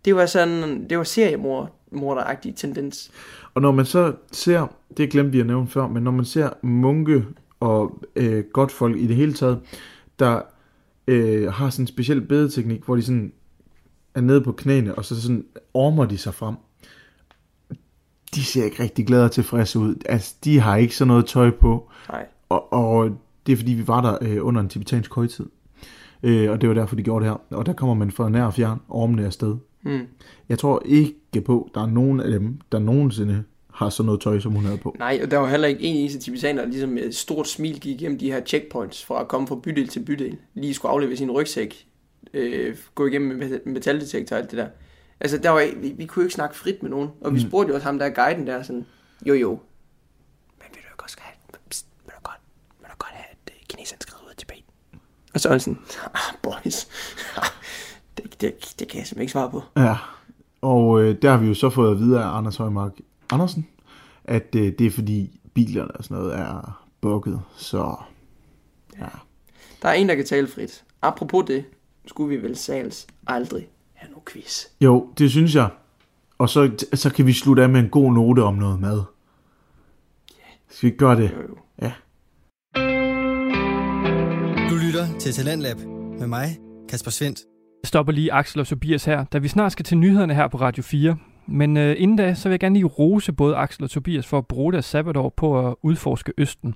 Det 0.05 0.17
var 0.17 0.27
sådan, 0.27 0.89
det 0.89 0.99
var 0.99 1.05
seriemorderagtig 1.05 2.57
tendens. 2.57 3.11
Og 3.55 3.63
når 3.63 3.73
man 3.73 3.87
så 3.87 4.15
ser, 4.33 4.67
det 4.97 5.11
glemte 5.11 5.33
vi 5.33 5.41
at 5.41 5.47
nævne 5.47 5.69
før, 5.69 5.89
men 5.89 6.03
når 6.03 6.11
man 6.11 6.25
ser 6.25 6.51
munke 6.63 7.25
og 7.61 8.01
øh, 8.17 8.45
godt 8.53 8.73
folk 8.73 8.97
i 8.97 9.07
det 9.07 9.17
hele 9.17 9.33
taget, 9.33 9.61
der 10.19 10.41
øh, 11.07 11.53
har 11.53 11.71
sådan 11.71 11.83
en 11.83 11.87
speciel 11.87 12.21
bedeteknik, 12.21 12.85
hvor 12.85 12.97
de 12.97 13.03
sådan 13.03 13.33
er 14.15 14.21
nede 14.21 14.41
på 14.41 14.53
knæene, 14.53 14.95
og 14.95 15.05
så 15.05 15.23
sådan 15.23 15.45
ormer 15.75 16.05
de 16.05 16.19
sig 16.19 16.35
frem. 16.35 16.55
De 18.35 18.45
ser 18.45 18.65
ikke 18.65 18.83
rigtig 18.83 19.07
glade 19.07 19.25
og 19.25 19.33
tilfredse 19.33 19.79
ud. 19.79 19.95
Altså, 20.07 20.35
de 20.45 20.61
har 20.61 20.77
ikke 20.77 20.97
sådan 20.97 21.09
noget 21.09 21.27
tøj 21.27 21.51
på. 21.51 21.91
Nej. 22.09 22.27
Og, 22.49 22.73
og 22.73 23.11
det 23.47 23.53
er 23.53 23.57
fordi, 23.57 23.73
vi 23.73 23.89
var 23.89 24.01
der 24.01 24.19
øh, 24.21 24.47
under 24.47 24.61
en 24.61 24.69
tibetansk 24.69 25.15
højtid. 25.15 25.47
Øh, 26.23 26.51
og 26.51 26.61
det 26.61 26.69
var 26.69 26.75
derfor, 26.75 26.97
de 26.97 27.03
gjorde 27.03 27.25
det 27.25 27.33
her. 27.33 27.57
Og 27.57 27.67
der 27.67 27.73
kommer 27.73 27.95
man 27.95 28.11
fra 28.11 28.29
nær 28.29 28.45
og 28.45 28.55
fjern, 28.55 28.79
ormene 28.89 29.27
afsted. 29.27 29.57
Mm. 29.83 30.01
Jeg 30.49 30.59
tror 30.59 30.83
ikke 30.85 31.41
på, 31.45 31.71
der 31.75 31.83
er 31.83 31.87
nogen 31.87 32.21
af 32.21 32.31
dem, 32.31 32.59
der 32.73 32.79
nogensinde 32.79 33.45
har 33.73 33.91
sådan 33.91 34.07
noget 34.07 34.21
tøj, 34.21 34.41
som 34.41 34.53
hun 34.53 34.65
havde 34.65 34.79
på. 34.79 34.97
Nej, 34.99 35.21
og 35.23 35.31
der 35.31 35.39
var 35.39 35.49
heller 35.49 35.69
ikke 35.69 35.83
en 35.83 35.97
eneste 35.97 36.19
tibetaner, 36.19 36.63
der 36.63 36.69
ligesom 36.69 36.91
med 36.91 37.03
et 37.03 37.15
stort 37.15 37.49
smil 37.49 37.81
gik 37.81 38.01
igennem 38.01 38.19
de 38.19 38.33
her 38.33 38.41
checkpoints, 38.45 39.05
for 39.05 39.15
at 39.15 39.29
komme 39.29 39.47
fra 39.49 39.57
bydel 39.63 39.89
til 39.89 40.01
bydel. 40.01 40.37
Lige 40.55 40.75
skulle 40.75 40.93
aflevere 40.93 41.17
sin 41.17 41.31
rygsæk, 41.31 41.87
øh, 42.35 42.77
gå 42.95 43.07
igennem 43.07 43.39
med 43.39 43.51
met- 43.51 43.71
metaldetektor 43.71 44.37
og 44.37 44.43
alt 44.43 44.51
det 44.51 44.59
der. 44.59 44.67
Altså, 45.21 45.39
der 45.39 45.51
var, 45.51 45.73
vi, 45.77 45.89
vi 45.89 46.07
kunne 46.07 46.23
jo 46.23 46.27
ikke 46.27 46.35
snakke 46.35 46.57
frit 46.57 46.83
med 46.83 46.91
nogen. 46.91 47.11
Og 47.21 47.35
vi 47.35 47.43
Mm. 47.43 47.49
spurgte 47.49 47.69
jo 47.69 47.75
også 47.75 47.87
ham, 47.87 47.99
der 47.99 48.07
er 48.07 48.11
guiden 48.11 48.47
der, 48.47 48.63
sådan, 48.63 48.87
jo 49.27 49.35
jo, 49.35 49.51
men 49.51 50.67
vil 50.71 50.83
du 50.83 50.89
ikke 50.95 51.03
også 51.05 51.17
have, 51.21 51.35
pst, 51.71 51.87
vil 52.05 52.13
du 52.17 52.21
godt, 52.23 52.41
vil 52.81 52.89
du 52.91 52.95
godt 52.99 53.13
have, 53.13 53.27
at 53.31 53.53
uh, 53.55 53.67
kineserne 53.69 54.01
skrider 54.03 54.23
ud 54.25 54.31
af 54.31 54.37
Tibet? 54.37 54.65
Og 55.35 55.41
så 55.41 55.49
er 55.49 55.53
han 55.53 55.61
sådan, 55.61 55.79
ah, 56.15 56.35
boys, 56.43 56.89
det, 58.17 58.41
det, 58.41 58.75
det 58.79 58.89
kan 58.89 58.99
jeg 58.99 59.07
simpelthen 59.07 59.21
ikke 59.21 59.33
svare 59.33 59.51
på. 59.51 59.63
Ja, 59.77 59.97
og 60.61 61.01
øh, 61.03 61.23
der 61.23 61.31
har 61.31 61.39
vi 61.39 61.47
jo 61.47 61.55
så 61.55 61.71
fået 61.71 61.91
at 61.91 61.99
vide 61.99 62.21
af 62.23 62.37
Anders 62.37 62.57
Højmark 62.57 62.93
Andersen, 63.31 63.69
at 64.25 64.55
øh, 64.57 64.73
det 64.79 64.87
er 64.87 64.91
fordi 64.91 65.41
bilerne 65.55 65.91
og 65.91 66.05
sådan 66.05 66.17
noget 66.17 66.35
er 66.39 66.85
bukket, 67.01 67.41
så 67.57 67.97
ja. 68.99 69.07
Der 69.83 69.89
er 69.89 69.93
en, 69.93 70.09
der 70.09 70.15
kan 70.15 70.25
tale 70.27 70.47
frit. 70.49 70.85
Apropos 71.03 71.45
det, 71.47 71.65
skulle 72.07 72.37
vi 72.37 72.43
vel 72.43 72.57
sals 72.57 73.07
aldrig 73.27 73.69
have 74.03 74.11
nogen 74.11 74.25
quiz. 74.33 74.65
Jo, 74.81 75.09
det 75.19 75.31
synes 75.31 75.55
jeg. 75.55 75.69
Og 76.39 76.49
så, 76.49 76.71
så 76.95 77.11
kan 77.13 77.27
vi 77.27 77.33
slutte 77.33 77.63
af 77.63 77.69
med 77.69 77.81
en 77.81 77.89
god 77.89 78.13
note 78.13 78.43
om 78.43 78.55
noget 78.55 78.81
mad. 78.81 79.03
Skal 80.71 80.83
vi 80.83 80.87
ikke 80.87 80.99
gøre 80.99 81.17
det? 81.17 81.31
Jo, 81.31 81.43
jo. 81.43 81.57
Ja. 81.83 81.93
Du 84.71 84.75
lytter 84.87 85.19
til 85.19 85.33
Talentlab 85.33 85.77
med 86.19 86.27
mig, 86.27 86.59
Kasper 86.89 87.11
Svendt. 87.11 87.41
Jeg 87.83 87.89
stopper 87.89 88.13
lige 88.13 88.33
Axel 88.33 88.61
og 88.61 88.67
Tobias 88.67 89.05
her, 89.05 89.25
da 89.25 89.39
vi 89.39 89.49
snart 89.49 89.73
skal 89.73 89.85
til 89.85 89.99
nyhederne 89.99 90.35
her 90.35 90.49
på 90.49 90.57
Radio 90.57 90.83
4. 90.83 91.17
Men 91.47 91.77
øh, 91.77 91.97
inden 91.99 92.17
da, 92.17 92.35
så 92.35 92.49
vil 92.49 92.53
jeg 92.53 92.61
gerne 92.61 92.75
lige 92.75 92.85
rose 92.85 93.33
både 93.33 93.57
Axel 93.57 93.85
og 93.85 93.91
Tobias 93.91 94.27
for 94.27 94.39
at 94.39 94.47
bruge 94.47 94.73
deres 94.73 94.85
sabbatår 94.85 95.29
på 95.37 95.69
at 95.69 95.75
udforske 95.83 96.33
Østen. 96.39 96.75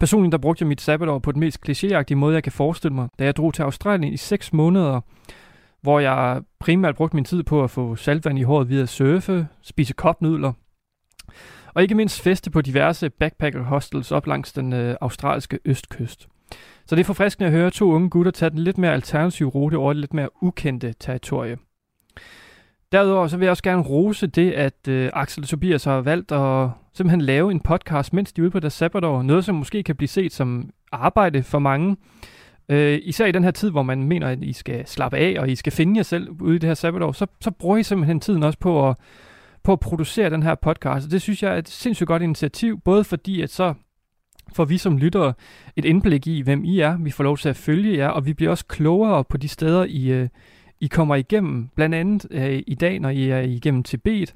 Personligt 0.00 0.32
der 0.32 0.38
brugte 0.38 0.62
jeg 0.62 0.68
mit 0.68 0.80
sabbatår 0.80 1.18
på 1.18 1.32
den 1.32 1.40
mest 1.40 1.68
klichéagtige 1.68 2.14
måde, 2.14 2.34
jeg 2.34 2.42
kan 2.42 2.52
forestille 2.52 2.94
mig, 2.94 3.08
da 3.18 3.24
jeg 3.24 3.36
drog 3.36 3.54
til 3.54 3.62
Australien 3.62 4.12
i 4.12 4.16
6 4.16 4.52
måneder, 4.52 5.00
hvor 5.82 6.00
jeg 6.00 6.42
primært 6.60 6.96
brugte 6.96 7.16
min 7.16 7.24
tid 7.24 7.42
på 7.42 7.64
at 7.64 7.70
få 7.70 7.96
saltvand 7.96 8.38
i 8.38 8.42
håret 8.42 8.68
via 8.68 8.82
at 8.82 8.88
surfe, 8.88 9.48
spise 9.62 9.94
kopnudler, 9.94 10.52
og 11.74 11.82
ikke 11.82 11.94
mindst 11.94 12.22
feste 12.22 12.50
på 12.50 12.60
diverse 12.60 13.10
backpacker 13.10 13.62
hostels 13.62 14.12
op 14.12 14.26
langs 14.26 14.52
den 14.52 14.72
øh, 14.72 14.96
australske 15.00 15.58
østkyst. 15.64 16.28
Så 16.86 16.96
det 16.96 17.00
er 17.00 17.04
forfriskende 17.04 17.46
at 17.46 17.52
høre 17.52 17.70
to 17.70 17.92
unge 17.92 18.10
gutter 18.10 18.32
tage 18.32 18.50
den 18.50 18.58
lidt 18.58 18.78
mere 18.78 18.92
alternative 18.92 19.48
rute 19.48 19.74
over 19.74 19.92
det 19.92 20.00
lidt 20.00 20.14
mere 20.14 20.42
ukendte 20.42 20.94
territorie. 21.00 21.56
Derudover 22.92 23.26
så 23.26 23.36
vil 23.36 23.44
jeg 23.44 23.50
også 23.50 23.62
gerne 23.62 23.82
rose 23.82 24.26
det, 24.26 24.52
at 24.52 24.88
øh, 24.88 25.10
Axel 25.12 25.42
og 25.42 25.48
Tobias 25.48 25.84
har 25.84 26.00
valgt 26.00 26.32
at 26.32 26.70
simpelthen 26.94 27.20
lave 27.20 27.50
en 27.50 27.60
podcast, 27.60 28.12
mens 28.12 28.32
de 28.32 28.40
er 28.40 28.42
ude 28.42 28.50
på 28.50 28.60
deres 28.60 28.72
sabbatår. 28.72 29.22
Noget, 29.22 29.44
som 29.44 29.54
måske 29.54 29.82
kan 29.82 29.96
blive 29.96 30.08
set 30.08 30.32
som 30.32 30.70
arbejde 30.92 31.42
for 31.42 31.58
mange. 31.58 31.96
Øh, 32.70 33.00
især 33.02 33.26
i 33.26 33.32
den 33.32 33.44
her 33.44 33.50
tid, 33.50 33.70
hvor 33.70 33.82
man 33.82 34.02
mener, 34.02 34.26
at 34.26 34.42
I 34.42 34.52
skal 34.52 34.86
slappe 34.86 35.16
af, 35.16 35.36
og 35.38 35.50
I 35.50 35.54
skal 35.54 35.72
finde 35.72 35.96
jer 35.96 36.02
selv 36.02 36.28
ude 36.40 36.56
i 36.56 36.58
det 36.58 36.68
her 36.68 36.74
sabbatår, 36.74 37.12
så, 37.12 37.26
så 37.40 37.50
bruger 37.50 37.76
I 37.76 37.82
simpelthen 37.82 38.20
tiden 38.20 38.42
også 38.42 38.58
på 38.58 38.88
at, 38.88 38.96
på 39.62 39.72
at 39.72 39.80
producere 39.80 40.30
den 40.30 40.42
her 40.42 40.54
podcast. 40.54 41.06
Og 41.06 41.12
det 41.12 41.22
synes 41.22 41.42
jeg 41.42 41.52
er 41.52 41.56
et 41.56 41.68
sindssygt 41.68 42.06
godt 42.06 42.22
initiativ, 42.22 42.80
både 42.80 43.04
fordi, 43.04 43.42
at 43.42 43.50
så 43.50 43.74
får 44.52 44.64
vi 44.64 44.78
som 44.78 44.98
lyttere 44.98 45.32
et 45.76 45.84
indblik 45.84 46.26
i, 46.26 46.40
hvem 46.40 46.64
I 46.64 46.80
er. 46.80 46.96
Vi 46.98 47.10
får 47.10 47.24
lov 47.24 47.38
til 47.38 47.48
at 47.48 47.56
følge 47.56 47.98
jer, 47.98 48.08
og 48.08 48.26
vi 48.26 48.34
bliver 48.34 48.50
også 48.50 48.66
klogere 48.66 49.24
på 49.24 49.36
de 49.36 49.48
steder, 49.48 49.84
I, 49.84 50.10
øh, 50.10 50.28
I 50.80 50.86
kommer 50.86 51.14
igennem. 51.14 51.68
Blandt 51.74 51.94
andet 51.94 52.26
øh, 52.30 52.62
i 52.66 52.74
dag, 52.74 52.98
når 52.98 53.10
I 53.10 53.28
er 53.28 53.40
igennem 53.40 53.82
Tibet. 53.82 54.34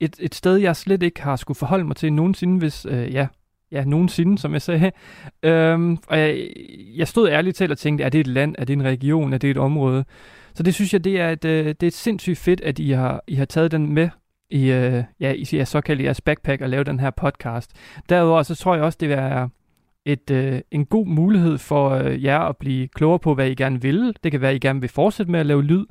Et, 0.00 0.16
et 0.20 0.34
sted, 0.34 0.56
jeg 0.56 0.76
slet 0.76 1.02
ikke 1.02 1.22
har 1.22 1.36
skulle 1.36 1.58
forholde 1.58 1.84
mig 1.84 1.96
til 1.96 2.12
nogensinde, 2.12 2.58
hvis, 2.58 2.86
øh, 2.90 3.12
ja, 3.12 3.26
ja, 3.72 3.84
nogensinde, 3.84 4.38
som 4.38 4.52
jeg 4.52 4.62
sagde. 4.62 4.92
Øhm, 5.42 5.98
og 6.08 6.18
jeg, 6.18 6.48
jeg 6.96 7.08
stod 7.08 7.28
ærligt 7.28 7.56
talt 7.56 7.72
og 7.72 7.78
tænkte, 7.78 8.04
er 8.04 8.08
det 8.08 8.20
et 8.20 8.26
land, 8.26 8.54
er 8.58 8.64
det 8.64 8.72
en 8.72 8.84
region, 8.84 9.32
er 9.32 9.38
det 9.38 9.50
et 9.50 9.58
område? 9.58 10.04
Så 10.54 10.62
det 10.62 10.74
synes 10.74 10.92
jeg, 10.92 11.04
det 11.04 11.20
er 11.20 11.30
et, 11.30 11.44
øh, 11.44 11.66
det 11.66 11.82
er 11.82 11.86
et 11.86 11.92
sindssygt 11.92 12.38
fedt, 12.38 12.60
at 12.60 12.78
I 12.78 12.90
har, 12.90 13.22
I 13.26 13.34
har 13.34 13.44
taget 13.44 13.70
den 13.70 13.92
med 13.92 14.08
i, 14.50 14.70
øh, 14.70 15.04
ja, 15.20 15.32
i 15.32 15.46
jeres 15.52 15.68
såkaldte 15.68 16.04
jeres 16.04 16.20
backpack 16.20 16.62
og 16.62 16.68
lave 16.68 16.84
den 16.84 17.00
her 17.00 17.10
podcast. 17.10 17.70
Derudover 18.08 18.42
så 18.42 18.54
tror 18.54 18.74
jeg 18.74 18.84
også, 18.84 18.98
det 19.00 19.08
vil 19.08 19.16
være 19.16 19.48
et, 20.06 20.30
øh, 20.30 20.60
en 20.70 20.86
god 20.86 21.06
mulighed 21.06 21.58
for 21.58 21.90
øh, 21.90 22.24
jer 22.24 22.38
at 22.38 22.56
blive 22.56 22.88
klogere 22.88 23.18
på, 23.18 23.34
hvad 23.34 23.50
I 23.50 23.54
gerne 23.54 23.82
vil. 23.82 24.16
Det 24.22 24.32
kan 24.32 24.40
være, 24.40 24.50
at 24.50 24.56
I 24.56 24.58
gerne 24.58 24.80
vil 24.80 24.90
fortsætte 24.90 25.32
med 25.32 25.40
at 25.40 25.46
lave 25.46 25.62
lyd, 25.62 25.86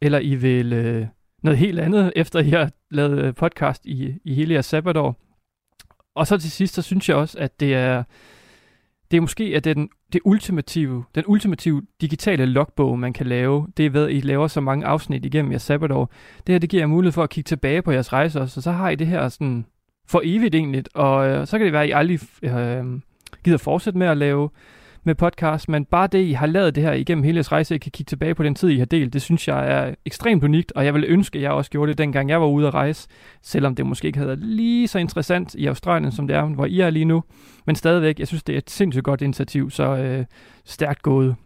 eller 0.00 0.18
I 0.18 0.34
vil 0.34 0.72
øh, 0.72 1.06
noget 1.42 1.58
helt 1.58 1.80
andet, 1.80 2.12
efter 2.16 2.40
I 2.40 2.50
har 2.50 2.70
lavet 2.90 3.22
øh, 3.22 3.34
podcast 3.34 3.86
i, 3.86 4.14
i 4.24 4.34
hele 4.34 4.52
jeres 4.52 4.66
sabbatår. 4.66 5.23
Og 6.14 6.26
så 6.26 6.38
til 6.38 6.50
sidst, 6.50 6.74
så 6.74 6.82
synes 6.82 7.08
jeg 7.08 7.16
også, 7.16 7.38
at 7.38 7.60
det 7.60 7.74
er, 7.74 8.02
det 9.10 9.16
er 9.16 9.20
måske 9.20 9.44
at 9.56 9.64
det 9.64 9.70
er 9.70 9.74
den, 9.74 9.88
det 10.12 10.20
ultimative, 10.24 11.04
den 11.14 11.24
ultimative 11.26 11.82
digitale 12.00 12.46
logbog, 12.46 12.98
man 12.98 13.12
kan 13.12 13.26
lave. 13.26 13.66
Det 13.76 13.86
er 13.86 13.90
ved, 13.90 14.04
at 14.04 14.12
I 14.12 14.20
laver 14.20 14.48
så 14.48 14.60
mange 14.60 14.86
afsnit 14.86 15.24
igennem 15.24 15.50
jeres 15.52 15.62
sabbatår. 15.62 16.10
Det 16.46 16.52
her, 16.52 16.58
det 16.58 16.70
giver 16.70 16.82
jer 16.82 16.86
mulighed 16.86 17.12
for 17.12 17.22
at 17.22 17.30
kigge 17.30 17.48
tilbage 17.48 17.82
på 17.82 17.92
jeres 17.92 18.12
rejser 18.12 18.46
så 18.46 18.58
og 18.58 18.62
så 18.62 18.72
har 18.72 18.90
I 18.90 18.94
det 18.94 19.06
her 19.06 19.28
sådan 19.28 19.66
for 20.06 20.20
evigt 20.24 20.54
egentlig, 20.54 20.84
og 20.94 21.28
øh, 21.28 21.46
så 21.46 21.58
kan 21.58 21.64
det 21.64 21.72
være, 21.72 21.82
at 21.82 21.88
I 21.88 21.92
aldrig 21.92 22.20
øh, 22.42 23.00
gider 23.44 23.58
fortsætte 23.58 23.98
med 23.98 24.06
at 24.06 24.16
lave 24.16 24.50
med 25.06 25.14
podcast, 25.14 25.68
men 25.68 25.84
bare 25.84 26.06
det, 26.06 26.18
I 26.18 26.32
har 26.32 26.46
lavet 26.46 26.74
det 26.74 26.82
her 26.82 26.92
igennem 26.92 27.24
hele 27.24 27.36
jeres 27.36 27.52
rejse, 27.52 27.74
I 27.74 27.78
kan 27.78 27.92
kigge 27.92 28.08
tilbage 28.08 28.34
på 28.34 28.42
den 28.42 28.54
tid, 28.54 28.68
I 28.68 28.78
har 28.78 28.84
delt, 28.84 29.12
det 29.12 29.22
synes 29.22 29.48
jeg 29.48 29.72
er 29.72 29.94
ekstremt 30.04 30.44
unikt, 30.44 30.72
og 30.72 30.84
jeg 30.84 30.94
ville 30.94 31.06
ønske, 31.06 31.38
at 31.38 31.42
jeg 31.42 31.50
også 31.50 31.70
gjorde 31.70 31.90
det, 31.90 31.98
dengang 31.98 32.30
jeg 32.30 32.40
var 32.40 32.46
ude 32.46 32.66
at 32.66 32.74
rejse, 32.74 33.08
selvom 33.42 33.74
det 33.74 33.86
måske 33.86 34.06
ikke 34.06 34.18
havde 34.18 34.28
været 34.28 34.38
lige 34.38 34.88
så 34.88 34.98
interessant 34.98 35.54
i 35.54 35.66
Australien, 35.66 36.12
som 36.12 36.26
det 36.26 36.36
er, 36.36 36.42
hvor 36.44 36.66
I 36.66 36.80
er 36.80 36.90
lige 36.90 37.04
nu, 37.04 37.24
men 37.66 37.76
stadigvæk, 37.76 38.18
jeg 38.18 38.28
synes, 38.28 38.42
det 38.42 38.52
er 38.52 38.58
et 38.58 38.70
sindssygt 38.70 39.04
godt 39.04 39.20
initiativ, 39.22 39.70
så 39.70 39.96
øh, 39.96 40.24
stærkt 40.64 41.02
gået. 41.02 41.36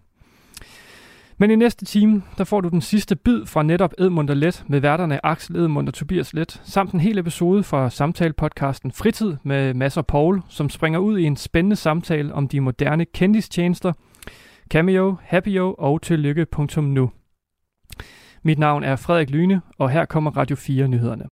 Men 1.41 1.51
i 1.51 1.57
næste 1.57 1.85
time, 1.85 2.23
der 2.39 2.45
får 2.45 2.61
du 2.61 2.69
den 2.69 2.81
sidste 2.81 3.17
bid 3.17 3.47
fra 3.47 3.63
netop 3.63 3.93
Edmund 3.99 4.31
og 4.31 4.37
Let 4.37 4.65
med 4.67 4.81
værterne 4.81 5.27
Axel 5.27 5.57
Edmund 5.57 5.89
og 5.89 5.95
Tobias 5.95 6.35
Let, 6.35 6.61
samt 6.65 6.93
en 6.93 7.01
hel 7.01 7.19
episode 7.19 7.63
fra 7.63 7.91
samtalepodcasten 7.91 8.93
Fritid 8.93 9.37
med 9.43 9.75
Mads 9.75 9.97
og 9.97 10.07
Paul, 10.07 10.43
som 10.49 10.71
springer 10.71 10.99
ud 10.99 11.19
i 11.19 11.25
en 11.25 11.37
spændende 11.37 11.77
samtale 11.77 12.35
om 12.35 12.49
de 12.49 12.61
moderne 12.61 13.05
kendistjenester, 13.05 13.93
Cameo, 14.71 15.17
Happyo 15.23 15.75
og 15.79 16.03
tillykke.nu. 16.03 17.11
Mit 18.43 18.59
navn 18.59 18.85
er 18.85 18.97
Frederik 18.97 19.31
Lyne, 19.31 19.61
og 19.79 19.91
her 19.91 20.05
kommer 20.05 20.31
Radio 20.31 20.57
4 20.57 20.89
nyhederne. 20.89 21.25